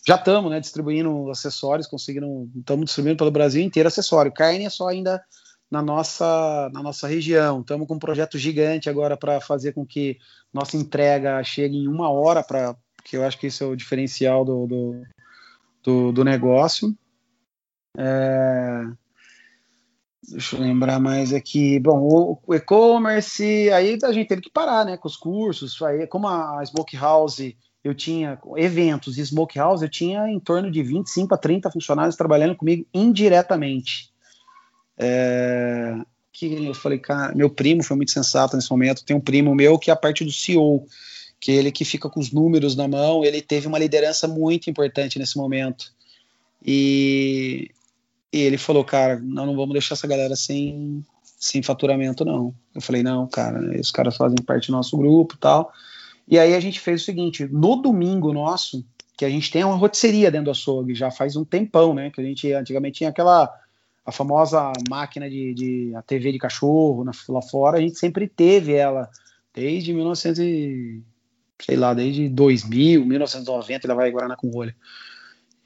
Já 0.07 0.15
estamos, 0.15 0.49
né, 0.49 0.59
distribuindo 0.59 1.29
acessórios, 1.29 1.87
conseguindo, 1.87 2.49
estamos 2.55 2.85
distribuindo 2.85 3.17
pelo 3.17 3.31
Brasil 3.31 3.61
inteiro 3.61 3.87
acessório. 3.87 4.31
Carne 4.31 4.65
é 4.65 4.69
só 4.69 4.87
ainda 4.87 5.23
na 5.69 5.81
nossa, 5.81 6.69
na 6.73 6.81
nossa 6.81 7.07
região. 7.07 7.61
Estamos 7.61 7.87
com 7.87 7.95
um 7.95 7.99
projeto 7.99 8.37
gigante 8.37 8.89
agora 8.89 9.15
para 9.15 9.39
fazer 9.39 9.73
com 9.73 9.85
que 9.85 10.17
nossa 10.53 10.77
entrega 10.77 11.43
chegue 11.43 11.77
em 11.77 11.87
uma 11.87 12.09
hora, 12.09 12.43
para 12.43 12.75
que 13.03 13.17
eu 13.17 13.25
acho 13.25 13.37
que 13.37 13.47
isso 13.47 13.63
é 13.63 13.67
o 13.67 13.75
diferencial 13.75 14.43
do, 14.45 14.67
do, 14.67 15.03
do, 15.83 16.11
do 16.11 16.23
negócio. 16.23 16.95
É, 17.97 18.85
deixa 20.29 20.55
eu 20.55 20.61
lembrar 20.61 20.99
mais 20.99 21.33
aqui. 21.33 21.79
Bom, 21.79 22.39
o, 22.45 22.53
e-commerce, 22.53 23.69
aí 23.71 23.97
a 24.03 24.11
gente 24.11 24.27
teve 24.27 24.41
que 24.41 24.49
parar 24.49 24.85
né, 24.85 24.97
com 24.97 25.07
os 25.07 25.17
cursos. 25.17 25.81
Aí, 25.81 26.05
como 26.07 26.27
a 26.27 26.63
Smokehouse 26.63 27.57
eu 27.83 27.95
tinha 27.95 28.39
eventos 28.57 29.17
e 29.17 29.21
Smokehouse, 29.25 29.83
eu 29.83 29.89
tinha 29.89 30.27
em 30.27 30.39
torno 30.39 30.69
de 30.69 30.83
25 30.83 31.33
a 31.33 31.37
30 31.37 31.71
funcionários 31.71 32.15
trabalhando 32.15 32.55
comigo 32.55 32.85
indiretamente. 32.93 34.11
É, 34.97 35.95
que 36.31 36.65
eu 36.65 36.75
falei, 36.75 36.99
cara, 36.99 37.33
meu 37.33 37.49
primo 37.49 37.83
foi 37.83 37.97
muito 37.97 38.11
sensato 38.11 38.55
nesse 38.55 38.69
momento. 38.69 39.03
Tem 39.03 39.15
um 39.15 39.21
primo 39.21 39.55
meu 39.55 39.79
que 39.79 39.89
é 39.89 39.93
a 39.93 39.97
parte 39.97 40.23
do 40.23 40.31
CEO, 40.31 40.85
que 41.39 41.51
é 41.51 41.55
ele 41.55 41.71
que 41.71 41.83
fica 41.83 42.07
com 42.07 42.19
os 42.19 42.31
números 42.31 42.75
na 42.75 42.87
mão, 42.87 43.25
ele 43.25 43.41
teve 43.41 43.65
uma 43.65 43.79
liderança 43.79 44.27
muito 44.27 44.69
importante 44.69 45.17
nesse 45.17 45.35
momento. 45.35 45.91
E, 46.63 47.71
e 48.31 48.39
ele 48.39 48.57
falou, 48.57 48.83
cara, 48.83 49.19
não, 49.19 49.45
não 49.45 49.55
vamos 49.55 49.73
deixar 49.73 49.95
essa 49.95 50.07
galera 50.07 50.35
sem, 50.35 51.03
sem 51.23 51.61
faturamento, 51.61 52.23
não. 52.23 52.53
Eu 52.73 52.81
falei, 52.81 53.03
não, 53.03 53.27
cara, 53.27 53.59
né, 53.59 53.79
os 53.79 53.91
caras 53.91 54.15
fazem 54.15 54.37
parte 54.37 54.67
do 54.67 54.73
nosso 54.73 54.97
grupo 54.97 55.37
tal. 55.37 55.71
E 56.27 56.39
aí 56.39 56.55
a 56.55 56.59
gente 56.59 56.79
fez 56.79 57.01
o 57.01 57.05
seguinte: 57.05 57.47
no 57.51 57.75
domingo 57.75 58.31
nosso, 58.31 58.85
que 59.17 59.25
a 59.25 59.29
gente 59.29 59.51
tem 59.51 59.63
uma 59.63 59.75
rotisseria 59.75 60.31
dentro 60.31 60.45
do 60.45 60.51
açougue, 60.51 60.95
já 60.95 61.11
faz 61.11 61.35
um 61.35 61.43
tempão, 61.43 61.93
né? 61.93 62.09
Que 62.09 62.21
a 62.21 62.23
gente 62.23 62.51
antigamente 62.53 62.99
tinha 62.99 63.09
aquela 63.09 63.53
a 64.05 64.11
famosa 64.11 64.71
máquina 64.89 65.29
de, 65.29 65.53
de 65.53 65.95
a 65.95 66.01
TV 66.01 66.31
de 66.31 66.39
cachorro 66.39 67.03
na, 67.03 67.11
lá 67.29 67.41
fora, 67.41 67.77
a 67.77 67.81
gente 67.81 67.99
sempre 67.99 68.27
teve 68.27 68.73
ela 68.73 69.09
desde 69.53 69.93
1900 69.93 70.39
e, 70.39 71.03
sei 71.61 71.75
lá, 71.75 71.93
desde 71.93 72.27
2000, 72.29 73.05
1990, 73.05 73.85
ela 73.87 73.95
vai 73.95 74.09
Guaraná 74.09 74.35
com 74.35 74.49
rolha. 74.49 74.75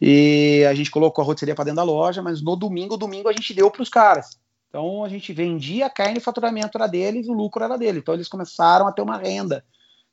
E 0.01 0.65
a 0.69 0.73
gente 0.73 0.91
colocou 0.91 1.21
a 1.21 1.25
rotisseria 1.25 1.55
para 1.55 1.65
dentro 1.65 1.77
da 1.77 1.83
loja, 1.83 2.21
mas 2.21 2.41
no 2.41 2.55
domingo, 2.55 2.97
domingo 2.97 3.29
a 3.29 3.33
gente 3.33 3.53
deu 3.53 3.71
para 3.71 3.81
os 3.81 3.89
caras. 3.89 4.37
Então 4.69 5.03
a 5.03 5.09
gente 5.09 5.31
vendia 5.31 5.85
a 5.85 5.89
carne, 5.89 6.17
o 6.17 6.21
faturamento 6.21 6.77
era 6.77 6.87
deles, 6.87 7.27
o 7.27 7.33
lucro 7.33 7.63
era 7.63 7.77
dele. 7.77 7.99
Então 7.99 8.13
eles 8.13 8.27
começaram 8.27 8.87
a 8.87 8.91
ter 8.91 9.01
uma 9.01 9.17
renda. 9.17 9.63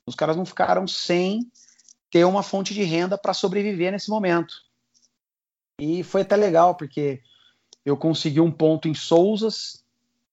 Os 0.05 0.15
caras 0.15 0.37
não 0.37 0.45
ficaram 0.45 0.87
sem 0.87 1.41
ter 2.09 2.25
uma 2.25 2.43
fonte 2.43 2.73
de 2.73 2.83
renda 2.83 3.17
para 3.17 3.33
sobreviver 3.33 3.91
nesse 3.91 4.09
momento. 4.09 4.53
E 5.79 6.03
foi 6.03 6.21
até 6.21 6.35
legal, 6.35 6.75
porque 6.75 7.21
eu 7.85 7.97
consegui 7.97 8.39
um 8.39 8.51
ponto 8.51 8.87
em 8.87 8.93
Souzas, 8.93 9.83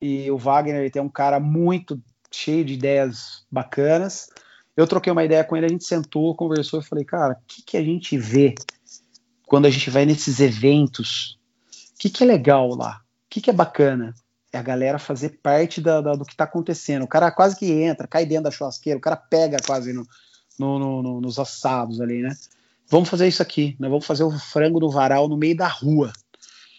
e 0.01 0.30
o 0.30 0.38
Wagner 0.38 0.80
ele 0.80 0.90
tem 0.90 1.03
um 1.03 1.09
cara 1.09 1.40
muito 1.40 2.01
cheio 2.30 2.64
de 2.64 2.74
ideias 2.74 3.44
bacanas. 3.51 4.28
Eu 4.76 4.86
troquei 4.86 5.12
uma 5.12 5.24
ideia 5.24 5.44
com 5.44 5.57
ele, 5.57 5.66
a 5.66 5.68
gente 5.68 5.84
sentou, 5.84 6.34
conversou 6.34 6.80
e 6.80 6.84
falei, 6.84 7.05
cara, 7.05 7.34
o 7.34 7.44
que, 7.46 7.62
que 7.62 7.76
a 7.76 7.82
gente 7.82 8.16
vê 8.16 8.55
quando 9.51 9.66
a 9.66 9.70
gente 9.70 9.90
vai 9.90 10.07
nesses 10.07 10.38
eventos? 10.38 11.36
O 11.96 11.98
que, 11.98 12.09
que 12.09 12.22
é 12.22 12.26
legal 12.26 12.68
lá? 12.68 13.01
O 13.26 13.28
que, 13.28 13.40
que 13.40 13.51
é 13.51 13.53
bacana? 13.53 14.14
É 14.53 14.59
a 14.59 14.62
galera 14.62 14.96
fazer 14.96 15.40
parte 15.42 15.80
da, 15.80 16.01
da, 16.01 16.12
do 16.12 16.24
que 16.24 16.30
está 16.30 16.44
acontecendo. 16.44 17.03
O 17.03 17.09
cara 17.09 17.32
quase 17.32 17.57
que 17.57 17.68
entra, 17.68 18.07
cai 18.07 18.24
dentro 18.24 18.44
da 18.44 18.53
churrasqueira, 18.53 18.96
o 18.96 19.03
cara 19.03 19.16
pega 19.16 19.57
quase 19.66 19.92
no, 19.92 20.07
no, 20.57 20.78
no, 20.78 21.03
no 21.03 21.20
nos 21.20 21.36
assados 21.40 22.01
ali, 22.01 22.22
né? 22.22 22.30
Vamos 22.88 23.09
fazer 23.09 23.26
isso 23.26 23.42
aqui, 23.42 23.74
né? 23.80 23.88
vamos 23.88 24.07
fazer 24.07 24.22
o 24.22 24.30
frango 24.30 24.78
no 24.78 24.88
varal 24.88 25.28
no 25.28 25.36
meio 25.36 25.57
da 25.57 25.66
rua. 25.66 26.12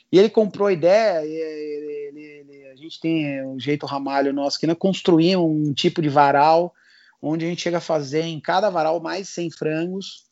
E 0.09 0.17
ele 0.17 0.29
comprou 0.29 0.69
a 0.69 0.73
ideia, 0.73 1.25
ele, 1.25 2.45
ele, 2.47 2.67
a 2.71 2.75
gente 2.77 3.01
tem 3.01 3.43
o 3.43 3.55
um 3.55 3.59
jeito 3.59 3.85
ramalho 3.85 4.31
nosso 4.31 4.55
aqui, 4.55 4.65
né? 4.65 4.75
Construir 4.75 5.35
um 5.35 5.73
tipo 5.73 6.01
de 6.01 6.07
varal, 6.07 6.73
onde 7.21 7.43
a 7.43 7.49
gente 7.49 7.63
chega 7.63 7.79
a 7.79 7.81
fazer 7.81 8.21
em 8.21 8.39
cada 8.39 8.69
varal 8.69 9.01
mais 9.01 9.27
100 9.27 9.51
frangos. 9.51 10.30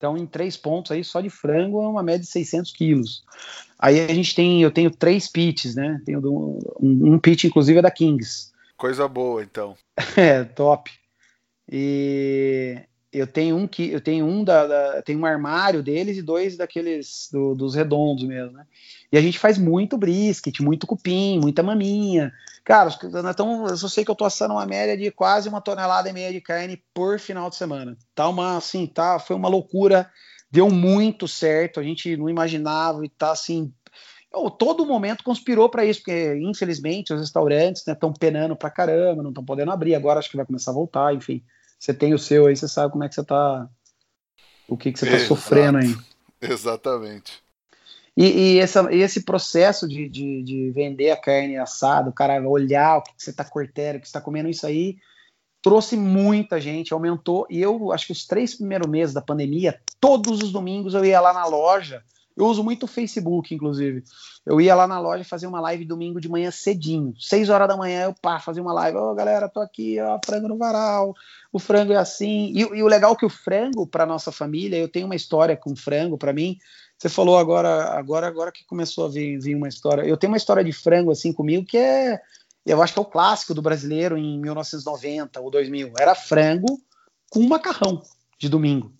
Então, 0.00 0.16
em 0.16 0.24
três 0.24 0.56
pontos 0.56 0.90
aí, 0.92 1.04
só 1.04 1.20
de 1.20 1.28
frango, 1.28 1.82
é 1.82 1.86
uma 1.86 2.02
média 2.02 2.20
de 2.20 2.26
600 2.26 2.72
quilos. 2.72 3.22
Aí 3.78 4.00
a 4.00 4.14
gente 4.14 4.34
tem, 4.34 4.62
eu 4.62 4.70
tenho 4.70 4.90
três 4.90 5.28
pits, 5.28 5.74
né? 5.74 6.00
Tenho 6.06 6.22
um, 6.24 7.14
um 7.14 7.18
pit, 7.18 7.46
inclusive, 7.46 7.80
é 7.80 7.82
da 7.82 7.90
Kings. 7.90 8.50
Coisa 8.78 9.06
boa, 9.06 9.42
então. 9.42 9.76
é, 10.16 10.42
top. 10.42 10.90
E 11.70 12.78
eu 13.12 13.26
tenho 13.26 13.56
um 13.56 13.66
que 13.66 13.90
eu 13.90 14.00
tenho 14.00 14.24
um 14.24 14.44
da, 14.44 14.66
da 14.66 15.02
tem 15.02 15.16
um 15.16 15.26
armário 15.26 15.82
deles 15.82 16.16
e 16.16 16.22
dois 16.22 16.56
daqueles 16.56 17.28
do, 17.32 17.54
dos 17.54 17.74
redondos 17.74 18.24
mesmo, 18.24 18.52
né? 18.52 18.64
E 19.12 19.18
a 19.18 19.20
gente 19.20 19.38
faz 19.38 19.58
muito 19.58 19.98
brisket, 19.98 20.60
muito 20.60 20.86
cupim, 20.86 21.40
muita 21.40 21.62
maminha. 21.62 22.32
Cara, 22.64 22.90
então 23.30 23.66
eu 23.66 23.76
só 23.76 23.88
sei 23.88 24.04
que 24.04 24.10
eu 24.10 24.14
tô 24.14 24.24
assando 24.24 24.54
uma 24.54 24.66
média 24.66 24.96
de 24.96 25.10
quase 25.10 25.48
uma 25.48 25.60
tonelada 25.60 26.08
e 26.08 26.12
meia 26.12 26.32
de 26.32 26.40
carne 26.40 26.80
por 26.94 27.18
final 27.18 27.50
de 27.50 27.56
semana. 27.56 27.96
Tá 28.14 28.28
uma 28.28 28.56
assim, 28.56 28.86
tá, 28.86 29.18
foi 29.18 29.34
uma 29.34 29.48
loucura, 29.48 30.08
deu 30.50 30.70
muito 30.70 31.26
certo, 31.26 31.80
a 31.80 31.82
gente 31.82 32.16
não 32.16 32.28
imaginava 32.28 33.04
e 33.04 33.08
tá 33.08 33.32
assim, 33.32 33.72
eu, 34.32 34.48
todo 34.48 34.86
momento 34.86 35.24
conspirou 35.24 35.68
para 35.68 35.84
isso, 35.84 36.00
porque 36.00 36.36
infelizmente 36.36 37.12
os 37.12 37.20
restaurantes 37.20 37.84
estão 37.84 38.10
né, 38.10 38.16
penando 38.20 38.54
pra 38.54 38.70
caramba, 38.70 39.22
não 39.22 39.30
estão 39.30 39.44
podendo 39.44 39.72
abrir, 39.72 39.96
agora 39.96 40.20
acho 40.20 40.30
que 40.30 40.36
vai 40.36 40.46
começar 40.46 40.70
a 40.70 40.74
voltar, 40.74 41.12
enfim. 41.12 41.42
Você 41.80 41.94
tem 41.94 42.12
o 42.12 42.18
seu 42.18 42.46
aí, 42.46 42.54
você 42.54 42.68
sabe 42.68 42.92
como 42.92 43.02
é 43.02 43.08
que 43.08 43.14
você 43.14 43.24
tá. 43.24 43.66
O 44.68 44.76
que, 44.76 44.92
que 44.92 44.98
você 44.98 45.06
está 45.06 45.26
sofrendo 45.26 45.78
aí. 45.78 45.96
Exatamente. 46.40 47.42
E, 48.14 48.26
e, 48.26 48.58
essa, 48.58 48.92
e 48.92 49.00
esse 49.00 49.24
processo 49.24 49.88
de, 49.88 50.06
de, 50.08 50.42
de, 50.42 50.70
vender 50.72 51.10
a 51.10 51.16
carne 51.16 51.56
assada, 51.56 52.10
o 52.10 52.12
cara 52.12 52.46
olhar 52.46 52.98
o 52.98 53.02
que, 53.02 53.14
que 53.14 53.22
você 53.22 53.30
está 53.30 53.44
cortando, 53.44 53.96
o 53.96 54.00
que 54.00 54.06
você 54.06 54.10
está 54.10 54.20
comendo, 54.20 54.48
isso 54.48 54.66
aí 54.66 54.98
trouxe 55.62 55.96
muita 55.96 56.60
gente, 56.60 56.92
aumentou. 56.92 57.46
E 57.48 57.60
eu 57.60 57.92
acho 57.92 58.06
que 58.06 58.12
os 58.12 58.26
três 58.26 58.54
primeiros 58.54 58.88
meses 58.88 59.14
da 59.14 59.22
pandemia, 59.22 59.80
todos 59.98 60.42
os 60.42 60.52
domingos 60.52 60.92
eu 60.92 61.04
ia 61.04 61.20
lá 61.20 61.32
na 61.32 61.46
loja 61.46 62.04
eu 62.40 62.46
uso 62.46 62.64
muito 62.64 62.84
o 62.84 62.88
Facebook, 62.88 63.54
inclusive. 63.54 64.02
Eu 64.46 64.60
ia 64.60 64.74
lá 64.74 64.86
na 64.86 64.98
loja 64.98 65.24
fazer 65.24 65.46
uma 65.46 65.60
live 65.60 65.84
domingo 65.84 66.20
de 66.20 66.28
manhã 66.28 66.50
cedinho. 66.50 67.14
Seis 67.18 67.48
horas 67.50 67.68
da 67.68 67.76
manhã 67.76 68.04
eu 68.04 68.14
pá, 68.14 68.40
fazia 68.40 68.62
uma 68.62 68.72
live. 68.72 68.96
Ô, 68.96 69.10
oh, 69.10 69.14
galera, 69.14 69.48
tô 69.48 69.60
aqui, 69.60 70.00
ó, 70.00 70.18
frango 70.24 70.48
no 70.48 70.56
varal. 70.56 71.14
O 71.52 71.58
frango 71.58 71.92
é 71.92 71.96
assim. 71.96 72.52
E, 72.54 72.60
e 72.60 72.82
o 72.82 72.86
legal 72.86 73.12
é 73.12 73.16
que 73.16 73.26
o 73.26 73.30
frango, 73.30 73.86
para 73.86 74.06
nossa 74.06 74.32
família, 74.32 74.76
eu 74.76 74.88
tenho 74.88 75.06
uma 75.06 75.14
história 75.16 75.56
com 75.56 75.76
frango, 75.76 76.16
para 76.16 76.32
mim. 76.32 76.56
Você 76.98 77.08
falou 77.08 77.38
agora, 77.38 77.90
agora, 77.98 78.26
agora 78.26 78.52
que 78.52 78.64
começou 78.64 79.06
a 79.06 79.08
vir, 79.08 79.38
vir 79.38 79.54
uma 79.54 79.68
história. 79.68 80.02
Eu 80.02 80.16
tenho 80.16 80.32
uma 80.32 80.36
história 80.36 80.64
de 80.64 80.72
frango 80.72 81.10
assim 81.10 81.32
comigo 81.32 81.64
que 81.64 81.76
é, 81.76 82.20
eu 82.64 82.82
acho 82.82 82.92
que 82.92 82.98
é 82.98 83.02
o 83.02 83.06
clássico 83.06 83.54
do 83.54 83.62
brasileiro 83.62 84.16
em 84.16 84.38
1990 84.38 85.40
ou 85.40 85.50
2000. 85.50 85.92
Era 85.98 86.14
frango 86.14 86.80
com 87.30 87.40
macarrão 87.46 88.02
de 88.38 88.48
domingo. 88.48 88.92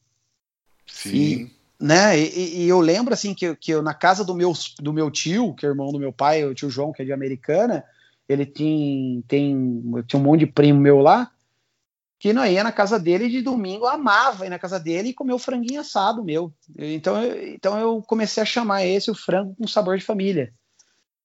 Sim. 0.86 1.14
E, 1.14 1.59
né? 1.80 2.18
E, 2.18 2.64
e, 2.64 2.68
eu 2.68 2.78
lembro 2.78 3.14
assim 3.14 3.32
que, 3.32 3.56
que 3.56 3.72
eu, 3.72 3.82
na 3.82 3.94
casa 3.94 4.22
do 4.22 4.34
meu, 4.34 4.52
do 4.78 4.92
meu 4.92 5.10
tio, 5.10 5.54
que 5.54 5.64
é 5.64 5.68
irmão 5.68 5.90
do 5.90 5.98
meu 5.98 6.12
pai, 6.12 6.44
o 6.44 6.54
tio 6.54 6.68
João, 6.68 6.92
que 6.92 7.00
é 7.00 7.04
de 7.06 7.12
Americana, 7.12 7.82
ele 8.28 8.44
tem, 8.44 9.24
tem 9.26 9.82
tinha 10.06 10.20
um 10.20 10.22
monte 10.22 10.40
de 10.40 10.46
primo 10.46 10.78
meu 10.78 10.98
lá, 10.98 11.30
que 12.18 12.34
não 12.34 12.44
ia 12.44 12.62
na 12.62 12.70
casa 12.70 12.98
dele 12.98 13.30
de 13.30 13.40
domingo, 13.40 13.86
amava 13.86 14.44
ir 14.44 14.50
na 14.50 14.58
casa 14.58 14.78
dele 14.78 15.08
e 15.08 15.14
comer 15.14 15.32
o 15.32 15.38
franguinho 15.38 15.80
assado 15.80 16.22
meu. 16.22 16.52
Então, 16.76 17.22
eu, 17.22 17.54
então 17.54 17.78
eu 17.78 18.02
comecei 18.02 18.42
a 18.42 18.46
chamar 18.46 18.84
esse 18.84 19.10
o 19.10 19.14
frango 19.14 19.56
com 19.56 19.66
sabor 19.66 19.96
de 19.96 20.04
família. 20.04 20.52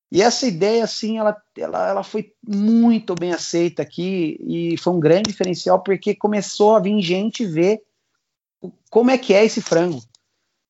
E 0.10 0.22
essa 0.22 0.47
ideia, 0.47 0.86
assim, 0.86 1.18
ela, 1.18 1.36
ela, 1.58 1.89
ela 1.89 2.03
foi 2.03 2.32
muito 2.47 3.14
bem 3.14 3.34
aceita 3.34 3.82
aqui 3.82 4.38
e 4.39 4.78
foi 4.78 4.93
um 4.93 4.99
grande 4.99 5.30
diferencial 5.30 5.84
porque 5.84 6.16
começou 6.16 6.76
a 6.76 6.80
vir 6.80 7.01
gente 7.01 7.45
ver 7.45 7.82
como 8.89 9.12
é 9.12 9.18
que 9.18 9.34
é 9.34 9.43
esse 9.43 9.62
frango 9.62 10.01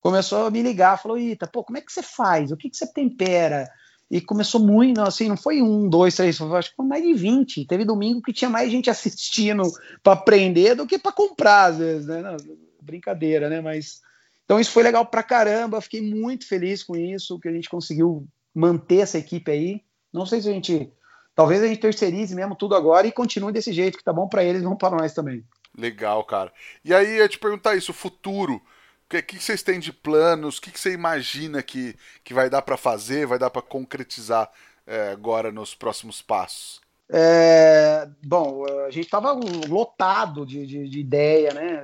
começou 0.06 0.46
a 0.46 0.52
me 0.52 0.62
ligar, 0.62 1.02
falou, 1.02 1.18
Ita, 1.18 1.48
pô, 1.48 1.64
como 1.64 1.80
é 1.80 1.82
que 1.82 1.92
você 1.92 2.04
faz? 2.04 2.52
O 2.52 2.58
que, 2.58 2.70
que 2.70 2.78
você 2.78 2.86
tempera? 2.86 3.68
E 4.12 4.22
começou 4.22 4.62
muito, 4.62 5.02
assim, 5.02 5.28
não 5.28 5.36
foi 5.36 5.64
um, 5.64 5.90
dois, 5.90 6.14
três, 6.14 6.38
foi, 6.38 6.56
acho 6.56 6.70
que 6.70 6.76
foi 6.76 6.86
mais 6.86 7.04
de 7.04 7.12
20. 7.16 7.66
Teve 7.66 7.84
domingo 7.84 8.22
que 8.22 8.32
tinha 8.32 8.48
mais 8.48 8.70
gente 8.70 8.88
assistindo 8.88 9.64
para 10.04 10.14
aprender 10.14 10.76
do 10.76 10.86
que 10.86 11.00
para 11.00 11.12
comprar, 11.12 11.72
às 11.72 11.80
vezes, 11.80 12.06
né? 12.06 12.22
Não, 12.22 12.38
brincadeira, 12.80 13.50
né? 13.50 13.62
Mas. 13.62 14.00
Então 14.44 14.60
isso 14.60 14.70
foi 14.70 14.84
legal 14.84 15.08
pra 15.08 15.24
caramba, 15.24 15.82
fiquei 15.82 16.04
muito 16.04 16.48
feliz 16.48 16.84
com 16.84 16.96
isso, 16.96 17.40
que 17.40 17.48
a 17.48 17.52
gente 17.52 17.68
conseguiu 17.68 18.28
manter 18.54 18.98
essa 18.98 19.18
equipe 19.18 19.50
aí. 19.50 19.82
Não 20.14 20.28
sei 20.28 20.40
se 20.40 20.48
a 20.48 20.54
gente. 20.54 20.94
Talvez 21.34 21.64
a 21.64 21.68
gente 21.68 21.82
terceirize 21.82 22.36
mesmo 22.36 22.56
tudo 22.56 22.76
agora 22.76 23.08
e 23.08 23.12
continue 23.12 23.52
desse 23.52 23.74
jeito, 23.74 23.98
que 23.98 24.04
tá 24.04 24.14
bom 24.14 24.28
para 24.28 24.44
eles 24.44 24.62
bom 24.62 24.76
para 24.76 24.98
nós 24.98 25.16
também. 25.16 25.44
Legal, 25.76 26.24
cara. 26.26 26.54
E 26.84 26.94
aí, 26.94 27.18
eu 27.18 27.28
te 27.28 27.40
perguntar 27.40 27.76
isso, 27.76 27.90
o 27.90 27.96
futuro. 27.96 28.62
O 29.06 29.10
que, 29.10 29.22
que 29.22 29.40
vocês 29.40 29.62
têm 29.62 29.80
de 29.80 29.94
planos? 29.94 30.58
O 30.58 30.62
que, 30.62 30.72
que 30.72 30.80
você 30.80 30.92
imagina 30.92 31.62
que, 31.62 31.96
que 32.24 32.34
vai 32.34 32.50
dar 32.50 32.64
para 32.64 32.76
fazer, 32.76 33.28
vai 33.28 33.38
dar 33.38 33.52
para 33.52 33.62
concretizar 33.62 34.52
é, 34.86 35.10
agora 35.12 35.52
nos 35.52 35.76
próximos 35.76 36.24
passos? 36.24 36.82
É, 37.08 38.10
bom, 38.24 38.66
a 38.88 38.90
gente 38.90 39.06
estava 39.06 39.32
lotado 39.68 40.44
de, 40.44 40.66
de, 40.66 40.90
de, 40.90 41.00
ideia, 41.00 41.54
né? 41.54 41.84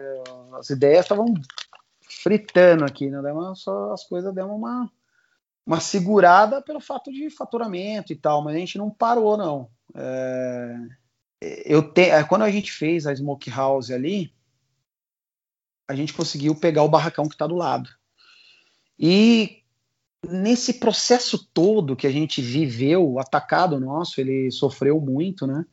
As 0.53 0.71
ideias 0.71 1.05
estavam 1.05 1.31
fritando 2.09 2.85
aqui, 2.85 3.07
né? 3.07 3.19
Só 3.55 3.93
as 3.93 4.03
coisas 4.03 4.33
deram 4.33 4.55
uma, 4.55 4.91
uma 5.63 5.79
segurada 5.79 6.59
pelo 6.59 6.79
fato 6.79 7.11
de 7.11 7.29
faturamento 7.29 8.11
e 8.11 8.15
tal, 8.15 8.43
mas 8.43 8.55
a 8.55 8.59
gente 8.59 8.79
não 8.79 8.89
parou, 8.89 9.37
não. 9.37 9.69
É, 9.93 10.75
eu 11.65 11.83
te, 11.83 12.09
quando 12.27 12.43
a 12.43 12.49
gente 12.49 12.71
fez 12.71 13.05
a 13.05 13.15
Smoke 13.15 13.51
House 13.51 13.91
ali, 13.91 14.33
a 15.91 15.95
gente 15.95 16.13
conseguiu 16.13 16.55
pegar 16.55 16.83
o 16.83 16.89
barracão 16.89 17.27
que 17.27 17.35
está 17.35 17.45
do 17.45 17.55
lado. 17.55 17.89
E 18.97 19.57
nesse 20.25 20.75
processo 20.75 21.49
todo 21.53 21.95
que 21.95 22.07
a 22.07 22.11
gente 22.11 22.41
viveu, 22.41 23.05
o 23.05 23.19
atacado 23.19 23.77
nosso, 23.79 24.21
ele 24.21 24.49
sofreu 24.51 25.01
muito, 25.01 25.45
né? 25.45 25.65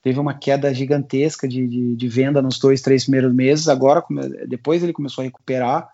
Teve 0.00 0.18
uma 0.18 0.32
queda 0.32 0.72
gigantesca 0.72 1.46
de, 1.46 1.66
de, 1.66 1.96
de 1.96 2.08
venda 2.08 2.40
nos 2.40 2.58
dois, 2.58 2.80
três 2.80 3.04
primeiros 3.04 3.34
meses. 3.34 3.68
Agora, 3.68 4.02
depois 4.48 4.82
ele 4.82 4.92
começou 4.92 5.22
a 5.22 5.24
recuperar. 5.24 5.88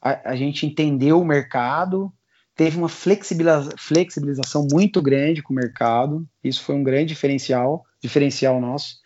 A, 0.00 0.30
a 0.30 0.36
gente 0.36 0.66
entendeu 0.66 1.20
o 1.20 1.24
mercado, 1.24 2.12
teve 2.54 2.76
uma 2.78 2.88
flexibiliza, 2.88 3.70
flexibilização 3.76 4.68
muito 4.70 5.02
grande 5.02 5.42
com 5.42 5.52
o 5.52 5.56
mercado. 5.56 6.24
Isso 6.44 6.62
foi 6.62 6.76
um 6.76 6.84
grande 6.84 7.06
diferencial, 7.06 7.84
diferencial 8.00 8.60
nosso 8.60 9.04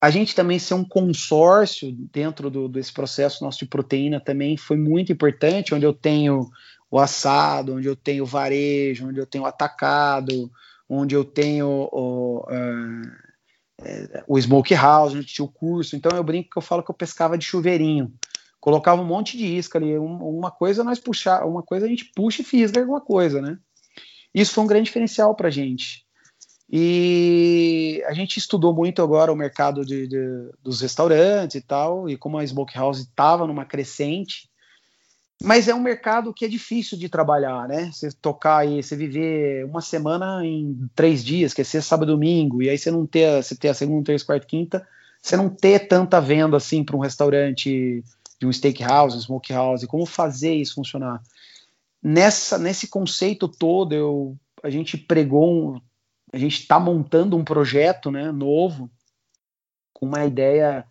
a 0.00 0.08
gente 0.08 0.34
também 0.34 0.58
ser 0.58 0.74
um 0.74 0.84
consórcio 0.84 1.92
dentro 1.92 2.48
do, 2.48 2.68
desse 2.68 2.92
processo 2.92 3.44
nosso 3.44 3.58
de 3.58 3.66
proteína 3.66 4.18
também 4.18 4.56
foi 4.56 4.76
muito 4.76 5.12
importante, 5.12 5.74
onde 5.74 5.84
eu 5.84 5.92
tenho 5.92 6.50
o 6.90 6.98
assado, 6.98 7.74
onde 7.74 7.86
eu 7.86 7.94
tenho 7.94 8.24
o 8.24 8.26
varejo, 8.26 9.08
onde 9.08 9.20
eu 9.20 9.26
tenho 9.26 9.44
o 9.44 9.46
atacado, 9.46 10.50
onde 10.88 11.14
eu 11.14 11.22
tenho 11.22 11.68
o, 11.92 12.40
uh, 12.40 14.24
o 14.26 14.40
smoke 14.40 14.74
house, 14.74 15.14
onde 15.14 15.26
tinha 15.26 15.44
o 15.44 15.52
curso. 15.52 15.94
Então 15.94 16.16
eu 16.16 16.24
brinco 16.24 16.50
que 16.50 16.58
eu 16.58 16.62
falo 16.62 16.82
que 16.82 16.90
eu 16.90 16.94
pescava 16.94 17.36
de 17.36 17.44
chuveirinho. 17.44 18.12
Colocava 18.58 19.00
um 19.00 19.06
monte 19.06 19.36
de 19.36 19.46
isca 19.46 19.78
ali, 19.78 19.96
uma 19.96 20.50
coisa 20.50 20.84
nós 20.84 20.98
puxar, 20.98 21.46
uma 21.46 21.62
coisa 21.62 21.86
a 21.86 21.88
gente 21.88 22.10
puxa 22.14 22.42
e 22.42 22.44
fisga 22.44 22.80
alguma 22.80 23.00
coisa, 23.00 23.40
né? 23.40 23.58
Isso 24.34 24.54
foi 24.54 24.64
um 24.64 24.66
grande 24.66 24.84
diferencial 24.84 25.34
para 25.34 25.50
gente. 25.50 26.04
E 26.72 28.00
a 28.06 28.14
gente 28.14 28.36
estudou 28.36 28.72
muito 28.72 29.02
agora 29.02 29.32
o 29.32 29.36
mercado 29.36 29.84
de, 29.84 30.06
de, 30.06 30.50
dos 30.62 30.80
restaurantes 30.80 31.56
e 31.56 31.60
tal, 31.60 32.08
e 32.08 32.16
como 32.16 32.38
a 32.38 32.44
Smokehouse 32.44 33.02
estava 33.02 33.44
numa 33.44 33.64
crescente, 33.64 34.48
mas 35.42 35.66
é 35.66 35.74
um 35.74 35.80
mercado 35.80 36.32
que 36.32 36.44
é 36.44 36.48
difícil 36.48 36.96
de 36.96 37.08
trabalhar, 37.08 37.66
né? 37.66 37.90
Você 37.90 38.12
tocar 38.12 38.58
aí, 38.58 38.82
você 38.82 38.94
viver 38.94 39.64
uma 39.64 39.80
semana 39.80 40.46
em 40.46 40.88
três 40.94 41.24
dias, 41.24 41.52
que 41.52 41.62
é 41.62 41.64
sexta, 41.64 41.88
sábado, 41.88 42.12
domingo, 42.12 42.62
e 42.62 42.68
aí 42.68 42.78
você 42.78 42.90
não 42.90 43.04
ter, 43.04 43.42
você 43.42 43.56
ter 43.56 43.68
a 43.68 43.74
segunda, 43.74 44.04
terça, 44.04 44.24
quarta, 44.24 44.46
quinta, 44.46 44.86
você 45.20 45.36
não 45.36 45.48
ter 45.48 45.88
tanta 45.88 46.20
venda 46.20 46.56
assim 46.56 46.84
para 46.84 46.96
um 46.96 47.00
restaurante 47.00 48.04
de 48.38 48.46
um 48.46 48.52
steakhouse, 48.52 49.16
um 49.16 49.20
smokehouse, 49.20 49.86
como 49.88 50.06
fazer 50.06 50.54
isso 50.54 50.74
funcionar. 50.74 51.20
Nessa, 52.02 52.58
nesse 52.58 52.86
conceito 52.86 53.48
todo, 53.48 53.92
eu, 53.92 54.36
a 54.62 54.70
gente 54.70 54.96
pregou 54.96 55.80
a 56.32 56.38
gente 56.38 56.60
está 56.60 56.78
montando 56.78 57.36
um 57.36 57.44
projeto 57.44 58.10
né, 58.10 58.30
novo 58.30 58.90
com 59.92 60.06
uma 60.06 60.24
ideia 60.24 60.86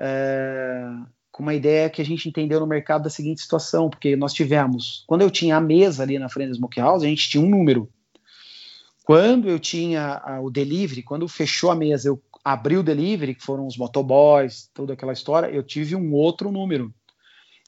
é, 0.00 0.84
com 1.30 1.42
uma 1.42 1.54
ideia 1.54 1.90
que 1.90 2.02
a 2.02 2.04
gente 2.04 2.28
entendeu 2.28 2.58
no 2.58 2.66
mercado 2.66 3.04
da 3.04 3.10
seguinte 3.10 3.42
situação, 3.42 3.88
porque 3.88 4.16
nós 4.16 4.32
tivemos, 4.32 5.04
quando 5.06 5.22
eu 5.22 5.30
tinha 5.30 5.56
a 5.56 5.60
mesa 5.60 6.02
ali 6.02 6.18
na 6.18 6.28
frente 6.28 6.48
da 6.48 6.54
Smoke 6.54 6.80
House, 6.80 7.02
a 7.02 7.06
gente 7.06 7.28
tinha 7.28 7.42
um 7.42 7.48
número. 7.48 7.88
Quando 9.04 9.48
eu 9.48 9.58
tinha 9.58 10.20
a, 10.24 10.40
o 10.40 10.50
delivery, 10.50 11.02
quando 11.02 11.28
fechou 11.28 11.70
a 11.70 11.76
mesa, 11.76 12.08
eu 12.08 12.20
abri 12.44 12.76
o 12.76 12.82
delivery, 12.82 13.34
que 13.34 13.44
foram 13.44 13.66
os 13.66 13.76
motoboys, 13.76 14.68
toda 14.74 14.94
aquela 14.94 15.12
história, 15.12 15.48
eu 15.48 15.62
tive 15.62 15.94
um 15.94 16.12
outro 16.12 16.50
número. 16.50 16.92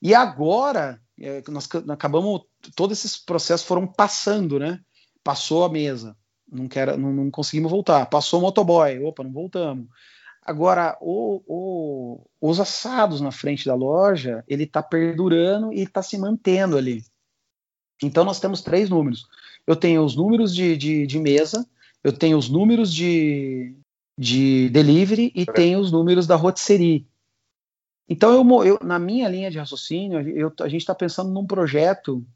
E 0.02 0.14
agora, 0.14 1.00
é, 1.20 1.42
nós 1.48 1.68
acabamos, 1.88 2.42
todos 2.74 2.98
esses 2.98 3.16
processos 3.16 3.66
foram 3.66 3.86
passando, 3.86 4.58
né? 4.58 4.80
Passou 5.22 5.64
a 5.64 5.68
mesa 5.68 6.16
não, 6.50 6.68
quer, 6.68 6.96
não, 6.96 7.12
não 7.12 7.30
conseguimos 7.30 7.70
voltar. 7.70 8.06
Passou 8.06 8.40
o 8.40 8.42
motoboy, 8.42 8.98
opa, 9.02 9.22
não 9.22 9.32
voltamos. 9.32 9.86
Agora, 10.42 10.96
o, 11.00 11.42
o, 11.46 12.26
os 12.40 12.58
assados 12.58 13.20
na 13.20 13.30
frente 13.30 13.66
da 13.66 13.74
loja, 13.74 14.42
ele 14.48 14.64
está 14.64 14.82
perdurando 14.82 15.72
e 15.72 15.82
está 15.82 16.02
se 16.02 16.18
mantendo 16.18 16.76
ali. 16.76 17.04
Então, 18.02 18.24
nós 18.24 18.40
temos 18.40 18.62
três 18.62 18.88
números. 18.88 19.28
Eu 19.66 19.76
tenho 19.76 20.02
os 20.02 20.16
números 20.16 20.54
de, 20.54 20.76
de, 20.76 21.06
de 21.06 21.18
mesa, 21.18 21.66
eu 22.02 22.12
tenho 22.12 22.38
os 22.38 22.48
números 22.48 22.92
de, 22.92 23.76
de 24.18 24.70
delivery 24.70 25.30
e 25.34 25.42
é. 25.42 25.52
tenho 25.52 25.78
os 25.78 25.92
números 25.92 26.26
da 26.26 26.36
rotisserie. 26.36 27.06
Então, 28.08 28.32
eu, 28.32 28.64
eu, 28.64 28.78
na 28.82 28.98
minha 28.98 29.28
linha 29.28 29.50
de 29.50 29.58
raciocínio, 29.58 30.20
eu, 30.30 30.52
a 30.60 30.68
gente 30.68 30.80
está 30.80 30.94
pensando 30.94 31.30
num 31.30 31.46
projeto 31.46 32.26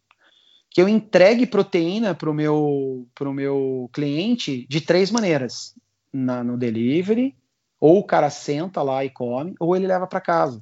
que 0.75 0.83
eu 0.83 0.89
entregue 0.89 1.47
proteína 1.47 2.17
para 2.17 2.29
o 2.29 2.35
meu, 2.35 3.07
pro 3.15 3.33
meu 3.33 3.89
cliente 3.93 4.67
de 4.69 4.81
três 4.81 5.09
maneiras: 5.09 5.73
Na, 6.13 6.43
no 6.43 6.59
delivery, 6.59 7.37
ou 7.79 8.01
o 8.01 8.05
cara 8.05 8.29
senta 8.29 8.83
lá 8.83 9.05
e 9.05 9.09
come, 9.09 9.55
ou 9.61 9.77
ele 9.77 9.87
leva 9.87 10.05
para 10.05 10.21
casa. 10.21 10.61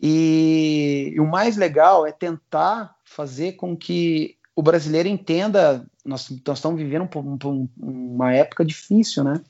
E, 0.00 1.12
e, 1.16 1.20
o 1.20 1.26
mais 1.26 1.56
legal 1.56 2.06
é 2.06 2.12
tentar 2.12 2.94
fazer 3.04 3.54
com 3.54 3.76
que 3.76 4.36
o 4.54 4.62
brasileiro 4.62 5.08
entenda. 5.08 5.84
Nós, 6.04 6.30
nós 6.46 6.58
estamos 6.58 6.80
vivendo 6.80 7.08
um, 7.16 7.38
um, 7.44 7.68
uma 7.76 8.32
época 8.32 8.64
difícil, 8.64 9.24
né? 9.24 9.42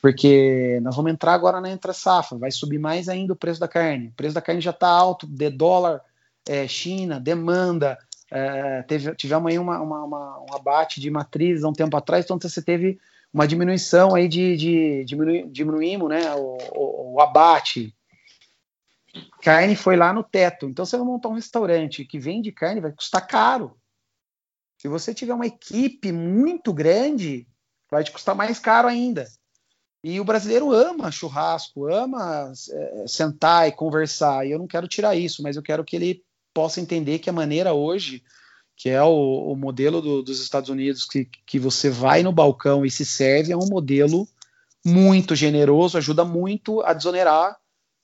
Porque 0.00 0.80
nós 0.82 0.96
vamos 0.96 1.12
entrar 1.12 1.34
agora 1.34 1.60
na 1.60 1.70
entra 1.70 1.92
safra, 1.92 2.38
vai 2.38 2.50
subir 2.50 2.78
mais 2.78 3.08
ainda 3.08 3.34
o 3.34 3.36
preço 3.36 3.60
da 3.60 3.68
carne. 3.68 4.08
O 4.08 4.12
preço 4.12 4.34
da 4.34 4.40
carne 4.40 4.62
já 4.62 4.70
está 4.70 4.88
alto, 4.88 5.26
de 5.26 5.50
dólar, 5.50 6.00
é, 6.48 6.66
China, 6.66 7.20
demanda, 7.20 7.98
é, 8.34 8.82
teve, 8.82 9.14
tivemos 9.14 9.48
aí 9.48 9.60
uma, 9.60 9.80
uma, 9.80 10.02
uma, 10.02 10.40
um 10.40 10.54
abate 10.56 11.00
de 11.00 11.08
matrizes 11.08 11.62
há 11.62 11.68
um 11.68 11.72
tempo 11.72 11.96
atrás, 11.96 12.24
então 12.24 12.36
você 12.36 12.60
teve 12.60 12.98
uma 13.32 13.46
diminuição 13.46 14.12
aí 14.12 14.26
de, 14.26 14.56
de, 14.56 15.04
de 15.04 15.46
diminuímos 15.52 16.08
né, 16.08 16.34
o, 16.34 16.58
o, 16.72 17.14
o, 17.14 17.20
abate. 17.20 17.94
Carne 19.40 19.76
foi 19.76 19.94
lá 19.94 20.12
no 20.12 20.24
teto. 20.24 20.66
Então 20.66 20.84
você 20.84 20.96
vai 20.96 21.06
montar 21.06 21.28
um 21.28 21.34
restaurante 21.34 22.04
que 22.04 22.18
vende 22.18 22.50
carne, 22.50 22.80
vai 22.80 22.90
custar 22.90 23.24
caro. 23.24 23.76
Se 24.78 24.88
você 24.88 25.14
tiver 25.14 25.34
uma 25.34 25.46
equipe 25.46 26.10
muito 26.10 26.72
grande, 26.72 27.46
vai 27.88 28.02
te 28.02 28.10
custar 28.10 28.34
mais 28.34 28.58
caro 28.58 28.88
ainda. 28.88 29.28
E 30.02 30.18
o 30.20 30.24
brasileiro 30.24 30.72
ama 30.72 31.12
churrasco, 31.12 31.86
ama 31.86 32.52
é, 32.72 33.04
sentar 33.06 33.68
e 33.68 33.72
conversar. 33.72 34.44
E 34.44 34.50
eu 34.50 34.58
não 34.58 34.66
quero 34.66 34.88
tirar 34.88 35.14
isso, 35.14 35.40
mas 35.40 35.54
eu 35.54 35.62
quero 35.62 35.84
que 35.84 35.94
ele 35.94 36.24
possa 36.54 36.80
entender 36.80 37.18
que 37.18 37.28
a 37.28 37.32
maneira 37.32 37.74
hoje, 37.74 38.22
que 38.76 38.88
é 38.88 39.02
o, 39.02 39.52
o 39.52 39.56
modelo 39.56 40.00
do, 40.00 40.22
dos 40.22 40.40
Estados 40.40 40.70
Unidos, 40.70 41.04
que, 41.04 41.28
que 41.44 41.58
você 41.58 41.90
vai 41.90 42.22
no 42.22 42.32
balcão 42.32 42.86
e 42.86 42.90
se 42.90 43.04
serve, 43.04 43.52
é 43.52 43.56
um 43.56 43.68
modelo 43.68 44.26
muito 44.86 45.34
generoso, 45.34 45.98
ajuda 45.98 46.24
muito 46.24 46.80
a 46.82 46.92
desonerar 46.92 47.56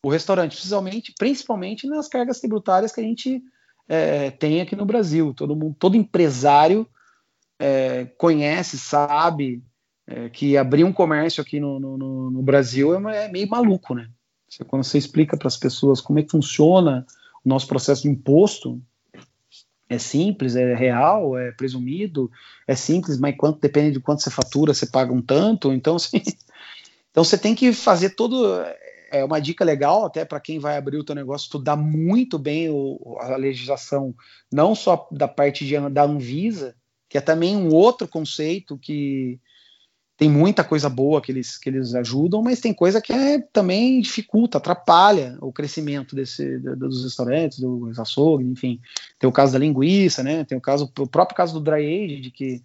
o 0.02 0.08
restaurante, 0.08 0.56
principalmente, 0.56 1.14
principalmente 1.18 1.86
nas 1.86 2.08
cargas 2.08 2.40
tributárias 2.40 2.92
que 2.92 3.00
a 3.00 3.04
gente 3.04 3.42
é, 3.86 4.30
tem 4.30 4.60
aqui 4.60 4.74
no 4.74 4.86
Brasil. 4.86 5.34
Todo 5.34 5.54
mundo, 5.54 5.76
todo 5.78 5.96
empresário 5.96 6.86
é, 7.58 8.06
conhece, 8.16 8.78
sabe 8.78 9.62
é, 10.06 10.28
que 10.30 10.56
abrir 10.56 10.84
um 10.84 10.92
comércio 10.92 11.42
aqui 11.42 11.60
no, 11.60 11.78
no, 11.78 12.30
no 12.30 12.42
Brasil 12.42 13.08
é, 13.08 13.26
é, 13.26 13.28
meio 13.28 13.48
maluco, 13.48 13.94
né? 13.94 14.08
Quando 14.66 14.82
você 14.82 14.98
explica 14.98 15.36
para 15.36 15.46
as 15.46 15.56
pessoas 15.56 16.00
como 16.00 16.18
é 16.18 16.22
que 16.24 16.30
funciona 16.30 17.06
o 17.44 17.48
nosso 17.48 17.66
processo 17.66 18.02
de 18.02 18.08
imposto 18.08 18.80
é 19.88 19.98
simples, 19.98 20.54
é 20.54 20.74
real, 20.74 21.36
é 21.36 21.50
presumido, 21.50 22.30
é 22.66 22.76
simples, 22.76 23.18
mas 23.18 23.36
quanto 23.36 23.60
depende 23.60 23.92
de 23.92 24.00
quanto 24.00 24.22
você 24.22 24.30
fatura, 24.30 24.72
você 24.72 24.86
paga 24.86 25.12
um 25.12 25.20
tanto, 25.20 25.72
então 25.72 25.96
assim, 25.96 26.22
então 27.10 27.24
você 27.24 27.36
tem 27.36 27.54
que 27.54 27.72
fazer 27.72 28.10
todo 28.10 28.62
é 29.12 29.24
uma 29.24 29.40
dica 29.40 29.64
legal 29.64 30.04
até 30.04 30.24
para 30.24 30.40
quem 30.40 30.58
vai 30.58 30.76
abrir 30.76 30.96
o 30.96 31.04
teu 31.04 31.14
negócio, 31.14 31.46
estudar 31.46 31.76
muito 31.76 32.38
bem 32.38 32.70
o, 32.70 33.18
a 33.20 33.36
legislação, 33.36 34.14
não 34.52 34.74
só 34.74 35.08
da 35.10 35.26
parte 35.26 35.66
de, 35.66 35.76
da 35.90 36.04
Anvisa, 36.04 36.76
que 37.08 37.18
é 37.18 37.20
também 37.20 37.56
um 37.56 37.74
outro 37.74 38.06
conceito 38.06 38.78
que 38.78 39.40
tem 40.20 40.28
muita 40.28 40.62
coisa 40.62 40.86
boa 40.90 41.18
que 41.22 41.32
eles, 41.32 41.56
que 41.56 41.70
eles 41.70 41.94
ajudam, 41.94 42.42
mas 42.42 42.60
tem 42.60 42.74
coisa 42.74 43.00
que 43.00 43.10
é, 43.10 43.38
também 43.38 44.02
dificulta, 44.02 44.58
atrapalha 44.58 45.38
o 45.40 45.50
crescimento 45.50 46.14
desse, 46.14 46.58
dos 46.58 47.04
restaurantes, 47.04 47.58
dos 47.58 47.98
açougues, 47.98 48.46
enfim. 48.46 48.78
Tem 49.18 49.26
o 49.26 49.32
caso 49.32 49.54
da 49.54 49.58
linguiça, 49.58 50.22
né? 50.22 50.44
Tem 50.44 50.58
o 50.58 50.60
caso, 50.60 50.92
o 50.98 51.06
próprio 51.06 51.34
caso 51.34 51.54
do 51.54 51.60
dry 51.60 52.04
age, 52.04 52.20
de 52.20 52.30
que 52.30 52.62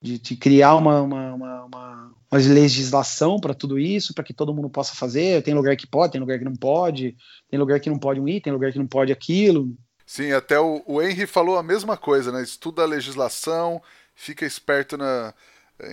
de, 0.00 0.18
de 0.18 0.34
criar 0.34 0.74
uma, 0.76 1.02
uma, 1.02 1.34
uma, 1.34 1.64
uma, 1.64 2.14
uma 2.30 2.38
legislação 2.38 3.38
para 3.38 3.52
tudo 3.52 3.78
isso, 3.78 4.14
para 4.14 4.24
que 4.24 4.32
todo 4.32 4.54
mundo 4.54 4.70
possa 4.70 4.94
fazer. 4.94 5.42
Tem 5.42 5.52
lugar 5.52 5.76
que 5.76 5.86
pode, 5.86 6.12
tem 6.12 6.20
lugar 6.22 6.38
que 6.38 6.44
não 6.46 6.56
pode, 6.56 7.14
tem 7.50 7.60
lugar 7.60 7.80
que 7.80 7.90
não 7.90 7.98
pode 7.98 8.18
um 8.18 8.26
item, 8.26 8.44
tem 8.44 8.52
lugar 8.54 8.72
que 8.72 8.78
não 8.78 8.86
pode 8.86 9.12
aquilo. 9.12 9.76
Sim, 10.06 10.32
até 10.32 10.58
o, 10.58 10.82
o 10.86 11.02
Henry 11.02 11.26
falou 11.26 11.58
a 11.58 11.62
mesma 11.62 11.98
coisa, 11.98 12.32
né? 12.32 12.42
Estuda 12.42 12.80
a 12.80 12.86
legislação, 12.86 13.82
fica 14.14 14.46
esperto 14.46 14.96
na, 14.96 15.34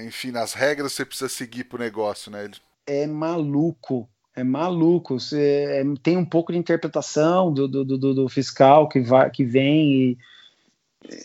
enfim, 0.06 0.32
nas 0.32 0.54
regras 0.54 0.94
você 0.94 1.06
precisa 1.06 1.30
seguir 1.30 1.66
pro 1.66 1.80
negócio, 1.80 2.32
né? 2.32 2.50
É 2.86 3.08
maluco, 3.08 4.10
é 4.36 4.44
maluco. 4.44 5.20
Você, 5.20 5.66
é, 5.70 5.84
tem 6.02 6.18
um 6.18 6.26
pouco 6.26 6.52
de 6.52 6.58
interpretação 6.58 7.52
do, 7.54 7.68
do, 7.68 7.86
do, 7.86 8.14
do, 8.14 8.30
fiscal 8.30 8.88
que, 8.88 9.00
vai, 9.00 9.30
que 9.30 9.44
vem 9.44 9.94
e, 9.94 10.18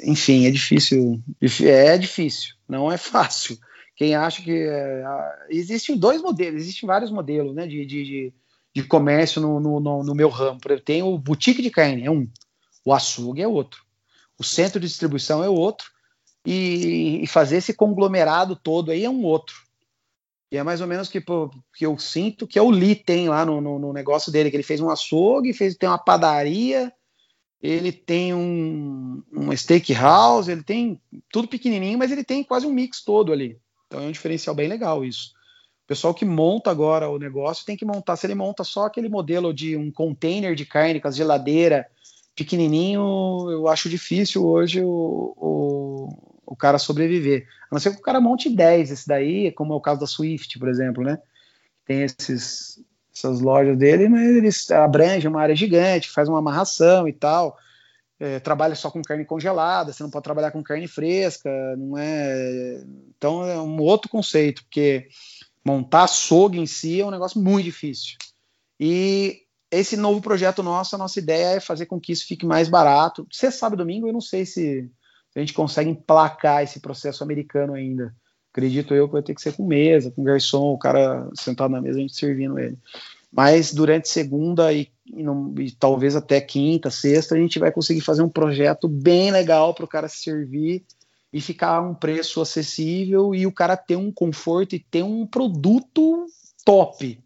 enfim, 0.05 0.47
é 0.47 0.51
difícil. 0.51 1.23
É 1.63 1.99
difícil, 1.99 2.55
não 2.69 2.91
é 2.91 2.97
fácil. 2.99 3.59
Quem 3.97 4.15
acha 4.15 4.43
que. 4.43 4.53
É, 4.53 5.05
existem 5.51 5.97
dois 5.97 6.21
modelos, 6.21 6.63
existem 6.63 6.87
vários 6.87 7.11
modelos 7.11 7.55
né, 7.55 7.67
de, 7.67 7.87
de, 7.87 8.33
de 8.75 8.83
comércio 8.85 9.41
no, 9.41 9.61
no, 9.61 10.03
no, 10.03 10.15
meu 10.15 10.29
ramo. 10.29 10.59
Tem 10.85 11.03
o 11.03 11.17
boutique 11.19 11.63
de 11.63 11.71
carne, 11.71 12.05
é 12.05 12.11
um. 12.11 12.29
O 12.85 12.93
açougue 12.93 13.41
é 13.41 13.49
outro. 13.49 13.83
O 14.39 14.43
centro 14.43 14.81
de 14.81 14.89
distribuição 14.89 15.45
é 15.45 15.49
outro 15.49 15.94
e, 16.45 17.23
e, 17.23 17.27
fazer 17.27 17.57
esse 17.57 17.73
conglomerado 17.73 18.55
todo 18.55 18.91
aí 18.91 19.05
é 19.05 19.11
um 19.11 19.25
outro. 19.25 19.57
E 20.53 20.57
é 20.57 20.63
mais 20.63 20.81
ou 20.81 20.87
menos 20.87 21.09
que, 21.09 21.21
que 21.21 21.87
eu 21.87 21.99
sinto 21.99 22.47
que 22.47 22.59
é 22.59 22.63
o 22.63 22.71
Lee 22.71 22.95
tem 22.95 23.29
lá 23.29 23.45
no, 23.45 23.61
no, 23.61 23.79
no, 23.79 23.93
negócio 23.93 24.31
dele, 24.31 24.51
que 24.51 24.57
ele 24.57 24.63
fez 24.63 24.81
um 24.81 24.91
açougue, 24.91 25.53
fez, 25.53 25.75
tem 25.75 25.89
uma 25.89 25.99
padaria, 25.99 26.93
ele 27.61 27.91
tem 27.91 28.35
um, 28.35 29.23
um 29.33 29.57
steakhouse, 29.57 30.51
ele 30.51 30.63
tem 30.63 31.01
tudo 31.33 31.49
pequenininho, 31.49 31.99
mas 31.99 32.13
ele 32.13 32.23
tem 32.23 32.45
quase 32.45 32.67
um 32.67 32.73
mix 32.73 33.03
todo 33.03 33.33
ali. 33.33 33.59
Então 33.87 34.01
é 34.01 34.07
um 34.07 34.13
diferencial 34.13 34.55
bem 34.55 34.69
legal 34.69 35.05
isso. 35.05 35.33
O 35.85 35.87
pessoal 35.87 36.15
que 36.15 36.25
monta 36.25 36.71
agora 36.71 37.09
o 37.09 37.19
negócio 37.19 37.65
tem 37.65 37.77
que 37.77 37.85
montar, 37.85 38.17
se 38.17 38.27
ele 38.27 38.35
monta 38.35 38.65
só 38.65 38.85
aquele 38.85 39.09
modelo 39.09 39.53
de 39.53 39.77
um 39.77 39.91
container 39.91 40.55
de 40.55 40.65
carne 40.65 41.01
com 41.01 41.09
as 41.09 41.17
geladeira 41.17 41.87
pequenininho, 42.35 43.51
eu 43.51 43.69
acho 43.69 43.89
difícil 43.89 44.47
hoje 44.47 44.83
o, 44.83 45.35
o 45.37 46.34
o 46.47 46.57
cara 46.57 46.79
sobreviver. 46.79 47.47
A 47.71 47.75
não 47.75 47.81
ser 47.81 47.91
que 47.93 47.99
o 47.99 48.03
cara 48.03 48.21
monte 48.21 48.49
10, 48.49 48.91
esse 48.91 49.07
daí, 49.07 49.53
como 49.53 49.73
é 49.73 49.77
o 49.77 49.81
caso 49.81 50.01
da 50.01 50.07
Swift, 50.07 50.59
por 50.59 50.69
exemplo, 50.69 51.03
né? 51.03 51.19
Tem 51.85 52.03
esses, 52.03 52.83
essas 53.15 53.41
lojas 53.41 53.77
dele, 53.77 54.09
mas 54.09 54.37
eles 54.37 54.71
abrangem 54.71 55.29
uma 55.29 55.43
área 55.43 55.55
gigante, 55.55 56.11
faz 56.11 56.29
uma 56.29 56.39
amarração 56.39 57.07
e 57.09 57.13
tal. 57.13 57.59
é, 58.19 58.41
trabalha 58.41 58.75
só 58.75 58.91
com 58.91 59.03
carne 59.03 59.25
congelada, 59.25 59.93
você 59.93 60.03
não 60.03 60.11
pode 60.11 60.25
trabalhar 60.25 60.51
com 60.51 60.63
carne 60.63 60.89
fresca, 60.89 61.51
não 61.77 61.99
é. 61.99 62.83
Então 63.17 63.45
é 63.45 63.61
um 63.61 63.81
outro 63.81 64.09
conceito, 64.09 64.63
porque 64.65 65.09
montar 65.65 66.05
açougue 66.05 66.59
em 66.59 66.67
si 66.67 67.01
é 67.01 67.07
um 67.07 67.11
negócio 67.11 67.41
muito 67.41 67.65
difícil. 67.65 68.17
E 68.79 69.43
esse 69.71 69.97
novo 69.97 70.21
projeto 70.21 70.63
nosso, 70.63 70.95
a 70.95 70.99
nossa 70.99 71.19
ideia 71.19 71.57
é 71.57 71.61
fazer 71.61 71.87
com 71.87 72.01
que 72.01 72.13
isso 72.13 72.27
fique 72.27 72.47
mais 72.47 72.69
barato. 72.69 73.27
Você 73.31 73.51
sabe 73.51 73.77
domingo, 73.77 74.07
eu 74.07 74.13
não 74.13 74.21
sei 74.21 74.47
se 74.47 74.91
a 75.35 75.41
gente 75.41 75.53
consegue 75.53 75.91
emplacar 75.91 76.63
esse 76.63 76.81
processo 76.81 77.23
americano 77.23 77.75
ainda. 77.75 78.15
Acredito 78.53 78.95
eu 78.95 79.09
que 79.09 79.15
vai 79.15 79.23
ter 79.23 79.35
que 79.35 79.43
ser 79.43 79.55
com 79.57 79.67
mesa, 79.67 80.11
com 80.11 80.23
garçom, 80.23 80.73
o 80.73 80.79
cara 80.79 81.29
sentado 81.35 81.73
na 81.73 81.81
mesa, 81.81 81.99
a 81.99 82.03
gente 82.03 82.15
servindo 82.15 82.59
ele. 82.59 82.79
Mas 83.33 83.75
durante 83.75 84.09
segunda 84.09 84.73
e, 84.73 84.89
e, 85.07 85.23
não, 85.25 85.53
e 85.59 85.73
talvez 85.73 86.15
até 86.15 86.41
quinta, 86.41 86.89
sexta, 86.89 87.35
a 87.35 87.39
gente 87.39 87.59
vai 87.59 87.73
conseguir 87.73 88.01
fazer 88.01 88.23
um 88.23 88.29
projeto 88.29 88.87
bem 88.87 89.33
legal 89.33 89.75
para 89.75 89.85
o 89.85 89.89
cara 89.89 90.09
se 90.09 90.19
servir 90.19 90.85
e 91.33 91.41
ficar 91.41 91.79
a 91.79 91.81
um 91.81 91.97
preço 91.97 92.41
acessível 92.41 93.35
e 93.35 93.45
o 93.45 93.51
cara 93.51 93.77
ter 93.77 93.97
um 93.97 94.13
conforto 94.13 94.77
e 94.77 94.79
ter 94.79 95.03
um 95.03 95.27
produto 95.27 96.27
top. 96.65 97.21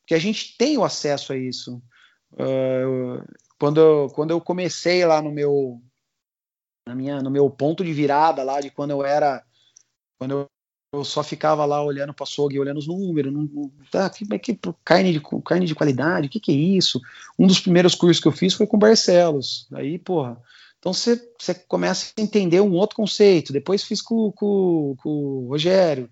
Porque 0.00 0.14
a 0.14 0.18
gente 0.18 0.56
tem 0.56 0.78
o 0.78 0.84
acesso 0.84 1.34
a 1.34 1.36
isso. 1.36 1.82
Uh, 2.32 3.22
quando, 3.58 3.78
eu, 3.78 4.08
quando 4.14 4.30
eu 4.30 4.40
comecei 4.40 5.04
lá 5.04 5.20
no 5.20 5.30
meu, 5.30 5.82
na 6.86 6.94
minha, 6.94 7.20
no 7.22 7.30
meu 7.30 7.48
ponto 7.50 7.84
de 7.84 7.92
virada 7.92 8.42
lá 8.42 8.60
de 8.60 8.70
quando 8.70 8.90
eu 8.90 9.04
era 9.04 9.44
quando 10.18 10.32
eu 10.32 10.48
eu 10.94 11.04
só 11.04 11.22
ficava 11.22 11.64
lá 11.64 11.82
olhando 11.82 12.12
para 12.12 12.24
açougue, 12.24 12.58
olhando 12.58 12.76
os 12.76 12.86
números, 12.86 13.32
não, 13.32 13.48
tá, 13.90 14.10
que, 14.10 14.26
que, 14.38 14.58
carne, 14.84 15.10
de, 15.10 15.22
carne 15.42 15.64
de 15.64 15.74
qualidade, 15.74 16.26
o 16.26 16.30
que, 16.30 16.38
que 16.38 16.52
é 16.52 16.54
isso? 16.54 17.00
Um 17.38 17.46
dos 17.46 17.60
primeiros 17.60 17.94
cursos 17.94 18.20
que 18.20 18.28
eu 18.28 18.32
fiz 18.32 18.52
foi 18.52 18.66
com 18.66 18.78
Barcelos, 18.78 19.66
aí, 19.72 19.98
porra, 19.98 20.38
então 20.78 20.92
você 20.92 21.18
começa 21.66 22.12
a 22.14 22.20
entender 22.20 22.60
um 22.60 22.74
outro 22.74 22.96
conceito, 22.96 23.54
depois 23.54 23.82
fiz 23.82 24.02
com, 24.02 24.30
com, 24.32 24.94
com 24.98 25.08
o 25.08 25.48
Rogério, 25.48 26.10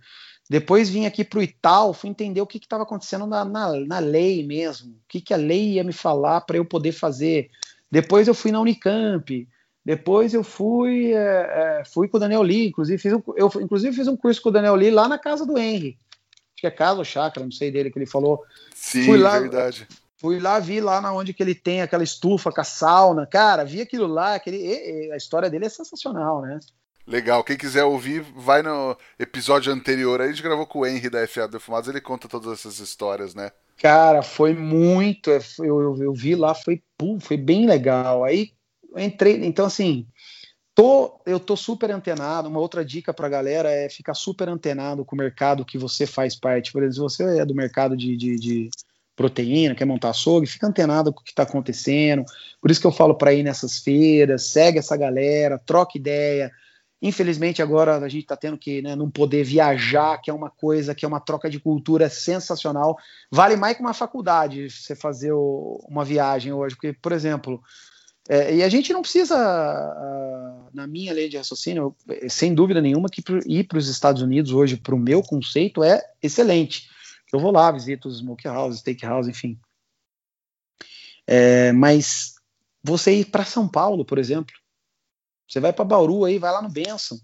depois 0.48 0.88
vim 0.88 1.04
aqui 1.04 1.24
para 1.24 1.40
o 1.40 1.42
Ital, 1.42 1.92
fui 1.92 2.08
entender 2.08 2.40
o 2.40 2.46
que 2.46 2.56
estava 2.56 2.84
acontecendo 2.84 3.26
na, 3.26 3.44
na, 3.44 3.74
na, 3.80 3.98
lei 3.98 4.46
mesmo, 4.46 4.92
o 4.92 5.00
que, 5.06 5.20
que 5.20 5.34
a 5.34 5.36
lei 5.36 5.72
ia 5.72 5.84
me 5.84 5.92
falar 5.92 6.40
para 6.40 6.56
eu 6.56 6.64
poder 6.64 6.92
fazer, 6.92 7.50
depois 7.90 8.28
eu 8.28 8.34
fui 8.34 8.50
na 8.50 8.60
Unicamp, 8.60 9.46
depois 9.84 10.34
eu 10.34 10.44
fui, 10.44 11.12
é, 11.12 11.80
é, 11.80 11.82
fui 11.84 12.06
com 12.06 12.18
o 12.18 12.20
Daniel 12.20 12.42
Lee, 12.42 12.68
inclusive 12.68 13.00
fiz, 13.00 13.12
um, 13.12 13.22
eu 13.36 13.50
inclusive 13.60 13.96
fiz 13.96 14.06
um 14.06 14.16
curso 14.16 14.40
com 14.42 14.50
o 14.50 14.52
Daniel 14.52 14.74
Lee 14.74 14.90
lá 14.90 15.08
na 15.08 15.18
casa 15.18 15.46
do 15.46 15.58
Henry. 15.58 15.96
Acho 16.30 16.60
que 16.60 16.66
é 16.66 16.70
casa 16.70 16.98
ou 16.98 17.04
chácara, 17.04 17.44
não 17.44 17.52
sei 17.52 17.70
dele 17.70 17.90
que 17.90 17.98
ele 17.98 18.06
falou. 18.06 18.42
Sim, 18.74 19.04
fui 19.04 19.18
lá, 19.18 19.38
verdade. 19.38 19.88
Fui 20.18 20.38
lá, 20.38 20.58
vi 20.58 20.82
lá 20.82 21.00
na 21.00 21.14
onde 21.14 21.32
que 21.32 21.42
ele 21.42 21.54
tem 21.54 21.80
aquela 21.80 22.04
estufa 22.04 22.52
com 22.52 22.60
a 22.60 22.64
sauna. 22.64 23.26
Cara, 23.26 23.64
vi 23.64 23.80
aquilo 23.80 24.06
lá, 24.06 24.34
aquele, 24.34 25.10
a 25.10 25.16
história 25.16 25.48
dele 25.48 25.64
é 25.64 25.70
sensacional, 25.70 26.42
né? 26.42 26.60
Legal, 27.06 27.42
quem 27.42 27.56
quiser 27.56 27.84
ouvir, 27.84 28.20
vai 28.36 28.62
no 28.62 28.94
episódio 29.18 29.72
anterior. 29.72 30.20
Aí 30.20 30.28
a 30.28 30.30
gente 30.30 30.42
gravou 30.42 30.66
com 30.66 30.80
o 30.80 30.86
Henry 30.86 31.08
da 31.08 31.26
FA 31.26 31.48
Defumados, 31.48 31.88
ele 31.88 32.02
conta 32.02 32.28
todas 32.28 32.52
essas 32.52 32.78
histórias, 32.78 33.34
né? 33.34 33.50
Cara, 33.78 34.22
foi 34.22 34.52
muito. 34.52 35.30
Eu, 35.30 35.40
eu, 35.64 36.02
eu 36.02 36.12
vi 36.12 36.34
lá, 36.34 36.54
foi, 36.54 36.82
foi 37.20 37.38
bem 37.38 37.66
legal. 37.66 38.22
Aí 38.22 38.52
entrei, 38.96 39.44
então 39.44 39.66
assim, 39.66 40.06
tô, 40.74 41.20
eu 41.26 41.38
tô 41.38 41.56
super 41.56 41.90
antenado. 41.90 42.48
Uma 42.48 42.60
outra 42.60 42.84
dica 42.84 43.12
para 43.12 43.26
a 43.26 43.30
galera 43.30 43.70
é 43.70 43.88
ficar 43.88 44.14
super 44.14 44.48
antenado 44.48 45.04
com 45.04 45.14
o 45.14 45.18
mercado 45.18 45.64
que 45.64 45.78
você 45.78 46.06
faz 46.06 46.34
parte. 46.34 46.72
Por 46.72 46.82
exemplo, 46.82 47.10
se 47.10 47.18
você 47.18 47.38
é 47.38 47.44
do 47.44 47.54
mercado 47.54 47.96
de, 47.96 48.16
de, 48.16 48.36
de 48.36 48.70
proteína, 49.14 49.74
quer 49.74 49.84
montar 49.84 50.10
açougue, 50.10 50.46
fica 50.46 50.66
antenado 50.66 51.12
com 51.12 51.20
o 51.20 51.22
que 51.24 51.30
está 51.30 51.42
acontecendo. 51.42 52.24
Por 52.60 52.70
isso 52.70 52.80
que 52.80 52.86
eu 52.86 52.92
falo 52.92 53.14
para 53.14 53.34
ir 53.34 53.42
nessas 53.42 53.78
feiras, 53.78 54.46
segue 54.46 54.78
essa 54.78 54.96
galera, 54.96 55.58
troca 55.58 55.98
ideia. 55.98 56.50
Infelizmente 57.02 57.60
agora 57.60 57.96
a 57.96 58.08
gente 58.08 58.22
está 58.22 58.36
tendo 58.36 58.56
que 58.56 58.80
né, 58.80 58.96
não 58.96 59.10
poder 59.10 59.44
viajar, 59.44 60.18
que 60.22 60.30
é 60.30 60.34
uma 60.34 60.50
coisa, 60.50 60.94
que 60.94 61.04
é 61.04 61.08
uma 61.08 61.20
troca 61.20 61.50
de 61.50 61.60
cultura 61.60 62.08
sensacional. 62.08 62.96
Vale 63.30 63.56
mais 63.56 63.76
que 63.76 63.82
uma 63.82 63.92
faculdade 63.92 64.70
você 64.70 64.94
fazer 64.94 65.32
o, 65.32 65.78
uma 65.88 66.04
viagem 66.04 66.52
hoje, 66.52 66.74
porque, 66.74 66.92
por 66.92 67.12
exemplo, 67.12 67.62
é, 68.32 68.54
e 68.54 68.62
a 68.62 68.68
gente 68.68 68.92
não 68.92 69.02
precisa, 69.02 69.36
na 70.72 70.86
minha 70.86 71.12
lei 71.12 71.28
de 71.28 71.36
raciocínio, 71.36 71.96
sem 72.28 72.54
dúvida 72.54 72.80
nenhuma, 72.80 73.08
que 73.08 73.24
ir 73.44 73.64
para 73.64 73.76
os 73.76 73.88
Estados 73.88 74.22
Unidos 74.22 74.52
hoje, 74.52 74.76
para 74.76 74.94
o 74.94 74.98
meu 74.98 75.20
conceito, 75.20 75.82
é 75.82 76.00
excelente. 76.22 76.88
Eu 77.32 77.40
vou 77.40 77.50
lá, 77.50 77.72
visito 77.72 78.06
os 78.06 78.18
smokehouse, 78.18 78.78
steakhouse, 78.78 79.28
enfim. 79.28 79.58
É, 81.26 81.72
mas 81.72 82.36
você 82.80 83.16
ir 83.16 83.24
para 83.24 83.44
São 83.44 83.66
Paulo, 83.68 84.04
por 84.04 84.16
exemplo, 84.16 84.54
você 85.48 85.58
vai 85.58 85.72
para 85.72 85.84
Bauru 85.84 86.24
aí, 86.24 86.38
vai 86.38 86.52
lá 86.52 86.62
no 86.62 86.70
Benção, 86.70 87.18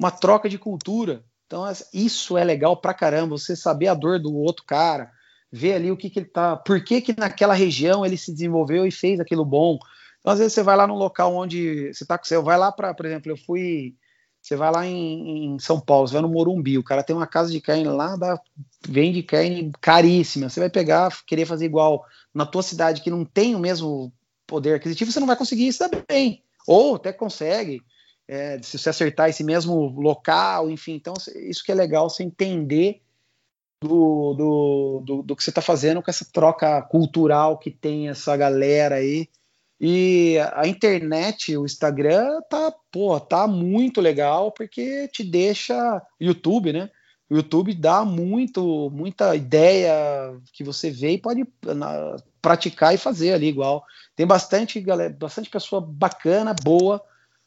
uma 0.00 0.10
troca 0.10 0.48
de 0.48 0.56
cultura. 0.56 1.22
Então 1.46 1.64
isso 1.92 2.38
é 2.38 2.42
legal 2.42 2.80
pra 2.80 2.94
caramba, 2.94 3.36
você 3.36 3.54
saber 3.54 3.88
a 3.88 3.94
dor 3.94 4.18
do 4.18 4.34
outro 4.34 4.64
cara, 4.64 5.12
ver 5.52 5.74
ali 5.74 5.90
o 5.90 5.98
que, 5.98 6.08
que 6.08 6.20
ele 6.20 6.30
tá, 6.30 6.56
por 6.56 6.82
que 6.82 7.02
que 7.02 7.14
naquela 7.14 7.52
região 7.52 8.06
ele 8.06 8.16
se 8.16 8.32
desenvolveu 8.32 8.86
e 8.86 8.90
fez 8.90 9.20
aquilo 9.20 9.44
bom, 9.44 9.78
então, 10.26 10.32
às 10.32 10.40
vezes 10.40 10.54
você 10.54 10.62
vai 10.64 10.74
lá 10.74 10.88
num 10.88 10.96
local 10.96 11.32
onde 11.32 11.94
você 11.94 12.04
tá 12.04 12.18
com 12.18 12.24
você 12.24 12.36
vai 12.40 12.58
lá 12.58 12.72
para, 12.72 12.92
por 12.92 13.06
exemplo, 13.06 13.30
eu 13.30 13.36
fui, 13.36 13.94
você 14.42 14.56
vai 14.56 14.72
lá 14.72 14.84
em, 14.84 15.54
em, 15.54 15.58
São 15.60 15.78
Paulo, 15.78 16.08
você 16.08 16.14
vai 16.14 16.22
no 16.22 16.28
Morumbi, 16.28 16.76
o 16.76 16.82
cara 16.82 17.04
tem 17.04 17.14
uma 17.14 17.28
casa 17.28 17.52
de 17.52 17.60
carne 17.60 17.84
lá, 17.84 18.16
dá, 18.16 18.36
vende 18.88 19.22
carne 19.22 19.70
caríssima. 19.80 20.48
Você 20.48 20.58
vai 20.58 20.68
pegar, 20.68 21.16
querer 21.24 21.46
fazer 21.46 21.66
igual 21.66 22.04
na 22.34 22.44
tua 22.44 22.64
cidade 22.64 23.02
que 23.02 23.10
não 23.10 23.24
tem 23.24 23.54
o 23.54 23.60
mesmo 23.60 24.12
poder 24.48 24.74
aquisitivo, 24.74 25.12
você 25.12 25.20
não 25.20 25.28
vai 25.28 25.36
conseguir 25.36 25.68
isso 25.68 25.84
bem. 26.08 26.42
Ou 26.66 26.96
até 26.96 27.12
consegue, 27.12 27.80
é, 28.26 28.60
se 28.60 28.76
você 28.76 28.88
acertar 28.88 29.28
esse 29.28 29.44
mesmo 29.44 29.76
local, 30.00 30.68
enfim. 30.68 30.94
Então, 30.94 31.14
isso 31.36 31.62
que 31.62 31.70
é 31.70 31.74
legal, 31.76 32.10
você 32.10 32.24
entender 32.24 33.00
do, 33.80 34.34
do, 34.34 35.02
do, 35.04 35.22
do 35.22 35.36
que 35.36 35.44
você 35.44 35.50
está 35.50 35.62
fazendo 35.62 36.02
com 36.02 36.10
essa 36.10 36.26
troca 36.32 36.82
cultural 36.82 37.58
que 37.58 37.70
tem 37.70 38.08
essa 38.08 38.36
galera 38.36 38.96
aí. 38.96 39.28
E 39.80 40.36
a 40.54 40.66
internet, 40.66 41.56
o 41.56 41.66
Instagram 41.66 42.40
tá, 42.48 42.72
pô, 42.90 43.20
tá 43.20 43.46
muito 43.46 44.00
legal 44.00 44.50
porque 44.50 45.06
te 45.08 45.22
deixa 45.22 46.02
YouTube, 46.18 46.72
né? 46.72 46.90
O 47.28 47.36
YouTube 47.36 47.74
dá 47.74 48.04
muito, 48.04 48.88
muita 48.90 49.34
ideia 49.34 49.92
que 50.52 50.64
você 50.64 50.90
vê 50.90 51.12
e 51.12 51.18
pode 51.18 51.44
na, 51.62 52.16
praticar 52.40 52.94
e 52.94 52.98
fazer 52.98 53.32
ali 53.32 53.48
igual. 53.48 53.84
Tem 54.14 54.26
bastante 54.26 54.80
galera, 54.80 55.14
bastante 55.18 55.50
pessoa 55.50 55.80
bacana, 55.80 56.54
boa 56.54 57.02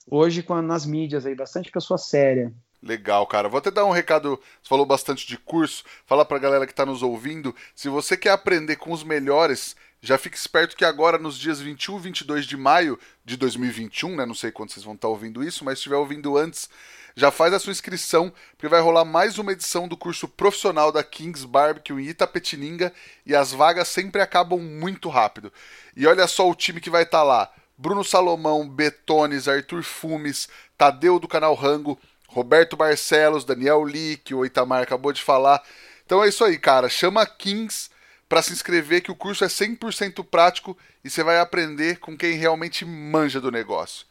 hoje 0.09 0.41
com, 0.41 0.61
nas 0.61 0.85
mídias 0.85 1.25
aí, 1.25 1.35
bastante 1.35 1.71
pessoa 1.71 1.97
séria. 1.97 2.53
Legal, 2.81 3.27
cara. 3.27 3.49
Vou 3.49 3.57
até 3.57 3.69
dar 3.69 3.85
um 3.85 3.91
recado. 3.91 4.39
Você 4.61 4.69
falou 4.69 4.85
bastante 4.85 5.27
de 5.27 5.37
curso. 5.37 5.83
Fala 6.05 6.23
pra 6.23 6.39
galera 6.39 6.65
que 6.65 6.73
tá 6.73 6.85
nos 6.85 7.03
ouvindo. 7.03 7.53
Se 7.75 7.89
você 7.89 8.15
quer 8.15 8.31
aprender 8.31 8.77
com 8.77 8.93
os 8.93 9.03
melhores, 9.03 9.75
já 10.01 10.17
fique 10.17 10.37
esperto 10.37 10.77
que 10.77 10.85
agora, 10.85 11.17
nos 11.17 11.37
dias 11.37 11.59
21 11.59 11.97
e 11.97 12.01
22 12.01 12.45
de 12.45 12.55
maio 12.55 12.97
de 13.25 13.35
2021, 13.35 14.15
né? 14.15 14.25
Não 14.25 14.33
sei 14.33 14.51
quando 14.51 14.71
vocês 14.71 14.85
vão 14.85 14.95
estar 14.95 15.09
ouvindo 15.09 15.43
isso, 15.43 15.65
mas 15.65 15.73
se 15.73 15.79
estiver 15.79 15.97
ouvindo 15.97 16.37
antes, 16.37 16.69
já 17.15 17.29
faz 17.31 17.53
a 17.53 17.59
sua 17.59 17.71
inscrição, 17.71 18.31
porque 18.51 18.69
vai 18.69 18.79
rolar 18.79 19.03
mais 19.03 19.37
uma 19.37 19.51
edição 19.51 19.89
do 19.89 19.97
curso 19.97 20.27
profissional 20.27 20.89
da 20.89 21.03
Kings 21.03 21.45
Barbecue 21.45 21.93
em 21.93 22.07
Itapetininga 22.07 22.93
e 23.25 23.35
as 23.35 23.51
vagas 23.51 23.89
sempre 23.89 24.21
acabam 24.21 24.59
muito 24.59 25.09
rápido. 25.09 25.51
E 25.95 26.07
olha 26.07 26.27
só 26.27 26.49
o 26.49 26.55
time 26.55 26.79
que 26.79 26.89
vai 26.89 27.03
estar 27.03 27.23
lá: 27.23 27.51
Bruno 27.77 28.03
Salomão, 28.03 28.67
Betones, 28.69 29.49
Arthur 29.49 29.83
Fumes, 29.83 30.47
Tadeu 30.77 31.19
do 31.19 31.27
canal 31.27 31.53
Rango, 31.55 31.99
Roberto 32.29 32.77
Barcelos, 32.77 33.43
Daniel 33.43 33.83
que 34.23 34.33
o 34.33 34.45
Itamar 34.45 34.83
acabou 34.83 35.11
de 35.11 35.21
falar. 35.21 35.61
Então 36.05 36.23
é 36.23 36.29
isso 36.29 36.45
aí, 36.45 36.57
cara. 36.57 36.87
Chama 36.87 37.25
Kings 37.25 37.88
para 38.29 38.43
se 38.43 38.53
inscrever 38.53 39.01
que 39.01 39.11
o 39.11 39.15
curso 39.15 39.43
é 39.43 39.47
100% 39.47 40.23
prático 40.23 40.77
e 41.03 41.09
você 41.09 41.23
vai 41.23 41.39
aprender 41.39 41.97
com 41.97 42.15
quem 42.15 42.35
realmente 42.35 42.85
manja 42.85 43.41
do 43.41 43.51
negócio. 43.51 44.05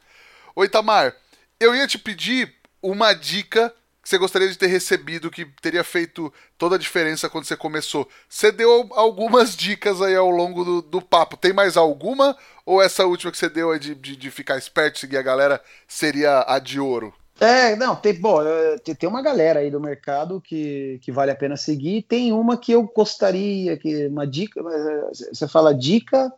Oi, 0.57 0.66
Itamar, 0.66 1.14
eu 1.61 1.75
ia 1.75 1.87
te 1.87 1.97
pedir 1.97 2.53
uma 2.83 3.14
dica 3.14 3.73
que 4.03 4.09
você 4.09 4.19
gostaria 4.19 4.49
de 4.49 4.59
ter 4.59 4.66
recebido, 4.66 5.31
que 5.31 5.45
teria 5.62 5.85
feito 5.85 6.33
toda 6.57 6.75
a 6.75 6.79
diferença 6.79 7.29
quando 7.29 7.45
você 7.45 7.57
começou. 7.57 8.09
Você 8.29 8.51
deu 8.51 8.89
algumas 8.95 9.55
dicas 9.55 10.03
aí 10.03 10.16
ao 10.16 10.31
longo 10.31 10.64
do, 10.64 10.83
do 10.83 11.01
papo. 11.01 11.37
Tem 11.37 11.53
mais 11.53 11.77
alguma? 11.77 12.37
Ou 12.66 12.83
essa 12.83 13.07
última 13.07 13.31
que 13.31 13.39
você 13.39 13.49
deu 13.49 13.71
aí 13.71 13.79
de, 13.79 13.95
de, 13.95 14.16
de 14.16 14.31
ficar 14.31 14.59
esperto, 14.59 14.99
seguir 14.99 15.19
a 15.19 15.23
galera, 15.23 15.62
seria 15.87 16.45
a 16.49 16.59
de 16.59 16.81
ouro? 16.81 17.14
É, 17.41 17.76
não, 17.76 17.95
tem, 17.95 18.14
bom, 18.14 18.39
tem 18.99 19.09
uma 19.09 19.22
galera 19.22 19.61
aí 19.61 19.70
do 19.70 19.80
mercado 19.80 20.41
que, 20.41 20.99
que 21.03 21.12
vale 21.12 21.30
a 21.30 21.36
pena 21.36 21.57
seguir. 21.57 22.03
Tem 22.03 22.32
uma 22.32 22.57
que 22.57 22.72
eu 22.72 22.82
gostaria, 22.82 23.76
que 23.76 24.07
uma 24.07 24.26
dica, 24.26 24.61
você 25.32 25.47
fala 25.47 25.74
dica, 25.74 26.32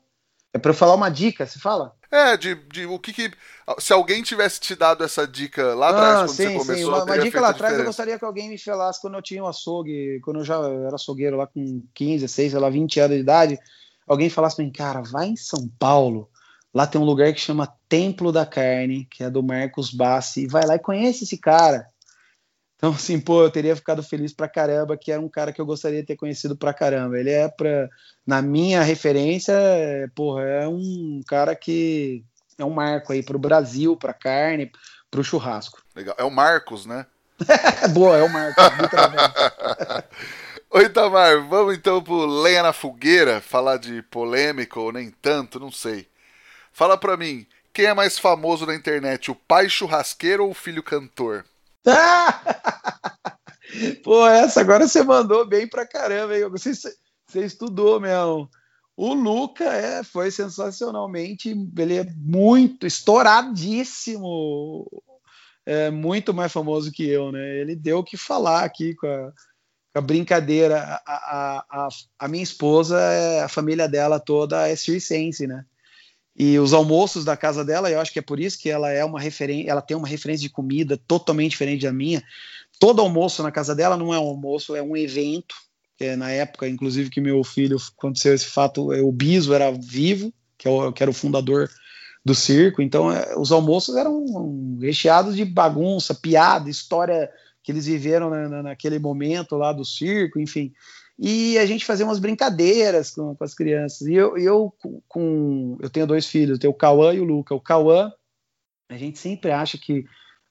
é 0.52 0.58
para 0.58 0.70
eu 0.70 0.74
falar 0.74 0.94
uma 0.94 1.08
dica, 1.08 1.46
você 1.46 1.58
fala? 1.58 1.94
É, 2.10 2.36
de, 2.36 2.56
de 2.72 2.86
o 2.86 2.98
que, 2.98 3.12
que 3.12 3.30
se 3.78 3.92
alguém 3.92 4.22
tivesse 4.22 4.58
te 4.58 4.74
dado 4.74 5.04
essa 5.04 5.26
dica 5.26 5.74
lá 5.74 5.90
atrás, 5.90 6.16
ah, 6.16 6.24
quando 6.24 6.36
sim, 6.36 6.42
você 6.42 6.58
começou, 6.58 6.76
sim. 6.76 6.84
Uma, 6.84 7.04
uma 7.04 7.18
dica 7.18 7.40
lá 7.40 7.48
atrás, 7.50 7.78
eu 7.78 7.84
gostaria 7.84 8.18
que 8.18 8.24
alguém 8.24 8.48
me 8.48 8.58
falasse 8.58 9.00
quando 9.00 9.14
eu 9.14 9.22
tinha 9.22 9.42
um 9.42 9.46
açougue, 9.46 10.20
quando 10.24 10.40
eu 10.40 10.44
já 10.44 10.56
era 10.58 10.96
açougueiro 10.96 11.36
lá 11.36 11.46
com 11.46 11.82
15, 11.94 12.24
16, 12.24 12.50
sei 12.50 12.60
lá, 12.60 12.68
20 12.68 13.00
anos 13.00 13.16
de 13.16 13.22
idade, 13.22 13.58
alguém 14.08 14.28
falasse 14.28 14.56
para 14.56 14.64
mim, 14.64 14.72
cara, 14.72 15.02
vai 15.02 15.28
em 15.28 15.36
São 15.36 15.68
Paulo, 15.78 16.28
Lá 16.72 16.86
tem 16.86 17.00
um 17.00 17.04
lugar 17.04 17.32
que 17.32 17.40
chama 17.40 17.72
Templo 17.88 18.30
da 18.30 18.46
Carne, 18.46 19.06
que 19.10 19.24
é 19.24 19.30
do 19.30 19.42
Marcos 19.42 19.92
Bassi. 19.92 20.42
E 20.42 20.46
vai 20.46 20.64
lá 20.64 20.76
e 20.76 20.78
conhece 20.78 21.24
esse 21.24 21.36
cara. 21.36 21.88
Então, 22.76 22.92
assim, 22.92 23.20
pô, 23.20 23.42
eu 23.42 23.50
teria 23.50 23.76
ficado 23.76 24.02
feliz 24.02 24.32
pra 24.32 24.48
caramba, 24.48 24.96
que 24.96 25.12
era 25.12 25.20
um 25.20 25.28
cara 25.28 25.52
que 25.52 25.60
eu 25.60 25.66
gostaria 25.66 26.00
de 26.00 26.06
ter 26.06 26.16
conhecido 26.16 26.56
pra 26.56 26.72
caramba. 26.72 27.18
Ele 27.18 27.30
é, 27.30 27.46
pra, 27.46 27.90
na 28.26 28.40
minha 28.40 28.82
referência, 28.82 29.54
porra, 30.14 30.44
é 30.44 30.66
um 30.66 31.20
cara 31.26 31.54
que 31.54 32.24
é 32.56 32.64
um 32.64 32.70
marco 32.70 33.12
aí 33.12 33.22
pro 33.22 33.38
Brasil, 33.38 33.96
pra 33.96 34.14
carne, 34.14 34.72
pro 35.10 35.22
churrasco. 35.22 35.82
Legal. 35.94 36.14
É 36.18 36.24
o 36.24 36.30
Marcos, 36.30 36.86
né? 36.86 37.04
Boa, 37.92 38.16
é 38.16 38.22
o 38.22 38.32
Marcos. 38.32 38.64
Oi, 40.72 40.88
Tamar, 40.88 41.46
vamos 41.48 41.76
então 41.76 42.00
pro 42.00 42.24
Lenha 42.24 42.62
na 42.62 42.72
Fogueira, 42.72 43.40
falar 43.40 43.76
de 43.76 44.02
polêmica 44.02 44.78
ou 44.78 44.92
nem 44.92 45.10
tanto, 45.10 45.60
não 45.60 45.72
sei. 45.72 46.06
Fala 46.72 46.96
pra 46.96 47.16
mim, 47.16 47.46
quem 47.72 47.86
é 47.86 47.94
mais 47.94 48.18
famoso 48.18 48.66
na 48.66 48.74
internet, 48.74 49.30
o 49.30 49.34
pai 49.34 49.68
churrasqueiro 49.68 50.44
ou 50.44 50.50
o 50.50 50.54
filho 50.54 50.82
cantor? 50.82 51.44
Pô, 54.02 54.26
essa 54.26 54.60
agora 54.60 54.88
você 54.88 55.02
mandou 55.02 55.46
bem 55.46 55.68
pra 55.68 55.86
caramba, 55.86 56.36
hein? 56.36 56.48
Você, 56.50 56.72
você 57.26 57.44
estudou 57.44 58.00
mesmo. 58.00 58.48
O 58.96 59.14
Luca 59.14 59.64
é, 59.64 60.02
foi 60.02 60.30
sensacionalmente, 60.30 61.54
ele 61.78 61.96
é 61.96 62.04
muito 62.16 62.86
estouradíssimo, 62.86 64.86
é 65.64 65.90
muito 65.90 66.34
mais 66.34 66.52
famoso 66.52 66.92
que 66.92 67.08
eu, 67.08 67.32
né? 67.32 67.60
Ele 67.60 67.74
deu 67.74 68.00
o 68.00 68.04
que 68.04 68.16
falar 68.16 68.64
aqui 68.64 68.94
com 68.94 69.06
a, 69.06 69.32
com 69.92 69.98
a 69.98 70.00
brincadeira. 70.00 71.00
A, 71.06 71.64
a, 71.70 71.88
a, 72.18 72.28
minha 72.28 72.42
esposa, 72.42 72.98
a 73.42 73.48
família 73.48 73.88
dela 73.88 74.20
toda 74.20 74.68
é 74.68 74.76
circense, 74.76 75.46
né? 75.46 75.64
E 76.36 76.58
os 76.58 76.72
almoços 76.72 77.24
da 77.24 77.36
casa 77.36 77.64
dela, 77.64 77.90
eu 77.90 78.00
acho 78.00 78.12
que 78.12 78.18
é 78.18 78.22
por 78.22 78.38
isso 78.38 78.58
que 78.58 78.70
ela 78.70 78.90
é 78.90 79.04
uma 79.04 79.20
referência, 79.20 79.70
ela 79.70 79.82
tem 79.82 79.96
uma 79.96 80.08
referência 80.08 80.42
de 80.42 80.52
comida 80.52 80.96
totalmente 80.96 81.50
diferente 81.50 81.84
da 81.84 81.92
minha. 81.92 82.22
Todo 82.78 83.02
almoço 83.02 83.42
na 83.42 83.50
casa 83.50 83.74
dela 83.74 83.96
não 83.96 84.14
é 84.14 84.18
um 84.18 84.28
almoço, 84.28 84.74
é 84.74 84.82
um 84.82 84.96
evento. 84.96 85.54
É 85.98 86.16
na 86.16 86.30
época, 86.30 86.66
inclusive, 86.66 87.10
que 87.10 87.20
meu 87.20 87.44
filho 87.44 87.76
aconteceu 87.98 88.32
esse 88.32 88.46
fato, 88.46 88.90
é, 88.90 89.02
o 89.02 89.12
Biso 89.12 89.52
era 89.52 89.70
vivo, 89.70 90.32
que, 90.56 90.66
é 90.66 90.92
que 90.92 91.02
era 91.02 91.10
o 91.10 91.14
fundador 91.14 91.68
do 92.24 92.34
circo. 92.34 92.80
Então, 92.80 93.12
é, 93.12 93.36
os 93.36 93.52
almoços 93.52 93.96
eram 93.96 94.78
recheados 94.80 95.36
de 95.36 95.44
bagunça, 95.44 96.14
piada, 96.14 96.70
história 96.70 97.30
que 97.62 97.70
eles 97.70 97.84
viveram 97.84 98.30
na, 98.30 98.48
na, 98.48 98.62
naquele 98.62 98.98
momento 98.98 99.56
lá 99.56 99.74
do 99.74 99.84
circo, 99.84 100.40
enfim 100.40 100.72
e 101.22 101.58
a 101.58 101.66
gente 101.66 101.84
fazia 101.84 102.06
umas 102.06 102.18
brincadeiras 102.18 103.10
com, 103.10 103.36
com 103.36 103.44
as 103.44 103.54
crianças. 103.54 104.08
E 104.08 104.14
eu, 104.14 104.38
eu, 104.38 104.74
com, 105.06 105.76
eu 105.78 105.90
tenho 105.90 106.06
dois 106.06 106.26
filhos, 106.26 106.52
eu 106.52 106.58
tenho 106.58 106.72
o 106.72 106.76
Cauã 106.76 107.12
e 107.12 107.20
o 107.20 107.24
Luca. 107.24 107.54
O 107.54 107.60
Cauã, 107.60 108.10
a 108.88 108.96
gente 108.96 109.18
sempre 109.18 109.50
acha 109.50 109.76
que 109.76 110.06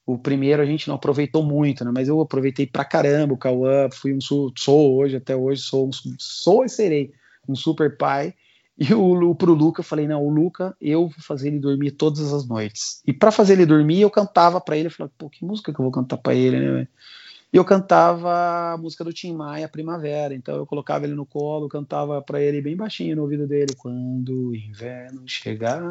o 0.06 0.16
primeiro 0.16 0.62
a 0.62 0.66
gente 0.66 0.86
não 0.86 0.94
aproveitou 0.94 1.42
muito, 1.42 1.84
né? 1.84 1.90
Mas 1.92 2.06
eu 2.06 2.20
aproveitei 2.20 2.68
pra 2.68 2.84
caramba 2.84 3.34
o 3.34 3.38
Cauã, 3.38 3.88
fui 3.90 4.14
um 4.14 4.20
sou 4.20 4.96
hoje, 4.96 5.16
até 5.16 5.34
hoje 5.34 5.60
sou 5.60 5.88
um, 5.88 5.90
sou 6.18 6.64
e 6.64 6.68
serei 6.68 7.10
um 7.48 7.56
super 7.56 7.96
pai. 7.96 8.32
E 8.78 8.94
o, 8.94 9.34
pro 9.34 9.52
Luca, 9.52 9.80
eu 9.80 9.84
falei, 9.84 10.06
não, 10.06 10.24
o 10.24 10.30
Luca, 10.30 10.76
eu 10.80 11.08
vou 11.08 11.20
fazer 11.20 11.48
ele 11.48 11.58
dormir 11.58 11.90
todas 11.90 12.32
as 12.32 12.46
noites. 12.46 13.02
E 13.04 13.12
para 13.12 13.32
fazer 13.32 13.54
ele 13.54 13.66
dormir, 13.66 14.00
eu 14.00 14.08
cantava 14.08 14.60
para 14.60 14.76
ele, 14.76 14.86
eu 14.86 14.92
falei, 14.92 15.12
pô, 15.18 15.28
que 15.28 15.44
música 15.44 15.72
que 15.72 15.80
eu 15.80 15.82
vou 15.82 15.92
cantar 15.92 16.16
para 16.16 16.34
ele, 16.34 16.60
né? 16.60 16.88
E 17.52 17.56
eu 17.56 17.64
cantava 17.64 18.72
a 18.72 18.78
música 18.78 19.02
do 19.02 19.12
Tim 19.12 19.34
Maia, 19.34 19.68
Primavera. 19.68 20.34
Então 20.34 20.56
eu 20.56 20.66
colocava 20.66 21.04
ele 21.04 21.14
no 21.14 21.26
colo, 21.26 21.68
cantava 21.68 22.22
para 22.22 22.40
ele 22.40 22.60
bem 22.60 22.76
baixinho 22.76 23.16
no 23.16 23.22
ouvido 23.22 23.46
dele: 23.46 23.74
Quando 23.76 24.48
o 24.48 24.54
inverno 24.54 25.22
chegar, 25.26 25.82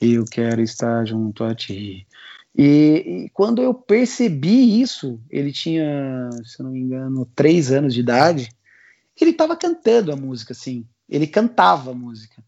eu 0.00 0.24
quero 0.24 0.62
estar 0.62 1.04
junto 1.06 1.44
a 1.44 1.54
ti. 1.54 2.06
E, 2.56 3.24
e, 3.26 3.30
quando 3.30 3.60
eu 3.60 3.74
percebi 3.74 4.80
isso, 4.80 5.20
ele 5.28 5.50
tinha, 5.52 6.30
se 6.44 6.62
não 6.62 6.70
me 6.70 6.78
engano, 6.78 7.28
três 7.34 7.72
anos 7.72 7.92
de 7.92 8.00
idade, 8.00 8.48
ele 9.20 9.32
estava 9.32 9.56
cantando 9.56 10.12
a 10.12 10.16
música, 10.16 10.52
assim. 10.52 10.86
Ele 11.08 11.26
cantava 11.26 11.90
a 11.90 11.94
música. 11.94 12.42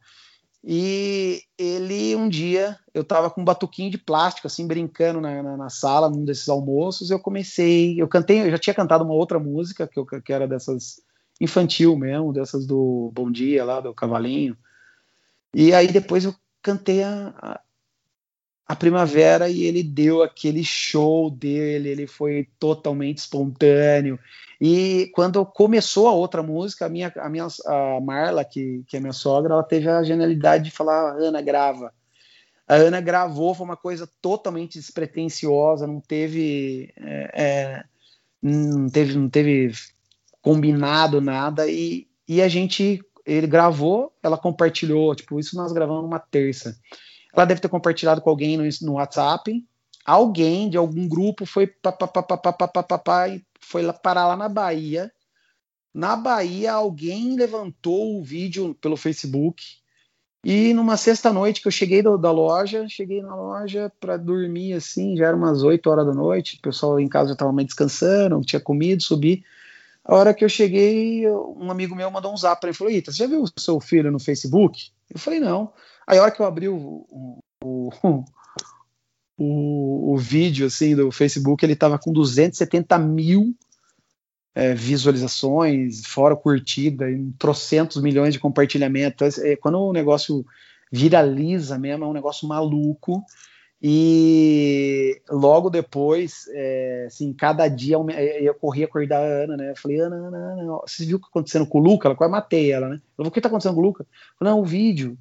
E 0.69 1.43
ele, 1.57 2.17
um 2.17 2.29
dia, 2.29 2.77
eu 2.93 3.05
tava 3.05 3.31
com 3.31 3.41
um 3.41 3.45
batuquinho 3.45 3.89
de 3.89 3.99
plástico, 3.99 4.49
assim, 4.49 4.67
brincando 4.67 5.21
na, 5.21 5.41
na, 5.41 5.57
na, 5.57 5.71
sala, 5.71 6.11
num 6.11 6.25
desses 6.25 6.49
almoços. 6.49 7.09
Eu 7.09 7.21
comecei, 7.21 8.01
eu 8.03 8.09
cantei, 8.09 8.41
eu 8.41 8.51
já 8.51 8.59
tinha 8.59 8.75
cantado 8.75 9.05
uma 9.05 9.15
outra 9.15 9.39
música, 9.39 9.87
que, 9.87 9.97
eu, 9.97 10.05
que 10.05 10.33
era 10.33 10.49
dessas 10.49 11.01
infantil 11.41 11.97
mesmo, 11.97 12.33
dessas 12.33 12.67
do 12.67 13.13
Bom 13.15 13.31
Dia 13.31 13.65
lá, 13.65 13.81
do 13.81 13.95
Cavalinho. 13.95 14.57
E 15.55 15.73
aí 15.73 15.87
depois 15.87 16.25
eu 16.25 16.35
cantei 16.61 17.05
a, 17.05 17.33
a, 17.41 17.61
a 18.67 18.75
Primavera 18.75 19.49
e 19.49 19.63
ele 19.63 19.83
deu 19.83 20.23
aquele 20.23 20.65
show 20.65 21.31
dele, 21.31 21.89
ele 21.89 22.07
foi 22.07 22.49
totalmente 22.59 23.19
espontâneo. 23.19 24.19
E 24.61 25.11
quando 25.15 25.45
começou 25.47 26.09
a 26.09 26.13
outra 26.13 26.43
música, 26.43 26.87
a 26.87 26.89
minha, 26.89 27.13
a 27.17 27.29
minha 27.29 27.47
a 27.67 28.01
Marla, 28.01 28.45
que, 28.45 28.83
que 28.89 28.97
é 28.97 29.01
minha 29.01 29.13
sogra, 29.13 29.53
ela 29.53 29.63
teve 29.63 29.89
a 29.89 30.03
genialidade 30.03 30.65
de 30.65 30.71
falar: 30.71 31.15
Ana, 31.17 31.41
grava. 31.41 31.93
A 32.67 32.75
Ana 32.75 33.01
gravou, 33.01 33.55
foi 33.55 33.65
uma 33.65 33.77
coisa 33.77 34.09
totalmente 34.21 34.79
despretensiosa, 34.79 35.87
não 35.87 36.01
teve, 36.01 36.93
é, 36.97 37.31
é, 37.35 37.85
não 38.43 38.89
teve, 38.89 39.17
não 39.17 39.29
teve 39.29 39.73
combinado 40.43 41.21
nada, 41.21 41.69
e, 41.69 42.09
e 42.27 42.43
a 42.43 42.49
gente, 42.49 43.01
ele 43.25 43.47
gravou, 43.47 44.13
ela 44.21 44.37
compartilhou, 44.37 45.15
tipo, 45.15 45.39
isso 45.39 45.55
nós 45.55 45.73
gravamos 45.73 46.03
numa 46.03 46.19
terça. 46.19 46.77
Ela 47.37 47.47
deve 47.47 47.61
ter 47.61 47.69
compartilhado 47.69 48.21
com 48.23 48.31
alguém 48.31 48.57
no, 48.57 48.65
no 48.83 48.93
WhatsApp, 48.95 49.65
alguém 50.05 50.71
de 50.71 50.77
algum 50.77 51.07
grupo 51.07 51.45
foi 51.45 51.67
pá, 51.67 53.29
e 53.29 53.45
foi 53.61 53.83
lá 53.83 53.93
parar 53.93 54.29
lá 54.29 54.37
na 54.37 54.49
Bahia. 54.49 55.13
Na 55.93 56.17
Bahia, 56.17 56.73
alguém 56.73 57.37
levantou 57.37 58.19
o 58.19 58.23
vídeo 58.23 58.75
pelo 58.81 58.97
Facebook. 58.97 59.63
E 60.45 60.73
numa 60.73 60.97
sexta-noite 60.97 61.61
que 61.61 61.67
eu 61.67 61.73
cheguei 61.73 62.03
do, 62.03 62.17
da 62.17 62.31
loja, 62.31 62.87
cheguei 62.89 63.21
na 63.21 63.35
loja 63.35 63.91
para 63.99 64.17
dormir 64.17 64.75
assim, 64.75 65.17
já 65.17 65.27
era 65.27 65.37
umas 65.37 65.63
8 65.63 65.91
horas 65.91 66.07
da 66.07 66.15
noite, 66.15 66.57
o 66.57 66.63
pessoal 66.63 67.01
em 67.01 67.09
casa 67.09 67.29
já 67.29 67.33
estava 67.33 67.53
meio 67.53 67.67
descansando, 67.67 68.41
tinha 68.43 68.61
comido, 68.61 69.03
subi. 69.03 69.45
A 70.05 70.15
hora 70.15 70.33
que 70.33 70.45
eu 70.45 70.49
cheguei, 70.49 71.29
um 71.29 71.69
amigo 71.69 71.97
meu 71.97 72.09
mandou 72.13 72.33
um 72.33 72.37
zap 72.37 72.61
para 72.61 72.69
mim, 72.69 72.75
falou, 72.75 72.93
Ita, 72.93 73.11
você 73.11 73.19
já 73.19 73.27
viu 73.27 73.43
o 73.43 73.61
seu 73.61 73.81
filho 73.81 74.13
no 74.13 74.21
Facebook? 74.21 74.91
Eu 75.13 75.19
falei, 75.19 75.41
não. 75.41 75.73
Aí 76.07 76.19
a 76.19 76.23
hora 76.23 76.31
que 76.31 76.41
eu 76.41 76.47
abri 76.47 76.69
o, 76.69 77.07
o, 77.11 77.41
o, 77.65 78.25
o, 80.15 80.17
vídeo 80.17 80.67
assim 80.67 80.95
do 80.95 81.11
Facebook, 81.11 81.65
ele 81.65 81.73
estava 81.73 81.99
com 81.99 82.13
270 82.13 82.99
mil 82.99 83.55
é, 84.55 84.75
visualizações, 84.75 86.07
fora 86.07 86.37
curtida, 86.37 87.11
e 87.11 87.33
trocentos 87.39 88.01
milhões 88.01 88.33
de 88.33 88.41
compartilhamentos. 88.41 89.39
É, 89.39 89.57
quando 89.57 89.79
o 89.81 89.93
negócio 89.93 90.47
viraliza 90.91 91.79
mesmo, 91.79 92.05
é 92.05 92.09
um 92.09 92.13
negócio 92.13 92.49
maluco. 92.49 93.25
E 93.83 95.21
logo 95.29 95.69
depois, 95.69 96.47
é, 96.51 97.05
assim, 97.07 97.33
cada 97.35 97.69
dia 97.69 97.97
é, 98.11 98.43
eu 98.43 98.55
corria 98.55 98.87
acordar 98.87 99.21
a 99.21 99.45
Ana, 99.45 99.57
né? 99.57 99.71
Eu 99.71 99.77
falei, 99.77 100.01
Ana, 100.01 100.17
Ana, 100.17 100.39
Ana, 100.39 100.81
você 100.87 101.05
viu 101.05 101.19
o 101.19 101.21
que 101.21 101.27
está 101.27 101.31
acontecendo 101.31 101.67
com 101.67 101.79
o 101.79 101.83
Luca? 101.83 102.09
Ela 102.09 102.17
quase 102.17 102.33
matei 102.33 102.73
ela, 102.73 102.89
né? 102.89 102.97
Eu 102.97 103.17
falei, 103.17 103.29
o 103.29 103.33
que 103.33 103.39
está 103.39 103.49
acontecendo 103.49 103.75
com 103.75 103.81
o 103.81 103.85
Luca? 103.85 104.03
Eu 104.05 104.39
falei, 104.39 104.55
não, 104.55 104.61
o 104.61 104.65
vídeo. 104.65 105.19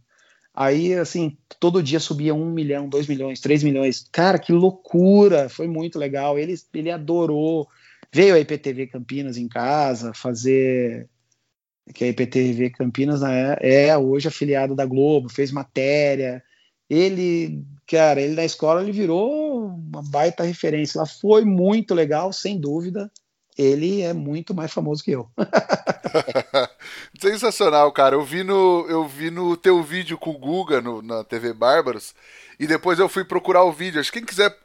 Aí, 0.56 0.94
assim, 0.94 1.38
todo 1.60 1.84
dia 1.84 2.00
subia 2.00 2.34
um 2.34 2.50
milhão, 2.50 2.88
dois 2.88 3.08
milhões, 3.08 3.42
três 3.42 3.62
milhões. 3.62 4.08
Cara, 4.12 4.40
que 4.40 4.54
loucura! 4.54 5.50
Foi 5.50 5.68
muito 5.68 6.00
legal. 6.00 6.40
Ele, 6.40 6.56
ele 6.74 6.90
adorou. 6.90 7.68
Veio 8.14 8.36
a 8.36 8.40
IPTV 8.40 8.88
Campinas 8.88 9.36
em 9.38 9.48
casa 9.50 10.14
fazer. 10.14 11.10
Que 11.94 12.06
a 12.06 12.08
IPTV 12.08 12.72
Campinas 12.72 13.22
né, 13.22 13.58
é 13.62 13.96
hoje 13.98 14.28
afiliada 14.28 14.74
da 14.74 14.86
Globo, 14.86 15.30
fez 15.30 15.52
matéria. 15.52 16.42
Ele, 16.90 17.64
cara, 17.86 18.22
ele 18.22 18.34
na 18.34 18.46
escola 18.46 18.82
ele 18.82 18.92
virou 18.92 19.68
uma 19.68 20.02
baita 20.02 20.44
referência. 20.44 21.00
Lá 21.00 21.06
foi 21.06 21.46
muito 21.46 21.94
legal, 21.94 22.32
sem 22.34 22.60
dúvida 22.60 23.12
ele 23.58 24.02
é 24.02 24.14
muito 24.14 24.54
mais 24.54 24.74
famoso 24.74 25.04
que 25.04 25.12
eu. 25.12 25.30
Sensacional, 27.20 27.92
cara. 27.92 28.16
Eu 28.16 28.24
vi 28.24 28.44
no, 28.44 28.86
eu 28.90 29.08
vi 29.08 29.32
no 29.32 29.56
teu 29.56 29.82
vídeo 29.82 30.18
com 30.18 30.32
o 30.32 30.38
Guga 30.38 30.82
no, 30.82 31.02
na 31.02 31.24
TV 31.24 31.54
Bárbaros 31.54 32.14
e 32.60 32.68
depois 32.68 33.00
eu 33.00 33.08
fui 33.08 33.24
procurar 33.24 33.64
o 33.64 33.72
vídeo. 33.72 34.00
Acho 34.00 34.12
que 34.12 34.20
quem 34.20 34.26
quiser 34.26 34.56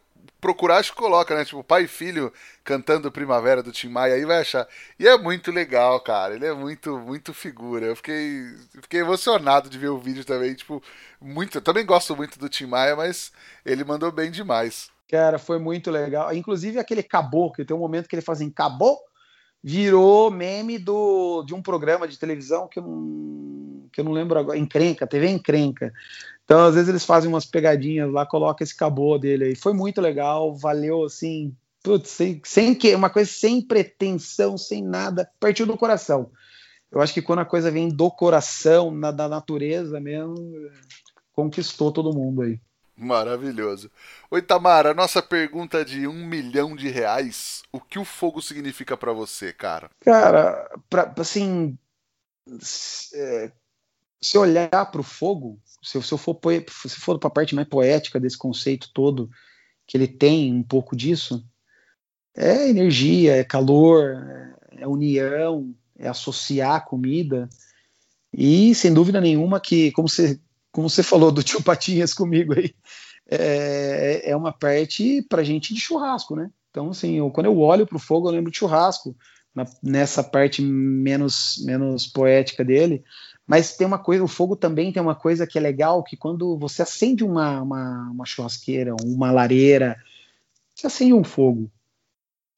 procurar, 0.40 0.78
acho 0.78 0.92
que 0.92 0.98
coloca, 0.98 1.34
né? 1.36 1.44
Tipo, 1.44 1.62
pai 1.62 1.84
e 1.84 1.88
filho 1.88 2.32
cantando 2.64 3.12
Primavera 3.12 3.62
do 3.62 3.72
Tim 3.72 3.88
Maia, 3.88 4.14
aí 4.14 4.24
vai 4.24 4.40
achar. 4.40 4.66
E 4.98 5.06
é 5.06 5.16
muito 5.18 5.52
legal, 5.52 6.00
cara. 6.00 6.34
Ele 6.34 6.46
é 6.46 6.52
muito, 6.52 6.98
muito 6.98 7.34
figura. 7.34 7.86
Eu 7.86 7.96
fiquei, 7.96 8.44
fiquei 8.82 9.00
emocionado 9.00 9.68
de 9.68 9.78
ver 9.78 9.88
o 9.88 9.98
vídeo 9.98 10.24
também. 10.24 10.54
Tipo, 10.54 10.82
muito. 11.20 11.58
Eu 11.58 11.62
também 11.62 11.84
gosto 11.84 12.16
muito 12.16 12.38
do 12.38 12.48
Tim 12.48 12.66
Maia, 12.66 12.96
mas 12.96 13.32
ele 13.64 13.84
mandou 13.84 14.10
bem 14.10 14.30
demais. 14.30 14.90
Cara, 15.10 15.40
foi 15.40 15.58
muito 15.58 15.90
legal. 15.90 16.32
Inclusive 16.32 16.78
aquele 16.78 17.02
que 17.02 17.64
tem 17.64 17.76
um 17.76 17.80
momento 17.80 18.08
que 18.08 18.14
ele 18.14 18.22
faz 18.22 18.38
assim, 18.38 18.52
virou 19.62 20.30
meme 20.30 20.78
do, 20.78 21.42
de 21.42 21.52
um 21.52 21.60
programa 21.60 22.06
de 22.06 22.16
televisão 22.16 22.68
que 22.68 22.78
eu 22.78 22.84
não, 22.84 23.88
que 23.92 24.00
eu 24.00 24.04
não 24.04 24.12
lembro 24.12 24.38
agora, 24.38 24.56
Encrenca, 24.56 25.08
TV 25.08 25.28
Encrenca. 25.28 25.92
Então, 26.44 26.64
às 26.64 26.76
vezes 26.76 26.88
eles 26.88 27.04
fazem 27.04 27.28
umas 27.28 27.44
pegadinhas 27.44 28.08
lá, 28.12 28.24
coloca 28.24 28.62
esse 28.62 28.76
cabô 28.76 29.18
dele 29.18 29.46
aí. 29.46 29.56
Foi 29.56 29.72
muito 29.72 30.00
legal, 30.00 30.54
valeu 30.54 31.04
assim, 31.04 31.52
putz, 31.82 32.08
sem, 32.10 32.40
sem 32.44 32.72
que 32.72 32.94
uma 32.94 33.10
coisa 33.10 33.28
sem 33.28 33.60
pretensão, 33.60 34.56
sem 34.56 34.80
nada, 34.80 35.28
partiu 35.40 35.66
do 35.66 35.76
coração. 35.76 36.30
Eu 36.88 37.00
acho 37.00 37.12
que 37.12 37.22
quando 37.22 37.40
a 37.40 37.44
coisa 37.44 37.68
vem 37.68 37.88
do 37.88 38.12
coração, 38.12 38.92
na, 38.92 39.10
da 39.10 39.28
natureza 39.28 39.98
mesmo, 39.98 40.36
conquistou 41.32 41.90
todo 41.90 42.14
mundo 42.16 42.42
aí. 42.42 42.60
Maravilhoso. 43.00 43.90
Oi, 44.30 44.42
Tamara, 44.42 44.92
nossa 44.92 45.22
pergunta 45.22 45.82
de 45.82 46.06
um 46.06 46.26
milhão 46.26 46.76
de 46.76 46.90
reais. 46.90 47.62
O 47.72 47.80
que 47.80 47.98
o 47.98 48.04
fogo 48.04 48.42
significa 48.42 48.94
para 48.94 49.10
você, 49.10 49.54
cara? 49.54 49.90
Cara, 50.00 50.70
pra, 50.90 51.10
assim, 51.16 51.78
é, 53.14 53.50
se 54.20 54.36
olhar 54.36 54.68
para 54.90 55.00
o 55.00 55.04
fogo, 55.04 55.58
se, 55.82 56.00
se 56.02 56.12
eu 56.12 56.18
for 56.18 56.38
se 56.68 57.00
for 57.00 57.18
para 57.18 57.28
a 57.28 57.32
parte 57.32 57.54
mais 57.54 57.66
poética 57.66 58.20
desse 58.20 58.36
conceito 58.36 58.90
todo, 58.92 59.30
que 59.86 59.96
ele 59.96 60.06
tem 60.06 60.52
um 60.52 60.62
pouco 60.62 60.94
disso, 60.94 61.42
é 62.36 62.68
energia, 62.68 63.36
é 63.36 63.44
calor, 63.44 64.52
é 64.72 64.86
união, 64.86 65.74
é 65.98 66.06
associar 66.06 66.74
a 66.74 66.80
comida. 66.80 67.48
E 68.30 68.74
sem 68.74 68.92
dúvida 68.92 69.22
nenhuma 69.22 69.58
que, 69.58 69.90
como 69.92 70.06
você, 70.06 70.38
como 70.72 70.88
você 70.88 71.02
falou 71.02 71.32
do 71.32 71.42
tio 71.42 71.62
Patinhas 71.62 72.14
comigo 72.14 72.54
aí, 72.54 72.74
é, 73.30 74.30
é 74.30 74.36
uma 74.36 74.52
parte 74.52 75.22
para 75.28 75.44
gente 75.44 75.74
de 75.74 75.80
churrasco, 75.80 76.34
né? 76.34 76.50
Então, 76.70 76.90
assim, 76.90 77.18
eu, 77.18 77.30
quando 77.30 77.46
eu 77.46 77.58
olho 77.58 77.86
para 77.86 77.96
o 77.96 78.00
fogo, 78.00 78.28
eu 78.28 78.32
lembro 78.32 78.50
de 78.50 78.58
churrasco, 78.58 79.16
na, 79.54 79.64
nessa 79.82 80.22
parte 80.22 80.62
menos, 80.62 81.62
menos 81.64 82.06
poética 82.06 82.64
dele. 82.64 83.02
Mas 83.46 83.76
tem 83.76 83.86
uma 83.86 83.98
coisa, 83.98 84.22
o 84.22 84.28
fogo 84.28 84.54
também 84.54 84.92
tem 84.92 85.02
uma 85.02 85.14
coisa 85.14 85.46
que 85.46 85.58
é 85.58 85.60
legal, 85.60 86.04
que 86.04 86.16
quando 86.16 86.56
você 86.56 86.82
acende 86.82 87.24
uma, 87.24 87.60
uma, 87.60 88.10
uma 88.10 88.24
churrasqueira, 88.24 88.94
uma 89.02 89.32
lareira, 89.32 89.96
você 90.74 90.86
acende 90.86 91.12
um 91.12 91.24
fogo, 91.24 91.70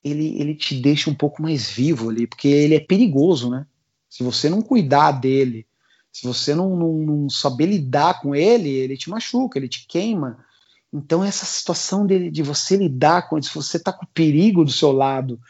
ele, 0.04 0.38
ele 0.38 0.54
te 0.54 0.74
deixa 0.74 1.08
um 1.08 1.14
pouco 1.14 1.40
mais 1.40 1.70
vivo 1.70 2.10
ali, 2.10 2.26
porque 2.26 2.48
ele 2.48 2.74
é 2.74 2.80
perigoso, 2.80 3.50
né? 3.50 3.66
Se 4.08 4.22
você 4.22 4.50
não 4.50 4.60
cuidar 4.60 5.12
dele, 5.12 5.66
se 6.12 6.26
você 6.26 6.54
não, 6.54 6.76
não, 6.76 6.92
não 6.92 7.30
saber 7.30 7.66
lidar 7.66 8.20
com 8.20 8.34
ele, 8.34 8.68
ele 8.68 8.96
te 8.96 9.08
machuca, 9.08 9.58
ele 9.58 9.68
te 9.68 9.86
queima. 9.86 10.44
Então, 10.92 11.24
essa 11.24 11.46
situação 11.46 12.06
de, 12.06 12.30
de 12.30 12.42
você 12.42 12.76
lidar 12.76 13.28
com 13.28 13.36
ele, 13.36 13.46
se 13.46 13.54
você 13.54 13.78
está 13.78 13.92
com 13.92 14.04
perigo 14.12 14.62
do 14.62 14.70
seu 14.70 14.92
lado, 14.92 15.40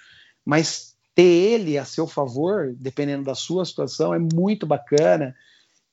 mas 0.44 0.94
ter 1.16 1.22
ele 1.22 1.76
a 1.76 1.84
seu 1.84 2.06
favor, 2.06 2.74
dependendo 2.78 3.24
da 3.24 3.34
sua 3.34 3.64
situação, 3.64 4.14
é 4.14 4.20
muito 4.20 4.64
bacana. 4.64 5.34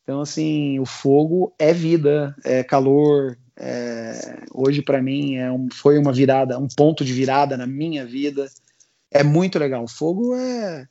Então, 0.03 0.21
assim, 0.21 0.79
o 0.79 0.85
fogo 0.85 1.53
é 1.57 1.73
vida, 1.73 2.35
é 2.45 2.63
calor. 2.63 3.37
É... 3.57 4.43
hoje, 4.53 4.81
para 4.83 5.01
mim, 5.01 5.35
é 5.35 5.51
um, 5.51 5.67
foi 5.71 5.97
uma 5.97 6.13
virada, 6.13 6.57
um 6.59 6.67
ponto 6.67 7.03
de 7.03 7.11
virada 7.11 7.57
na 7.57 7.65
minha 7.65 8.05
vida. 8.05 8.47
É 9.11 9.23
muito 9.23 9.57
legal. 9.57 9.83
O 9.83 9.89
fogo 9.89 10.35
é. 10.35 10.87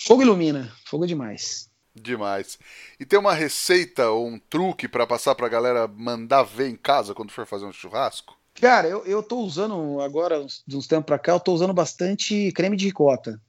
Fogo 0.00 0.22
ilumina, 0.22 0.72
fogo 0.86 1.04
é 1.04 1.08
demais. 1.08 1.71
Demais. 1.94 2.58
E 2.98 3.04
tem 3.04 3.18
uma 3.18 3.34
receita 3.34 4.08
ou 4.10 4.26
um 4.26 4.38
truque 4.38 4.88
para 4.88 5.06
passar 5.06 5.34
pra 5.34 5.48
galera 5.48 5.86
mandar 5.86 6.42
ver 6.42 6.68
em 6.68 6.76
casa 6.76 7.14
quando 7.14 7.32
for 7.32 7.46
fazer 7.46 7.66
um 7.66 7.72
churrasco? 7.72 8.36
Cara, 8.54 8.88
eu, 8.88 9.04
eu 9.04 9.22
tô 9.22 9.38
usando 9.40 10.00
agora, 10.00 10.44
de 10.66 10.76
uns 10.76 10.86
tempos 10.86 11.06
pra 11.06 11.18
cá, 11.18 11.32
eu 11.32 11.40
tô 11.40 11.52
usando 11.52 11.72
bastante 11.72 12.50
creme 12.52 12.76
de 12.76 12.86
ricota. 12.86 13.40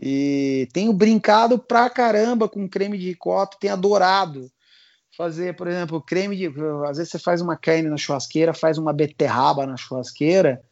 E 0.00 0.68
tenho 0.72 0.92
brincado 0.92 1.58
pra 1.58 1.88
caramba 1.88 2.48
com 2.48 2.68
creme 2.68 2.98
de 2.98 3.08
ricota, 3.08 3.56
tenho 3.60 3.72
adorado 3.72 4.50
fazer, 5.16 5.54
por 5.54 5.68
exemplo, 5.68 6.00
creme 6.00 6.36
de. 6.36 6.46
Às 6.88 6.96
vezes 6.96 7.10
você 7.10 7.18
faz 7.18 7.40
uma 7.40 7.56
carne 7.56 7.88
na 7.88 7.96
churrasqueira, 7.96 8.54
faz 8.54 8.78
uma 8.78 8.92
beterraba 8.92 9.66
na 9.66 9.76
churrasqueira, 9.76 10.62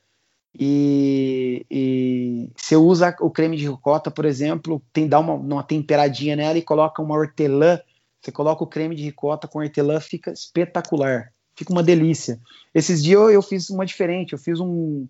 e, 0.59 1.64
e 1.70 2.51
você 2.57 2.76
usa 2.76 3.14
o 3.20 3.30
creme 3.30 3.57
de 3.57 3.68
ricota, 3.68 4.11
por 4.11 4.24
exemplo, 4.24 4.82
tem 4.92 5.09
dá 5.09 5.18
uma, 5.18 5.34
uma 5.34 5.62
temperadinha 5.62 6.36
nela 6.36 6.59
e 6.59 6.62
coloca 6.62 7.03
uma 7.03 7.16
hortelã. 7.16 7.80
Você 8.20 8.30
coloca 8.30 8.62
o 8.62 8.66
creme 8.66 8.94
de 8.94 9.05
ricota 9.05 9.48
com 9.48 9.61
hortelã, 9.61 10.01
fica 10.01 10.32
espetacular 10.32 11.32
fica 11.61 11.72
uma 11.72 11.82
delícia. 11.82 12.40
Esses 12.74 13.03
dias 13.03 13.20
eu, 13.20 13.30
eu 13.30 13.42
fiz 13.42 13.68
uma 13.68 13.84
diferente, 13.84 14.32
eu 14.32 14.38
fiz 14.38 14.59
um. 14.61 15.07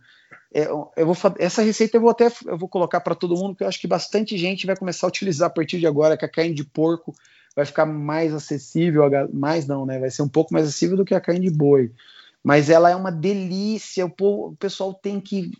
É, 0.53 0.67
eu 0.67 1.07
vou, 1.07 1.17
essa 1.39 1.63
receita 1.63 1.97
eu 1.97 2.01
vou 2.01 2.11
até 2.11 2.29
eu 2.47 2.59
vou 2.59 2.69
colocar 2.69 3.01
para 3.01 3.15
todo 3.15 3.37
mundo, 3.37 3.51
porque 3.51 3.63
eu 3.63 3.69
acho 3.69 3.81
que 3.81 3.87
bastante 3.87 4.37
gente 4.37 4.67
vai 4.67 4.77
começar 4.77 5.07
a 5.07 5.09
utilizar 5.09 5.47
a 5.47 5.53
partir 5.53 5.79
de 5.79 5.87
agora, 5.87 6.17
que 6.17 6.25
a 6.25 6.29
carne 6.29 6.53
de 6.53 6.65
porco 6.65 7.15
vai 7.55 7.65
ficar 7.65 7.87
mais 7.87 8.35
acessível, 8.35 9.05
mais 9.33 9.67
não, 9.67 9.87
né? 9.87 10.01
Vai 10.01 10.11
ser 10.11 10.23
um 10.23 10.29
pouco 10.29 10.53
mais 10.53 10.67
acessível 10.67 10.97
do 10.97 11.05
que 11.05 11.15
a 11.15 11.21
carne 11.21 11.49
de 11.49 11.51
boi. 11.51 11.93
Mas 12.43 12.71
ela 12.71 12.91
é 12.91 12.97
uma 12.97 13.13
delícia, 13.13 14.07
o, 14.07 14.49
o 14.49 14.57
pessoal 14.57 14.95
tem 14.95 15.21
que. 15.21 15.51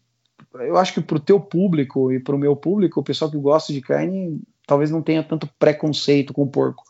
Eu 0.55 0.77
acho 0.77 0.95
que 0.95 1.01
para 1.01 1.17
o 1.17 1.21
teu 1.21 1.39
público 1.39 2.11
e 2.11 2.19
para 2.19 2.35
o 2.35 2.39
meu 2.39 2.57
público, 2.57 3.01
o 3.01 3.05
pessoal 3.05 3.31
que 3.31 3.37
gosta 3.37 3.73
de 3.73 3.81
carne, 3.81 4.41
talvez 4.67 4.91
não 4.91 5.03
tenha 5.03 5.23
tanto 5.23 5.49
preconceito 5.59 6.33
com 6.33 6.49
porco. 6.49 6.83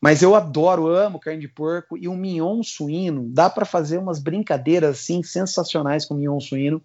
Mas 0.00 0.22
eu 0.22 0.34
adoro, 0.34 0.86
amo 0.86 1.18
carne 1.18 1.40
de 1.40 1.48
porco 1.48 1.96
e 1.96 2.08
o 2.08 2.14
mignon 2.14 2.62
suíno. 2.62 3.28
Dá 3.28 3.50
para 3.50 3.64
fazer 3.64 3.98
umas 3.98 4.18
brincadeiras 4.20 4.90
assim 4.90 5.22
sensacionais 5.22 6.04
com 6.04 6.14
o 6.14 6.16
mignon 6.16 6.40
suíno. 6.40 6.80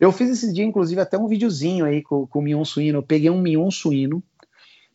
Eu 0.00 0.10
fiz 0.10 0.30
esse 0.30 0.52
dia, 0.52 0.64
inclusive, 0.64 1.00
até 1.00 1.16
um 1.16 1.28
videozinho 1.28 1.84
aí 1.84 2.02
com, 2.02 2.26
com 2.26 2.38
o 2.38 2.42
mignon 2.42 2.64
suíno. 2.64 2.98
Eu 2.98 3.02
peguei 3.02 3.30
um 3.30 3.40
mignon 3.40 3.70
suíno, 3.70 4.22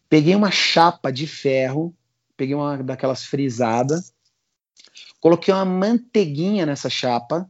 peguei 0.10 0.36
uma 0.36 0.52
chapa 0.52 1.12
de 1.12 1.28
ferro, 1.28 1.94
peguei 2.36 2.56
uma 2.56 2.78
daquelas 2.78 3.24
frisadas, 3.24 4.14
coloquei 5.20 5.54
uma 5.54 5.66
manteiguinha 5.66 6.66
nessa 6.66 6.90
chapa, 6.90 7.50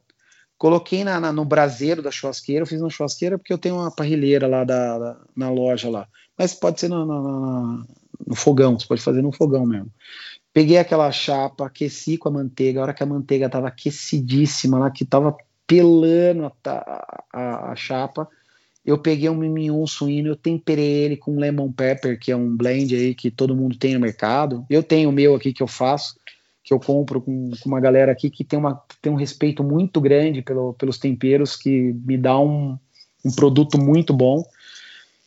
coloquei 0.57 1.03
na, 1.03 1.19
na, 1.19 1.31
no 1.31 1.45
braseiro 1.45 2.01
da 2.01 2.11
churrasqueira. 2.11 2.63
Eu 2.63 2.67
fiz 2.67 2.81
na 2.81 2.89
churrasqueira 2.89 3.37
porque 3.37 3.53
eu 3.53 3.57
tenho 3.57 3.75
uma 3.75 3.91
parrilheira 3.91 4.47
lá 4.47 4.63
da, 4.63 4.97
da 4.99 5.21
na 5.35 5.49
loja 5.49 5.89
lá. 5.89 6.07
Mas 6.37 6.53
pode 6.53 6.79
ser 6.79 6.89
na, 6.89 7.05
na, 7.05 7.83
no 8.27 8.35
fogão, 8.35 8.79
você 8.79 8.87
pode 8.87 9.01
fazer 9.01 9.21
no 9.21 9.31
fogão 9.31 9.65
mesmo. 9.65 9.91
Peguei 10.51 10.77
aquela 10.77 11.11
chapa, 11.11 11.65
aqueci 11.65 12.17
com 12.17 12.29
a 12.29 12.31
manteiga, 12.31 12.79
a 12.79 12.83
hora 12.83 12.93
que 12.93 13.03
a 13.03 13.05
manteiga 13.05 13.45
estava 13.45 13.67
aquecidíssima 13.67 14.79
lá, 14.79 14.89
que 14.89 15.03
estava 15.03 15.35
pelando 15.67 16.51
a, 16.65 17.23
a, 17.31 17.71
a, 17.71 17.75
chapa, 17.75 18.27
eu 18.83 18.97
peguei 18.97 19.29
um 19.29 19.35
mignon 19.35 19.85
suíno, 19.85 20.29
eu 20.29 20.35
temperei 20.35 21.03
ele 21.03 21.15
com 21.15 21.37
lemon 21.37 21.71
pepper, 21.71 22.19
que 22.19 22.31
é 22.31 22.35
um 22.35 22.57
blend 22.57 22.95
aí 22.95 23.13
que 23.13 23.29
todo 23.29 23.55
mundo 23.55 23.77
tem 23.77 23.93
no 23.93 23.99
mercado. 23.99 24.65
Eu 24.67 24.81
tenho 24.81 25.09
o 25.09 25.13
meu 25.13 25.35
aqui 25.35 25.53
que 25.53 25.61
eu 25.61 25.67
faço, 25.67 26.15
que 26.69 26.73
eu 26.73 26.79
compro 26.79 27.19
com, 27.19 27.49
com 27.49 27.67
uma 27.67 27.79
galera 27.79 28.11
aqui 28.11 28.29
que 28.29 28.43
tem, 28.43 28.59
uma, 28.59 28.79
tem 29.01 29.11
um 29.11 29.15
respeito 29.15 29.63
muito 29.63 29.99
grande 29.99 30.43
pelo, 30.43 30.75
pelos 30.75 30.99
temperos, 30.99 31.55
que 31.55 31.95
me 32.05 32.15
dá 32.15 32.39
um, 32.39 32.77
um 33.25 33.31
produto 33.31 33.79
muito 33.79 34.13
bom. 34.13 34.45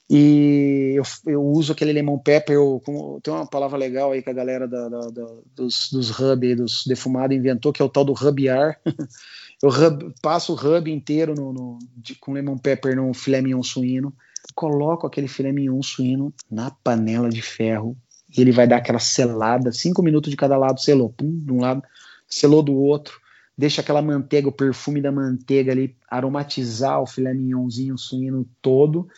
E 0.09 0.93
eu, 0.95 1.03
eu 1.27 1.43
uso 1.43 1.73
aquele 1.73 1.93
lemon 1.93 2.17
pepper, 2.17 2.55
eu, 2.55 2.81
como, 2.85 3.21
tem 3.21 3.35
uma 3.35 3.45
palavra 3.45 3.77
legal 3.77 4.13
aí 4.13 4.23
que 4.23 4.31
a 4.31 4.33
galera 4.33 4.69
da, 4.69 4.89
da, 4.89 5.01
da, 5.01 5.27
dos, 5.57 5.89
dos 5.91 6.17
hub, 6.17 6.55
dos 6.55 6.85
defumados 6.87 7.37
inventou, 7.37 7.73
que 7.73 7.83
é 7.83 7.85
o 7.85 7.89
tal 7.89 8.05
do 8.05 8.13
rubiar. 8.13 8.79
eu 9.61 9.69
hub, 9.69 10.15
passo 10.23 10.53
o 10.53 10.57
hub 10.57 10.89
inteiro 10.89 11.35
no, 11.35 11.53
no, 11.53 11.79
de, 11.97 12.15
com 12.15 12.35
lemon 12.35 12.57
pepper 12.57 12.95
no 12.95 13.13
filé 13.13 13.43
mignon 13.43 13.65
suíno, 13.65 14.15
coloco 14.55 15.09
aquele 15.09 15.27
filé 15.27 15.51
mignon 15.51 15.83
suíno 15.83 16.33
na 16.49 16.71
panela 16.71 17.29
de 17.29 17.43
ferro 17.43 17.97
e 18.37 18.41
ele 18.41 18.53
vai 18.53 18.67
dar 18.67 18.77
aquela 18.77 18.99
selada, 18.99 19.73
cinco 19.73 20.03
minutos 20.03 20.31
de 20.31 20.37
cada 20.37 20.57
lado, 20.57 20.81
selou, 20.81 21.11
pum, 21.11 21.39
de 21.45 21.53
um 21.53 21.61
lado, 21.61 21.83
selou 22.27 22.63
do 22.63 22.75
outro, 22.75 23.21
deixa 23.57 23.81
aquela 23.81 24.01
manteiga, 24.01 24.49
o 24.49 24.53
perfume 24.53 25.01
da 25.01 25.13
manteiga 25.13 25.73
ali 25.73 25.97
aromatizar 26.11 27.01
o 27.01 27.07
filé 27.07 27.35
mignonzinho 27.35 27.99
suíno 27.99 28.49
todo. 28.61 29.09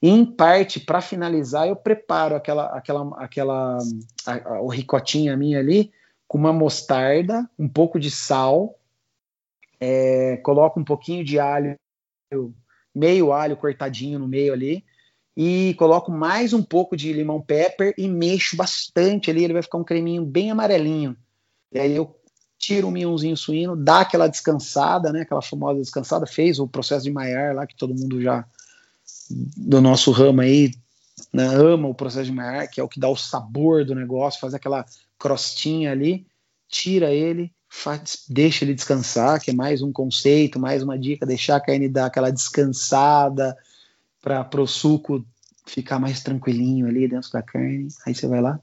Em 0.00 0.24
parte, 0.24 0.78
para 0.78 1.00
finalizar, 1.00 1.66
eu 1.66 1.74
preparo 1.74 2.36
aquela, 2.36 2.66
aquela, 2.66 3.22
aquela 3.22 3.78
a, 4.26 4.34
a, 4.34 4.60
o 4.60 4.68
ricotinha 4.68 5.36
minha 5.36 5.58
ali 5.58 5.90
com 6.28 6.36
uma 6.36 6.52
mostarda, 6.52 7.48
um 7.58 7.66
pouco 7.66 7.98
de 7.98 8.10
sal, 8.10 8.78
é, 9.80 10.36
coloco 10.38 10.78
um 10.78 10.84
pouquinho 10.84 11.24
de 11.24 11.40
alho, 11.40 11.74
meio 12.94 13.32
alho 13.32 13.56
cortadinho 13.56 14.18
no 14.18 14.28
meio 14.28 14.52
ali, 14.52 14.84
e 15.40 15.72
coloco 15.74 16.10
mais 16.10 16.52
um 16.52 16.60
pouco 16.60 16.96
de 16.96 17.12
limão 17.12 17.40
pepper 17.40 17.94
e 17.96 18.08
mexo 18.08 18.56
bastante 18.56 19.30
ali, 19.30 19.44
ele 19.44 19.52
vai 19.52 19.62
ficar 19.62 19.78
um 19.78 19.84
creminho 19.84 20.26
bem 20.26 20.50
amarelinho. 20.50 21.16
E 21.70 21.78
aí 21.78 21.94
eu 21.94 22.12
tiro 22.58 22.88
o 22.88 22.90
miãozinho 22.90 23.36
suíno, 23.36 23.76
dá 23.76 24.00
aquela 24.00 24.26
descansada, 24.26 25.12
né, 25.12 25.20
aquela 25.20 25.40
famosa 25.40 25.78
descansada, 25.78 26.26
fez 26.26 26.58
o 26.58 26.66
processo 26.66 27.04
de 27.04 27.12
Maillard 27.12 27.54
lá 27.54 27.68
que 27.68 27.76
todo 27.76 27.94
mundo 27.94 28.20
já 28.20 28.44
do 29.30 29.80
nosso 29.80 30.10
ramo 30.10 30.40
aí 30.40 30.72
né, 31.32 31.46
ama 31.46 31.86
o 31.86 31.94
processo 31.94 32.24
de 32.24 32.32
Maillard, 32.32 32.68
que 32.72 32.80
é 32.80 32.82
o 32.82 32.88
que 32.88 32.98
dá 32.98 33.08
o 33.08 33.16
sabor 33.16 33.84
do 33.84 33.94
negócio, 33.94 34.40
faz 34.40 34.54
aquela 34.54 34.84
crostinha 35.16 35.92
ali, 35.92 36.26
tira 36.68 37.12
ele, 37.12 37.52
faz, 37.68 38.24
deixa 38.28 38.64
ele 38.64 38.74
descansar, 38.74 39.40
que 39.40 39.52
é 39.52 39.54
mais 39.54 39.82
um 39.82 39.92
conceito, 39.92 40.58
mais 40.58 40.82
uma 40.82 40.98
dica, 40.98 41.24
deixar 41.24 41.54
a 41.54 41.60
carne 41.60 41.88
dar 41.88 42.06
aquela 42.06 42.32
descansada 42.32 43.56
para 44.20 44.60
o 44.60 44.66
suco 44.66 45.24
ficar 45.66 45.98
mais 45.98 46.22
tranquilinho 46.22 46.86
ali 46.86 47.06
dentro 47.06 47.30
da 47.30 47.42
carne. 47.42 47.88
Aí 48.06 48.14
você 48.14 48.26
vai 48.26 48.40
lá, 48.40 48.58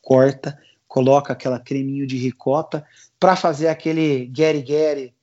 corta, 0.00 0.58
coloca 0.88 1.32
aquela 1.32 1.60
creminho 1.60 2.06
de 2.06 2.16
ricota 2.16 2.84
para 3.18 3.36
fazer 3.36 3.68
aquele 3.68 4.26
Gary 4.26 4.62
Gary 4.62 5.14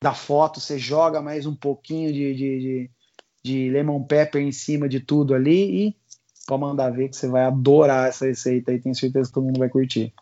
da 0.00 0.12
foto, 0.12 0.60
você 0.60 0.78
joga 0.78 1.22
mais 1.22 1.46
um 1.46 1.54
pouquinho 1.54 2.12
de, 2.12 2.34
de, 2.34 2.60
de, 2.60 2.90
de 3.42 3.70
lemon 3.70 4.02
pepper 4.04 4.42
em 4.42 4.52
cima 4.52 4.88
de 4.88 5.00
tudo 5.00 5.34
ali 5.34 5.88
e 5.88 5.96
pode 6.46 6.60
mandar 6.60 6.90
ver 6.90 7.08
que 7.08 7.16
você 7.16 7.26
vai 7.26 7.44
adorar 7.44 8.08
essa 8.08 8.26
receita 8.26 8.72
e 8.72 8.78
tenho 8.78 8.94
certeza 8.94 9.28
que 9.28 9.34
todo 9.34 9.44
mundo 9.44 9.58
vai 9.58 9.68
curtir. 9.68 10.12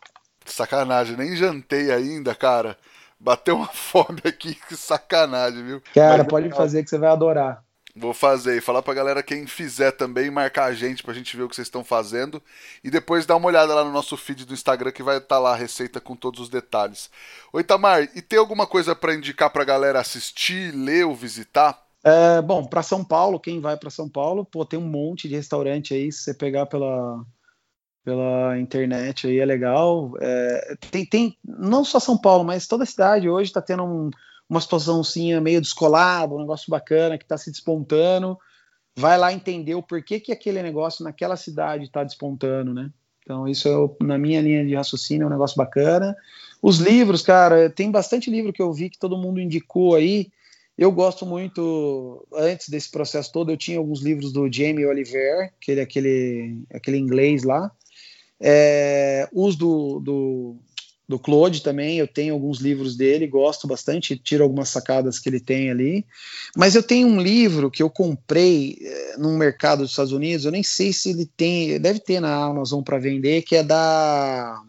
Sacanagem, 0.45 1.17
nem 1.17 1.35
jantei 1.35 1.91
ainda, 1.91 2.33
cara. 2.33 2.77
Bateu 3.19 3.57
uma 3.57 3.67
fome 3.73 4.21
aqui, 4.23 4.55
que 4.55 4.75
sacanagem, 4.75 5.63
viu? 5.63 5.81
Cara, 5.93 6.19
Mas, 6.19 6.27
pode 6.27 6.49
fazer 6.51 6.83
que 6.83 6.89
você 6.89 6.97
vai 6.97 7.09
adorar. 7.09 7.64
Vou 7.97 8.13
fazer 8.13 8.57
e 8.57 8.61
falar 8.61 8.81
pra 8.81 8.93
galera 8.93 9.23
quem 9.23 9.47
fizer 9.47 9.91
também, 9.91 10.29
marcar 10.29 10.65
a 10.65 10.73
gente 10.73 11.01
pra 11.01 11.13
gente 11.13 11.37
ver 11.37 11.43
o 11.43 11.49
que 11.49 11.55
vocês 11.55 11.67
estão 11.67 11.81
fazendo. 11.81 12.43
E 12.83 12.91
depois 12.91 13.25
dar 13.25 13.37
uma 13.37 13.47
olhada 13.47 13.73
lá 13.73 13.85
no 13.85 13.91
nosso 13.91 14.17
feed 14.17 14.45
do 14.45 14.53
Instagram 14.53 14.91
que 14.91 15.01
vai 15.01 15.15
estar 15.15 15.35
tá 15.35 15.39
lá 15.39 15.53
a 15.53 15.55
receita 15.55 16.01
com 16.01 16.13
todos 16.13 16.41
os 16.41 16.49
detalhes. 16.49 17.09
Oi, 17.53 17.63
Tamar, 17.63 18.03
e 18.13 18.21
tem 18.21 18.37
alguma 18.37 18.67
coisa 18.67 18.93
para 18.93 19.15
indicar 19.15 19.49
pra 19.49 19.63
galera 19.63 20.01
assistir, 20.01 20.75
ler 20.75 21.05
ou 21.05 21.15
visitar? 21.15 21.85
É, 22.03 22.41
bom, 22.41 22.65
para 22.65 22.83
São 22.83 23.01
Paulo, 23.01 23.39
quem 23.39 23.61
vai 23.61 23.77
para 23.77 23.89
São 23.89 24.09
Paulo, 24.09 24.45
pô, 24.45 24.65
tem 24.65 24.77
um 24.77 24.87
monte 24.87 25.29
de 25.29 25.35
restaurante 25.35 25.93
aí, 25.93 26.11
se 26.11 26.19
você 26.19 26.33
pegar 26.33 26.65
pela, 26.65 27.25
pela 28.03 28.59
internet 28.59 29.25
aí 29.25 29.39
é 29.39 29.45
legal. 29.45 30.11
É, 30.19 30.75
tem, 30.91 31.05
tem 31.05 31.37
não 31.43 31.85
só 31.85 31.97
São 31.97 32.17
Paulo, 32.17 32.43
mas 32.43 32.67
toda 32.67 32.83
a 32.83 32.87
cidade 32.87 33.29
hoje 33.29 33.49
está 33.49 33.61
tendo 33.61 33.83
um 33.85 34.11
uma 34.49 34.61
situaçãozinha 34.61 35.41
meio 35.41 35.61
descolada, 35.61 36.33
um 36.33 36.39
negócio 36.39 36.69
bacana 36.69 37.17
que 37.17 37.23
está 37.23 37.37
se 37.37 37.51
despontando, 37.51 38.37
vai 38.95 39.17
lá 39.17 39.33
entender 39.33 39.75
o 39.75 39.83
porquê 39.83 40.19
que 40.19 40.31
aquele 40.31 40.61
negócio 40.61 41.03
naquela 41.03 41.35
cidade 41.35 41.85
está 41.85 42.03
despontando, 42.03 42.73
né? 42.73 42.91
Então, 43.23 43.47
isso 43.47 43.67
é, 43.67 44.05
na 44.05 44.17
minha 44.17 44.39
linha 44.39 44.63
de 44.63 44.75
raciocínio 44.75 45.23
é 45.23 45.27
um 45.27 45.31
negócio 45.31 45.57
bacana. 45.57 46.15
Os 46.61 46.77
livros, 46.77 47.23
cara, 47.23 47.69
tem 47.69 47.89
bastante 47.89 48.29
livro 48.29 48.53
que 48.53 48.61
eu 48.61 48.71
vi 48.71 48.89
que 48.89 48.99
todo 48.99 49.17
mundo 49.17 49.41
indicou 49.41 49.95
aí. 49.95 50.31
Eu 50.77 50.91
gosto 50.91 51.25
muito, 51.25 52.27
antes 52.33 52.69
desse 52.69 52.91
processo 52.91 53.31
todo, 53.31 53.51
eu 53.51 53.57
tinha 53.57 53.79
alguns 53.79 54.01
livros 54.01 54.31
do 54.31 54.51
Jamie 54.51 54.85
Oliver, 54.85 55.51
que 55.59 55.71
ele 55.71 55.79
é 55.79 55.83
aquele, 55.83 56.59
aquele 56.71 56.97
inglês 56.97 57.43
lá. 57.43 57.71
É, 58.39 59.27
os 59.33 59.55
do, 59.55 59.99
do 59.99 60.57
do 61.07 61.19
Claude 61.19 61.61
também, 61.61 61.97
eu 61.97 62.07
tenho 62.07 62.33
alguns 62.33 62.59
livros 62.59 62.95
dele, 62.95 63.27
gosto 63.27 63.67
bastante, 63.67 64.17
tiro 64.17 64.43
algumas 64.43 64.69
sacadas 64.69 65.19
que 65.19 65.29
ele 65.29 65.39
tem 65.39 65.69
ali. 65.69 66.05
Mas 66.55 66.75
eu 66.75 66.81
tenho 66.81 67.07
um 67.07 67.21
livro 67.21 67.69
que 67.69 67.83
eu 67.83 67.89
comprei 67.89 68.77
é, 68.81 69.17
num 69.17 69.37
mercado 69.37 69.83
dos 69.83 69.91
Estados 69.91 70.11
Unidos, 70.11 70.45
eu 70.45 70.51
nem 70.51 70.63
sei 70.63 70.91
se 70.91 71.11
ele 71.11 71.25
tem, 71.37 71.79
deve 71.79 71.99
ter 71.99 72.19
na 72.19 72.35
Amazon 72.35 72.81
para 72.81 72.97
vender, 72.97 73.43
que 73.43 73.55
é 73.55 73.63
da 73.63 74.61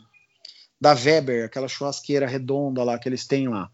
da 0.78 0.92
Weber, 0.92 1.46
aquela 1.46 1.68
churrasqueira 1.68 2.26
redonda 2.26 2.84
lá 2.84 2.98
que 2.98 3.08
eles 3.08 3.26
têm 3.26 3.48
lá. 3.48 3.70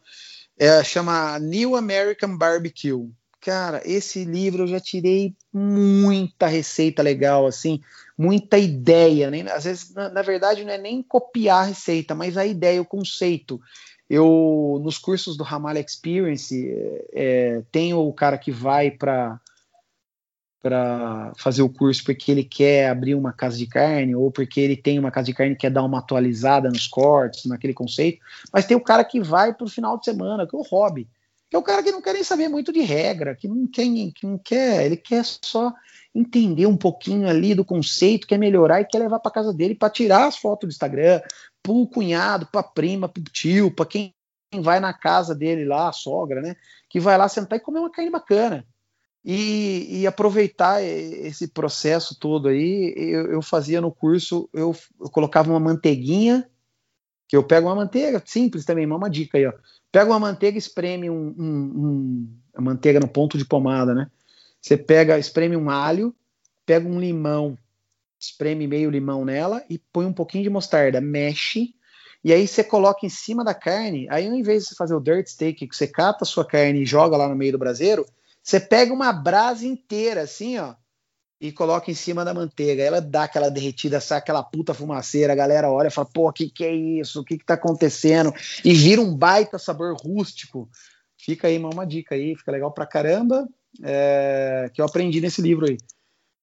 É, 0.56 0.82
chama 0.84 1.38
New 1.40 1.74
American 1.74 2.36
Barbecue. 2.36 3.10
Cara, 3.40 3.82
esse 3.84 4.24
livro 4.24 4.62
eu 4.62 4.66
já 4.68 4.78
tirei 4.78 5.34
muita 5.52 6.46
receita 6.46 7.02
legal, 7.02 7.44
assim, 7.44 7.80
muita 8.16 8.58
ideia. 8.58 9.30
Nem, 9.30 9.48
às 9.48 9.64
vezes, 9.64 9.94
na, 9.94 10.08
na, 10.08 10.22
verdade, 10.22 10.64
não 10.64 10.72
é 10.72 10.78
nem 10.78 11.02
copiar 11.02 11.64
a 11.64 11.66
receita, 11.68 12.14
mas 12.14 12.36
a 12.36 12.46
ideia, 12.46 12.80
o 12.80 12.86
conceito. 12.86 13.60
Eu, 14.08 14.80
nos 14.82 14.98
cursos 14.98 15.36
do 15.36 15.44
Ramalho 15.44 15.78
Experience, 15.78 16.54
é, 16.54 17.04
é 17.14 17.62
tenho 17.70 17.98
o 17.98 18.12
cara 18.12 18.36
que 18.36 18.50
vai 18.50 18.90
para 18.90 19.40
para 20.62 21.32
fazer 21.36 21.60
o 21.60 21.68
curso 21.68 22.04
porque 22.04 22.30
ele 22.30 22.44
quer 22.44 22.88
abrir 22.88 23.16
uma 23.16 23.32
casa 23.32 23.58
de 23.58 23.66
carne 23.66 24.14
ou 24.14 24.30
porque 24.30 24.60
ele 24.60 24.76
tem 24.76 24.96
uma 24.96 25.10
casa 25.10 25.26
de 25.26 25.34
carne 25.34 25.54
e 25.54 25.56
quer 25.58 25.70
dar 25.70 25.82
uma 25.82 25.98
atualizada 25.98 26.68
nos 26.68 26.86
cortes, 26.86 27.46
naquele 27.46 27.74
conceito. 27.74 28.20
Mas 28.52 28.64
tem 28.64 28.76
o 28.76 28.80
cara 28.80 29.02
que 29.02 29.20
vai 29.20 29.52
para 29.52 29.66
o 29.66 29.68
final 29.68 29.98
de 29.98 30.04
semana, 30.04 30.46
que 30.46 30.54
é 30.54 30.58
o 30.58 30.62
hobby. 30.62 31.08
Que 31.50 31.56
é 31.56 31.58
o 31.58 31.62
cara 31.62 31.82
que 31.82 31.90
não 31.90 32.00
quer 32.00 32.14
nem 32.14 32.22
saber 32.22 32.48
muito 32.48 32.72
de 32.72 32.80
regra, 32.80 33.34
que 33.34 33.48
não 33.48 33.66
quer, 33.66 33.84
que 34.14 34.24
não 34.24 34.38
quer, 34.38 34.86
ele 34.86 34.96
quer 34.96 35.24
só 35.24 35.72
entender 36.14 36.66
um 36.66 36.76
pouquinho 36.76 37.28
ali 37.28 37.54
do 37.54 37.64
conceito, 37.64 38.26
quer 38.26 38.38
melhorar 38.38 38.80
e 38.80 38.84
quer 38.84 38.98
levar 38.98 39.18
para 39.18 39.32
casa 39.32 39.52
dele 39.52 39.74
para 39.74 39.90
tirar 39.90 40.26
as 40.26 40.36
fotos 40.36 40.68
do 40.68 40.72
Instagram, 40.72 41.20
para 41.62 41.72
o 41.72 41.86
cunhado, 41.86 42.46
para 42.46 42.60
a 42.60 42.64
prima, 42.64 43.08
para 43.08 43.20
o 43.20 43.24
tio, 43.24 43.70
para 43.74 43.86
quem 43.86 44.14
vai 44.60 44.80
na 44.80 44.92
casa 44.92 45.34
dele 45.34 45.64
lá, 45.64 45.88
a 45.88 45.92
sogra, 45.92 46.42
né? 46.42 46.56
Que 46.90 47.00
vai 47.00 47.16
lá 47.16 47.28
sentar 47.28 47.58
e 47.58 47.62
comer 47.62 47.78
uma 47.78 47.90
carne 47.90 48.10
bacana. 48.10 48.66
E, 49.24 50.00
e 50.00 50.06
aproveitar 50.06 50.82
esse 50.82 51.46
processo 51.46 52.18
todo 52.18 52.48
aí, 52.48 52.92
eu, 52.96 53.32
eu 53.32 53.42
fazia 53.42 53.80
no 53.80 53.92
curso, 53.92 54.50
eu, 54.52 54.74
eu, 55.00 55.08
colocava 55.10 55.48
uma 55.48 55.60
manteiguinha, 55.60 56.48
que 57.28 57.36
eu 57.36 57.44
pego 57.44 57.68
uma 57.68 57.76
manteiga, 57.76 58.20
simples 58.26 58.64
também, 58.64 58.84
uma 58.84 59.08
dica 59.08 59.38
aí, 59.38 59.46
ó. 59.46 59.52
Pega 59.92 60.10
uma 60.10 60.18
manteiga, 60.18 60.58
espreme 60.58 61.08
um, 61.08 61.34
um, 61.38 61.44
um, 61.44 62.38
a 62.54 62.60
manteiga 62.60 62.98
no 62.98 63.06
ponto 63.06 63.38
de 63.38 63.44
pomada, 63.44 63.94
né? 63.94 64.10
Você 64.62 64.76
pega, 64.76 65.18
espreme 65.18 65.56
um 65.56 65.68
alho, 65.68 66.14
pega 66.64 66.88
um 66.88 67.00
limão, 67.00 67.58
espreme 68.18 68.68
meio 68.68 68.90
limão 68.90 69.24
nela 69.24 69.64
e 69.68 69.76
põe 69.76 70.06
um 70.06 70.12
pouquinho 70.12 70.44
de 70.44 70.50
mostarda, 70.50 71.00
mexe, 71.00 71.74
e 72.22 72.32
aí 72.32 72.46
você 72.46 72.62
coloca 72.62 73.04
em 73.04 73.08
cima 73.08 73.42
da 73.42 73.52
carne. 73.52 74.06
Aí, 74.08 74.28
ao 74.28 74.34
invés 74.34 74.62
de 74.62 74.68
você 74.68 74.76
fazer 74.76 74.94
o 74.94 75.00
dirt 75.00 75.26
steak, 75.26 75.66
que 75.66 75.76
você 75.76 75.88
cata 75.88 76.22
a 76.22 76.24
sua 76.26 76.44
carne 76.44 76.82
e 76.82 76.86
joga 76.86 77.16
lá 77.16 77.28
no 77.28 77.34
meio 77.34 77.50
do 77.50 77.58
braseiro, 77.58 78.06
você 78.40 78.60
pega 78.60 78.92
uma 78.92 79.12
brasa 79.12 79.66
inteira, 79.66 80.22
assim, 80.22 80.56
ó, 80.56 80.76
e 81.40 81.50
coloca 81.50 81.90
em 81.90 81.94
cima 81.94 82.24
da 82.24 82.32
manteiga. 82.32 82.84
Ela 82.84 83.00
dá 83.00 83.24
aquela 83.24 83.50
derretida, 83.50 84.00
sai 84.00 84.18
aquela 84.18 84.44
puta 84.44 84.72
fumaceira, 84.72 85.32
a 85.32 85.36
galera 85.36 85.68
olha 85.68 85.88
e 85.88 85.90
fala, 85.90 86.08
pô, 86.12 86.28
o 86.28 86.32
que, 86.32 86.48
que 86.48 86.64
é 86.64 86.72
isso? 86.72 87.20
O 87.20 87.24
que, 87.24 87.36
que 87.36 87.44
tá 87.44 87.54
acontecendo? 87.54 88.32
E 88.64 88.72
vira 88.72 89.00
um 89.00 89.16
baita 89.16 89.58
sabor 89.58 89.96
rústico. 89.96 90.70
Fica 91.18 91.48
aí 91.48 91.58
uma 91.58 91.84
dica 91.84 92.14
aí, 92.14 92.36
fica 92.36 92.52
legal 92.52 92.70
pra 92.70 92.86
caramba 92.86 93.48
é, 93.82 94.70
que 94.72 94.80
eu 94.80 94.84
aprendi 94.84 95.20
nesse 95.20 95.40
livro 95.40 95.66
aí. 95.68 95.78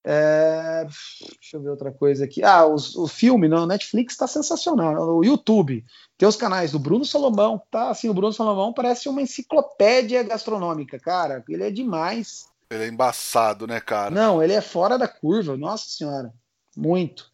É, 0.04 0.86
deixa 0.86 1.58
eu 1.58 1.62
ver 1.62 1.70
outra 1.70 1.92
coisa 1.92 2.24
aqui. 2.24 2.44
Ah, 2.44 2.66
os, 2.66 2.96
o 2.96 3.08
filme 3.08 3.48
no 3.48 3.66
Netflix 3.66 4.14
está 4.14 4.28
sensacional. 4.28 5.18
O 5.18 5.24
YouTube 5.24 5.86
tem 6.18 6.28
os 6.28 6.36
canais 6.36 6.72
do 6.72 6.80
Bruno 6.80 7.06
Salomão. 7.06 7.62
Tá 7.70 7.90
assim, 7.90 8.10
o 8.10 8.14
Bruno 8.14 8.34
Salomão 8.34 8.74
parece 8.74 9.10
uma 9.10 9.22
enciclopédia 9.22 10.24
gastronômica, 10.24 10.98
cara. 11.00 11.44
Ele 11.50 11.64
é 11.64 11.72
demais. 11.72 12.46
Ele 12.72 12.86
é 12.86 12.88
embaçado, 12.88 13.68
né, 13.68 13.80
cara? 13.80 14.10
Não, 14.10 14.42
ele 14.42 14.54
é 14.54 14.62
fora 14.62 14.98
da 14.98 15.08
curva. 15.08 15.58
Nossa 15.58 15.90
senhora, 15.90 16.34
muito. 16.76 17.30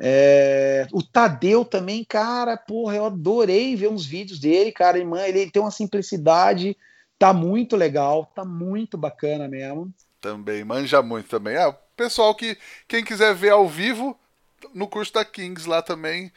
É, 0.00 0.86
o 0.92 1.02
Tadeu 1.02 1.64
também, 1.64 2.04
cara, 2.04 2.56
porra, 2.56 2.94
eu 2.94 3.04
adorei 3.04 3.74
ver 3.74 3.88
uns 3.88 4.06
vídeos 4.06 4.38
dele, 4.38 4.70
cara. 4.70 4.98
Irmã, 4.98 5.22
ele 5.22 5.50
tem 5.50 5.60
uma 5.60 5.72
simplicidade 5.72 6.76
Tá 7.18 7.32
muito 7.32 7.76
legal, 7.76 8.26
tá 8.34 8.44
muito 8.44 8.96
bacana 8.96 9.48
mesmo. 9.48 9.92
Também, 10.20 10.64
manja 10.64 11.02
muito 11.02 11.28
também. 11.28 11.56
Ah, 11.56 11.72
pessoal 11.96 12.34
que, 12.34 12.56
quem 12.86 13.04
quiser 13.04 13.34
ver 13.34 13.50
ao 13.50 13.68
vivo, 13.68 14.18
no 14.72 14.86
curso 14.86 15.12
da 15.12 15.24
Kings 15.24 15.68
lá 15.68 15.82
também, 15.82 16.32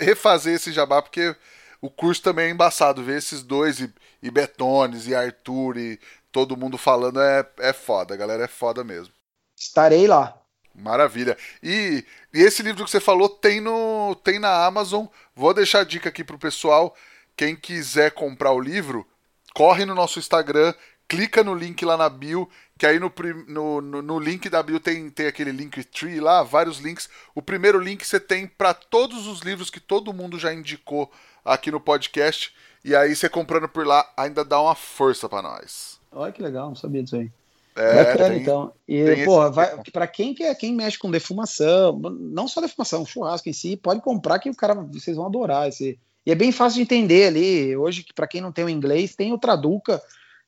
refazer 0.00 0.54
esse 0.54 0.72
jabá, 0.72 1.00
porque 1.00 1.34
o 1.80 1.90
curso 1.90 2.22
também 2.22 2.46
é 2.46 2.50
embaçado. 2.50 3.02
Ver 3.02 3.18
esses 3.18 3.42
dois, 3.42 3.80
e, 3.80 3.92
e 4.22 4.30
Betones, 4.30 5.06
e 5.06 5.14
Arthur, 5.14 5.76
e 5.76 6.00
todo 6.30 6.56
mundo 6.56 6.78
falando 6.78 7.20
é, 7.20 7.46
é 7.58 7.72
foda. 7.72 8.16
Galera 8.16 8.44
é 8.44 8.48
foda 8.48 8.82
mesmo. 8.82 9.12
Estarei 9.56 10.06
lá. 10.06 10.38
Maravilha. 10.74 11.36
E, 11.62 12.04
e 12.32 12.40
esse 12.40 12.62
livro 12.62 12.84
que 12.84 12.90
você 12.90 13.00
falou 13.00 13.28
tem, 13.28 13.60
no, 13.60 14.14
tem 14.24 14.38
na 14.38 14.64
Amazon. 14.64 15.06
Vou 15.34 15.52
deixar 15.52 15.80
a 15.80 15.84
dica 15.84 16.08
aqui 16.08 16.24
pro 16.24 16.38
pessoal. 16.38 16.96
Quem 17.36 17.54
quiser 17.54 18.12
comprar 18.12 18.52
o 18.52 18.60
livro, 18.60 19.06
corre 19.54 19.84
no 19.84 19.94
nosso 19.94 20.18
Instagram, 20.18 20.74
clica 21.08 21.44
no 21.44 21.54
link 21.54 21.84
lá 21.84 21.96
na 21.96 22.08
bio, 22.08 22.48
que 22.78 22.86
aí 22.86 22.98
no, 22.98 23.12
no, 23.48 24.02
no, 24.02 24.18
link 24.18 24.48
da 24.48 24.62
bio 24.62 24.80
tem, 24.80 25.10
tem 25.10 25.26
aquele 25.26 25.52
link 25.52 25.84
tree 25.84 26.20
lá, 26.20 26.42
vários 26.42 26.78
links. 26.78 27.08
O 27.34 27.42
primeiro 27.42 27.78
link 27.78 28.04
você 28.04 28.18
tem 28.18 28.46
para 28.46 28.72
todos 28.74 29.26
os 29.26 29.40
livros 29.40 29.70
que 29.70 29.80
todo 29.80 30.12
mundo 30.12 30.38
já 30.38 30.52
indicou 30.52 31.10
aqui 31.44 31.70
no 31.70 31.80
podcast. 31.80 32.52
E 32.84 32.96
aí 32.96 33.14
você 33.14 33.28
comprando 33.28 33.68
por 33.68 33.86
lá 33.86 34.10
ainda 34.16 34.44
dá 34.44 34.60
uma 34.60 34.74
força 34.74 35.28
para 35.28 35.42
nós. 35.42 36.00
Olha 36.10 36.32
que 36.32 36.42
legal, 36.42 36.68
não 36.68 36.76
sabia 36.76 37.02
disso 37.02 37.16
aí. 37.16 37.30
É, 37.74 38.04
Bacana, 38.04 38.30
tem, 38.30 38.42
então. 38.42 38.72
E, 38.86 39.24
pô, 39.24 39.50
vai, 39.50 39.82
pra 39.92 40.06
quem, 40.06 40.34
quer, 40.34 40.54
quem 40.56 40.74
mexe 40.74 40.98
com 40.98 41.10
defumação, 41.10 41.98
não 41.98 42.46
só 42.46 42.60
defumação, 42.60 43.06
churrasco 43.06 43.48
em 43.48 43.52
si, 43.52 43.76
pode 43.76 44.02
comprar 44.02 44.38
que 44.38 44.50
o 44.50 44.54
cara, 44.54 44.74
vocês 44.74 45.16
vão 45.16 45.26
adorar 45.26 45.68
esse, 45.68 45.98
e 46.24 46.30
é 46.30 46.34
bem 46.34 46.52
fácil 46.52 46.76
de 46.76 46.82
entender 46.82 47.26
ali. 47.26 47.76
Hoje, 47.76 48.04
para 48.14 48.26
quem 48.26 48.40
não 48.40 48.52
tem 48.52 48.64
o 48.64 48.68
inglês, 48.68 49.16
tem 49.16 49.32
o 49.32 49.38
Traduca, 49.38 50.00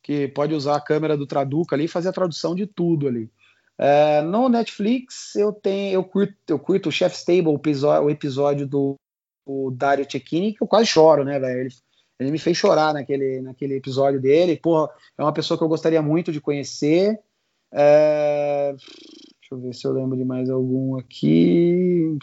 que 0.03 0.29
pode 0.29 0.55
usar 0.55 0.77
a 0.77 0.81
câmera 0.81 1.16
do 1.16 1.27
Traduca 1.27 1.75
ali 1.75 1.85
e 1.85 1.89
fazer 1.89 2.11
a 2.11 2.12
tradução 2.12 2.55
de 2.55 2.66
tudo 2.66 3.09
ali. 3.09 3.31
É, 3.77 4.22
no 4.22 4.49
Netflix, 4.49 5.35
eu 5.35 5.53
tenho, 5.53 5.95
eu 5.95 6.05
curto, 6.05 6.35
eu 6.47 6.59
curto 6.59 6.89
o 6.89 6.93
Chef's 6.93 7.25
Table, 7.25 7.49
o 7.49 8.11
episódio, 8.11 8.66
do 8.66 8.97
Dario 9.72 10.11
Cecchini, 10.11 10.55
que 10.55 10.62
eu 10.62 10.68
quase 10.68 10.87
choro, 10.87 11.25
né, 11.25 11.41
velho? 11.41 11.61
Ele, 11.62 11.75
ele, 12.20 12.31
me 12.31 12.39
fez 12.39 12.57
chorar 12.57 12.95
naquele, 12.95 13.41
naquele 13.41 13.75
episódio 13.75 14.20
dele. 14.20 14.57
Porra, 14.57 14.89
é 15.18 15.22
uma 15.22 15.33
pessoa 15.33 15.59
que 15.59 15.64
eu 15.64 15.68
gostaria 15.68 16.01
muito 16.01 16.31
de 16.31 16.41
conhecer. 16.41 17.18
É, 17.72 18.72
deixa 18.72 19.53
eu 19.53 19.59
ver 19.59 19.75
se 19.75 19.85
eu 19.85 19.93
lembro 19.93 20.16
de 20.16 20.25
mais 20.25 20.49
algum 20.49 20.97
aqui. 20.97 22.16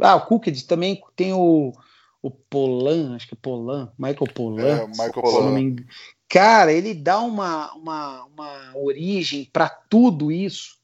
Ah, 0.00 0.16
o 0.16 0.26
Cooked 0.26 0.66
também 0.66 1.00
tem 1.14 1.32
o, 1.32 1.72
o 2.26 2.30
Polan, 2.30 3.14
acho 3.14 3.28
que 3.28 3.34
é 3.34 3.38
Polan, 3.40 3.92
Michael 3.96 4.32
Polan. 4.34 4.66
É, 4.66 4.86
Michael 4.88 5.12
Polan. 5.12 5.76
Cara, 6.28 6.72
ele 6.72 6.92
dá 6.92 7.20
uma, 7.20 7.72
uma, 7.74 8.24
uma 8.24 8.72
origem 8.76 9.48
para 9.52 9.68
tudo 9.68 10.32
isso 10.32 10.76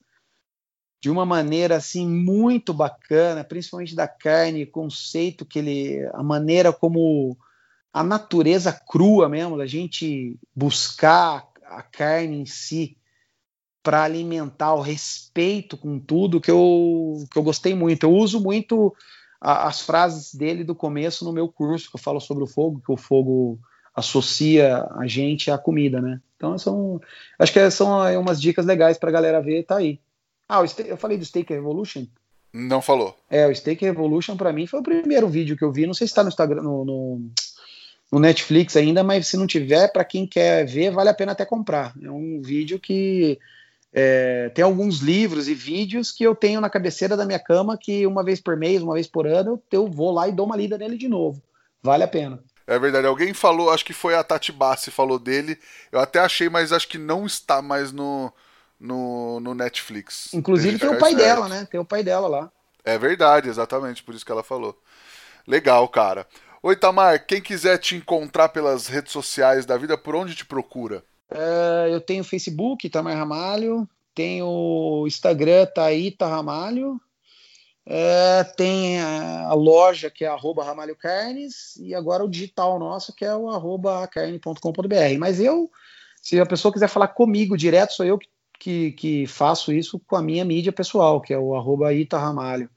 de 1.01 1.11
uma 1.11 1.27
maneira 1.27 1.77
assim 1.77 2.07
muito 2.07 2.73
bacana, 2.73 3.43
principalmente 3.43 3.93
da 3.97 4.07
carne, 4.07 4.65
conceito 4.65 5.45
que 5.45 5.59
ele, 5.59 6.09
a 6.15 6.23
maneira 6.23 6.73
como 6.73 7.37
a 7.93 8.05
natureza 8.05 8.73
crua 8.73 9.29
mesmo, 9.29 9.59
da 9.59 9.67
gente 9.67 10.39
buscar 10.55 11.45
a 11.65 11.83
carne 11.83 12.43
em 12.43 12.47
si 12.47 12.97
para 13.83 14.05
alimentar 14.05 14.75
o 14.75 14.81
respeito 14.81 15.77
com 15.77 15.99
tudo 15.99 16.41
que 16.41 16.53
eu, 16.53 17.27
que 17.33 17.37
eu 17.37 17.43
gostei 17.43 17.75
muito. 17.75 18.05
Eu 18.05 18.13
uso 18.13 18.41
muito 18.41 18.95
a, 19.43 19.67
as 19.67 19.81
frases 19.81 20.33
dele 20.33 20.63
do 20.63 20.75
começo 20.75 21.25
no 21.25 21.33
meu 21.33 21.49
curso, 21.49 21.91
que 21.91 21.97
eu 21.97 22.01
falo 22.01 22.21
sobre 22.21 22.45
o 22.45 22.47
fogo, 22.47 22.81
que 22.85 22.93
o 22.93 22.97
fogo 22.97 23.59
associa 23.95 24.87
a 24.97 25.07
gente 25.07 25.51
à 25.51 25.59
comida, 25.59 26.01
né? 26.01 26.21
Então 26.37 26.57
são, 26.57 27.01
acho 27.39 27.53
que 27.53 27.71
são 27.71 27.91
umas 28.21 28.41
dicas 28.41 28.65
legais 28.65 28.97
para 28.97 29.11
a 29.11 29.13
galera 29.13 29.43
ver, 29.43 29.65
tá 29.65 29.77
aí. 29.77 30.01
Ah, 30.49 30.63
eu 30.87 30.97
falei 30.97 31.19
do 31.19 31.25
Steak 31.25 31.53
Revolution? 31.53 32.07
Não 32.53 32.81
falou. 32.81 33.17
É, 33.29 33.47
o 33.47 33.55
Steak 33.55 33.85
Revolution 33.85 34.37
para 34.37 34.53
mim 34.53 34.67
foi 34.67 34.81
o 34.81 34.83
primeiro 34.83 35.29
vídeo 35.29 35.57
que 35.57 35.65
eu 35.65 35.73
vi. 35.73 35.87
Não 35.87 35.95
sei 35.95 36.07
se 36.07 36.13
está 36.13 36.23
no 36.23 36.29
Instagram, 36.29 36.63
no, 36.63 36.85
no, 36.85 37.31
no, 38.13 38.21
Netflix 38.21 38.77
ainda, 38.77 39.03
mas 39.03 39.27
se 39.27 39.37
não 39.37 39.47
tiver, 39.47 39.89
para 39.89 40.05
quem 40.05 40.27
quer 40.27 40.67
ver, 40.67 40.91
vale 40.91 41.09
a 41.09 41.15
pena 41.15 41.33
até 41.33 41.45
comprar. 41.45 41.95
É 42.03 42.11
um 42.11 42.43
vídeo 42.43 42.79
que 42.79 43.39
é, 43.93 44.51
tem 44.55 44.65
alguns 44.65 45.01
livros 45.01 45.49
e 45.49 45.55
vídeos 45.55 46.11
que 46.11 46.25
eu 46.25 46.35
tenho 46.35 46.61
na 46.61 46.71
cabeceira 46.71 47.17
da 47.17 47.27
minha 47.27 47.39
cama 47.39 47.77
que 47.77 48.07
uma 48.07 48.25
vez 48.25 48.41
por 48.41 48.57
mês, 48.57 48.83
uma 48.83 48.95
vez 48.95 49.07
por 49.07 49.27
ano, 49.27 49.63
eu, 49.71 49.81
eu 49.81 49.87
vou 49.87 50.11
lá 50.11 50.27
e 50.27 50.33
dou 50.33 50.47
uma 50.47 50.57
lida 50.57 50.79
nele 50.79 50.97
de 50.97 51.09
novo. 51.09 51.43
Vale 51.83 52.03
a 52.03 52.09
pena. 52.09 52.43
É 52.67 52.79
verdade, 52.79 53.07
alguém 53.07 53.35
falou, 53.35 53.71
acho 53.71 53.85
que 53.85 53.93
foi 53.93 54.15
a 54.15 54.25
Tati 54.25 54.53
Bassi 54.53 54.91
falou 54.91 55.19
dele. 55.19 55.59
Eu 55.91 55.99
até 55.99 56.21
achei, 56.21 56.49
mas 56.49 56.73
acho 56.73 56.89
que 56.89 56.97
não 56.97 57.27
está 57.27 57.61
mais 57.61 57.93
no, 57.93 58.33
no, 58.81 59.41
no 59.41 59.55
Netflix. 59.55 60.33
Inclusive 60.33 60.79
tem 60.79 60.89
o 60.89 60.99
pai 60.99 61.13
certo. 61.13 61.23
dela, 61.23 61.49
né? 61.49 61.69
Tem 61.71 61.81
o 61.81 61.85
pai 61.85 62.03
dela 62.03 62.29
lá. 62.29 62.51
É 62.85 62.97
verdade, 62.97 63.49
exatamente, 63.49 64.03
por 64.03 64.15
isso 64.15 64.25
que 64.25 64.33
ela 64.33 64.43
falou. 64.43 64.81
Legal, 65.47 65.87
cara. 65.89 66.27
Oi, 66.63 66.77
Tamar, 66.77 67.27
quem 67.27 67.43
quiser 67.43 67.77
te 67.79 67.97
encontrar 67.97 68.49
pelas 68.49 68.87
redes 68.87 69.13
sociais 69.13 69.67
da 69.67 69.77
vida, 69.77 69.99
por 69.99 70.15
onde 70.15 70.35
te 70.35 70.47
procura? 70.47 71.05
Uh, 71.33 71.89
eu 71.89 72.01
tenho 72.01 72.23
Facebook, 72.23 72.89
Tamar 72.91 73.17
Ramalho, 73.17 73.89
tenho 74.15 75.05
Instagram, 75.07 75.67
Taíta 75.67 76.27
Ramalho, 76.27 77.01
uh, 77.87 78.57
tem 78.57 79.01
a, 79.01 79.47
a, 79.49 79.55
loja 79.55 80.11
que 80.11 80.25
é 80.25 80.29
arroba 80.29 80.63
Ramalho 80.63 80.95
Carnes 80.95 81.77
e 81.77 81.95
agora 81.95 82.23
o 82.23 82.29
digital 82.29 82.79
nosso 82.79 83.15
que 83.15 83.25
é 83.25 83.35
o 83.35 83.49
arroba 83.49 84.07
carne.com.br. 84.09 85.19
Mas 85.19 85.41
eu, 85.41 85.71
se 86.21 86.39
a 86.39 86.45
pessoa 86.45 86.73
quiser 86.73 86.89
falar 86.89 87.09
comigo 87.09 87.57
direto, 87.57 87.95
sou 87.95 88.05
eu 88.05 88.19
que, 88.19 88.29
que, 88.59 88.93
que 88.93 89.27
faço 89.27 89.73
isso 89.73 89.99
com 90.01 90.17
a 90.17 90.23
minha 90.23 90.45
mídia 90.45 90.71
pessoal, 90.73 91.21
que 91.21 91.33
é 91.33 91.39
o 91.39 91.55
arroba 91.55 91.95
Ita 91.95 92.19
Ramalho. 92.19 92.69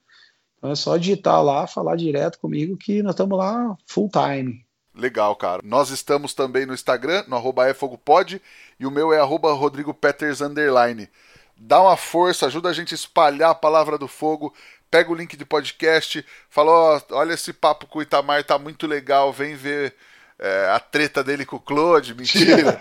Então 0.58 0.72
é 0.72 0.76
só 0.76 0.96
digitar 0.96 1.44
lá, 1.44 1.68
falar 1.68 1.98
direto 1.98 2.40
comigo 2.40 2.78
que 2.78 3.04
nós 3.04 3.14
estamos 3.14 3.38
lá 3.38 3.76
full 3.86 4.10
time. 4.10 4.65
Legal, 4.96 5.36
cara. 5.36 5.62
Nós 5.64 5.90
estamos 5.90 6.34
também 6.34 6.66
no 6.66 6.74
Instagram, 6.74 7.26
no 7.28 7.36
arroba 7.36 7.70
efogopod, 7.70 8.42
e 8.80 8.86
o 8.86 8.92
meu 8.92 9.12
é 9.12 9.20
arroba 9.20 9.52
rodrigopeters, 9.54 10.42
underline. 10.42 11.10
Dá 11.58 11.82
uma 11.82 11.98
força, 11.98 12.46
ajuda 12.46 12.70
a 12.70 12.74
gente 12.74 12.94
a 12.94 12.96
espalhar 12.96 13.52
a 13.52 13.56
palavra 13.56 13.98
do 13.98 14.08
fogo, 14.08 14.54
pega 14.90 15.12
o 15.12 15.16
link 15.16 15.36
de 15.36 15.46
podcast, 15.46 16.26
fala, 16.50 16.72
ó, 16.72 17.02
olha 17.12 17.34
esse 17.34 17.52
papo 17.52 17.88
com 17.88 18.00
o 18.00 18.02
Itamar, 18.02 18.44
tá 18.44 18.58
muito 18.58 18.88
legal, 18.88 19.32
vem 19.34 19.56
ver 19.56 19.94
é, 20.38 20.70
a 20.70 20.80
treta 20.80 21.24
dele 21.24 21.46
com 21.46 21.56
o 21.56 21.62
Claude, 21.62 22.14
mentira. 22.14 22.78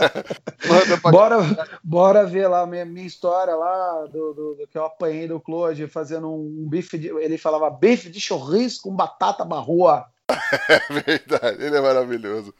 bora, 1.10 1.36
bora 1.82 2.26
ver 2.26 2.48
lá 2.48 2.66
minha, 2.66 2.84
minha 2.84 3.06
história 3.06 3.54
lá 3.54 4.06
do, 4.06 4.32
do, 4.32 4.54
do, 4.54 4.66
que 4.66 4.78
eu 4.78 4.84
apanhei 4.84 5.28
do 5.28 5.40
Claude 5.40 5.86
fazendo 5.86 6.32
um 6.32 6.66
bife 6.68 6.98
de, 6.98 7.08
ele 7.08 7.36
falava 7.36 7.70
bife 7.70 8.10
de 8.10 8.20
churrasco 8.20 8.88
com 8.88 8.96
batata 8.96 9.44
barroa. 9.44 10.06
É 10.68 10.92
verdade, 10.92 11.64
ele 11.64 11.76
é 11.76 11.80
maravilhoso. 11.80 12.54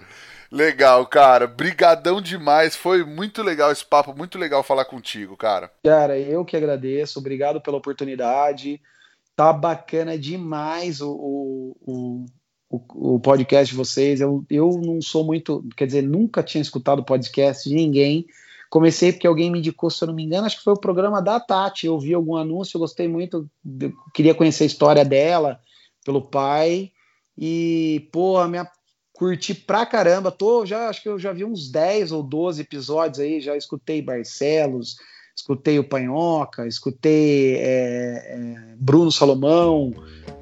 Legal, 0.50 1.04
cara. 1.06 1.46
Brigadão 1.46 2.20
demais. 2.20 2.76
Foi 2.76 3.04
muito 3.04 3.42
legal 3.42 3.72
esse 3.72 3.84
papo, 3.84 4.16
muito 4.16 4.38
legal 4.38 4.62
falar 4.62 4.84
contigo, 4.84 5.36
cara. 5.36 5.70
Cara, 5.84 6.18
eu 6.18 6.44
que 6.44 6.56
agradeço. 6.56 7.18
Obrigado 7.18 7.60
pela 7.60 7.78
oportunidade. 7.78 8.80
Tá 9.34 9.52
bacana 9.52 10.16
demais 10.16 11.00
o, 11.00 11.10
o, 11.80 12.26
o, 12.70 13.14
o 13.16 13.20
podcast 13.20 13.72
de 13.72 13.76
vocês. 13.76 14.20
Eu, 14.20 14.44
eu 14.48 14.80
não 14.80 15.02
sou 15.02 15.24
muito, 15.24 15.64
quer 15.76 15.86
dizer, 15.86 16.02
nunca 16.02 16.42
tinha 16.42 16.62
escutado 16.62 17.04
podcast 17.04 17.68
de 17.68 17.74
ninguém. 17.74 18.24
Comecei 18.70 19.12
porque 19.12 19.26
alguém 19.26 19.50
me 19.50 19.58
indicou, 19.58 19.90
se 19.90 20.02
eu 20.02 20.08
não 20.08 20.14
me 20.14 20.24
engano, 20.24 20.46
acho 20.46 20.58
que 20.58 20.64
foi 20.64 20.72
o 20.72 20.80
programa 20.80 21.20
da 21.20 21.40
Tati. 21.40 21.86
Eu 21.86 21.98
vi 21.98 22.14
algum 22.14 22.36
anúncio, 22.36 22.78
gostei 22.78 23.08
muito, 23.08 23.48
queria 24.12 24.34
conhecer 24.34 24.64
a 24.64 24.66
história 24.68 25.04
dela, 25.04 25.60
pelo 26.04 26.22
pai. 26.22 26.92
E, 27.36 28.08
pô, 28.12 28.46
minha 28.46 28.68
curti 29.12 29.54
pra 29.54 29.86
caramba. 29.86 30.30
Tô, 30.30 30.66
já, 30.66 30.88
acho 30.88 31.02
que 31.02 31.08
eu 31.08 31.18
já 31.18 31.32
vi 31.32 31.44
uns 31.44 31.70
10 31.70 32.12
ou 32.12 32.22
12 32.22 32.62
episódios 32.62 33.20
aí, 33.20 33.40
já 33.40 33.56
escutei 33.56 34.02
Barcelos, 34.02 34.96
escutei 35.34 35.78
o 35.78 35.84
Panhoca, 35.84 36.66
escutei 36.66 37.56
é, 37.56 37.60
é, 37.60 38.56
Bruno 38.76 39.10
Salomão. 39.10 39.92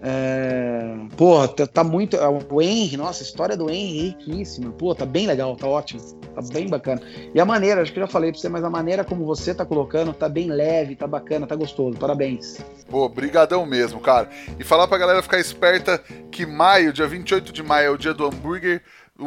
É, 0.04 0.96
porra, 1.16 1.48
tá, 1.48 1.66
tá, 1.66 1.84
muito. 1.84 2.16
É, 2.16 2.28
o 2.28 2.60
Henry, 2.60 2.96
nossa, 2.96 3.22
a 3.22 3.26
história 3.26 3.56
do 3.56 3.70
Henry 3.70 3.98
é 3.98 4.02
riquíssima. 4.02 4.72
Pô, 4.72 4.94
tá 4.94 5.06
bem 5.06 5.26
legal, 5.26 5.56
tá 5.56 5.66
ótimo, 5.66 6.00
tá 6.34 6.42
bem 6.52 6.68
bacana. 6.68 7.00
E 7.34 7.40
a 7.40 7.44
maneira, 7.44 7.82
acho 7.82 7.92
que 7.92 8.00
já 8.00 8.06
falei 8.06 8.32
pra 8.32 8.40
você, 8.40 8.48
mas 8.48 8.64
a 8.64 8.70
maneira 8.70 9.04
como 9.04 9.24
você 9.24 9.54
tá 9.54 9.64
colocando 9.64 10.12
tá 10.12 10.28
bem 10.28 10.48
leve, 10.48 10.96
tá 10.96 11.06
bacana, 11.06 11.46
tá 11.46 11.56
gostoso. 11.56 11.96
Parabéns. 11.98 12.58
Pô, 12.90 13.08
brigadão 13.08 13.64
mesmo, 13.64 14.00
cara. 14.00 14.28
E 14.58 14.64
falar 14.64 14.88
pra 14.88 14.98
galera 14.98 15.22
ficar 15.22 15.38
esperta 15.38 15.98
que 16.30 16.44
maio, 16.44 16.92
dia 16.92 17.06
28 17.06 17.52
de 17.52 17.62
maio, 17.62 17.86
é 17.86 17.90
o 17.90 17.98
dia 17.98 18.12
do 18.12 18.26
hambúrguer 18.26 18.82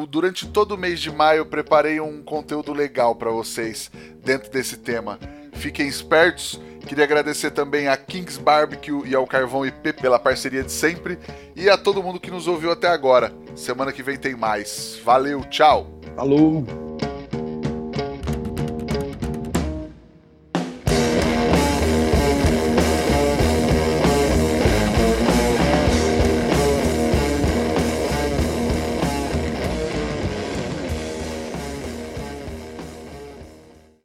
durante 0.10 0.48
todo 0.48 0.74
o 0.74 0.78
mês 0.78 1.00
de 1.00 1.12
maio 1.12 1.40
eu 1.40 1.46
preparei 1.46 2.02
um 2.02 2.22
conteúdo 2.24 2.74
legal 2.74 3.16
para 3.16 3.30
vocês 3.30 3.90
dentro 4.24 4.52
desse 4.52 4.78
tema. 4.78 5.20
Fiquem 5.56 5.88
espertos. 5.88 6.60
Queria 6.88 7.04
agradecer 7.04 7.50
também 7.52 7.88
a 7.88 7.98
Kings 7.98 8.40
Barbecue 8.40 9.08
e 9.08 9.16
ao 9.16 9.26
Carvão 9.26 9.66
IP 9.66 9.94
pela 9.94 10.20
parceria 10.20 10.64
de 10.64 10.72
sempre 10.72 11.18
e 11.56 11.68
a 11.68 11.78
todo 11.78 12.04
mundo 12.04 12.20
que 12.20 12.30
nos 12.30 12.48
ouviu 12.48 12.72
até 12.72 12.88
agora. 12.88 13.34
Semana 13.56 13.92
que 13.92 14.04
vem 14.04 14.18
tem 14.18 14.36
mais. 14.36 15.00
Valeu, 15.04 15.42
tchau. 15.46 16.00
Falou. 16.16 16.85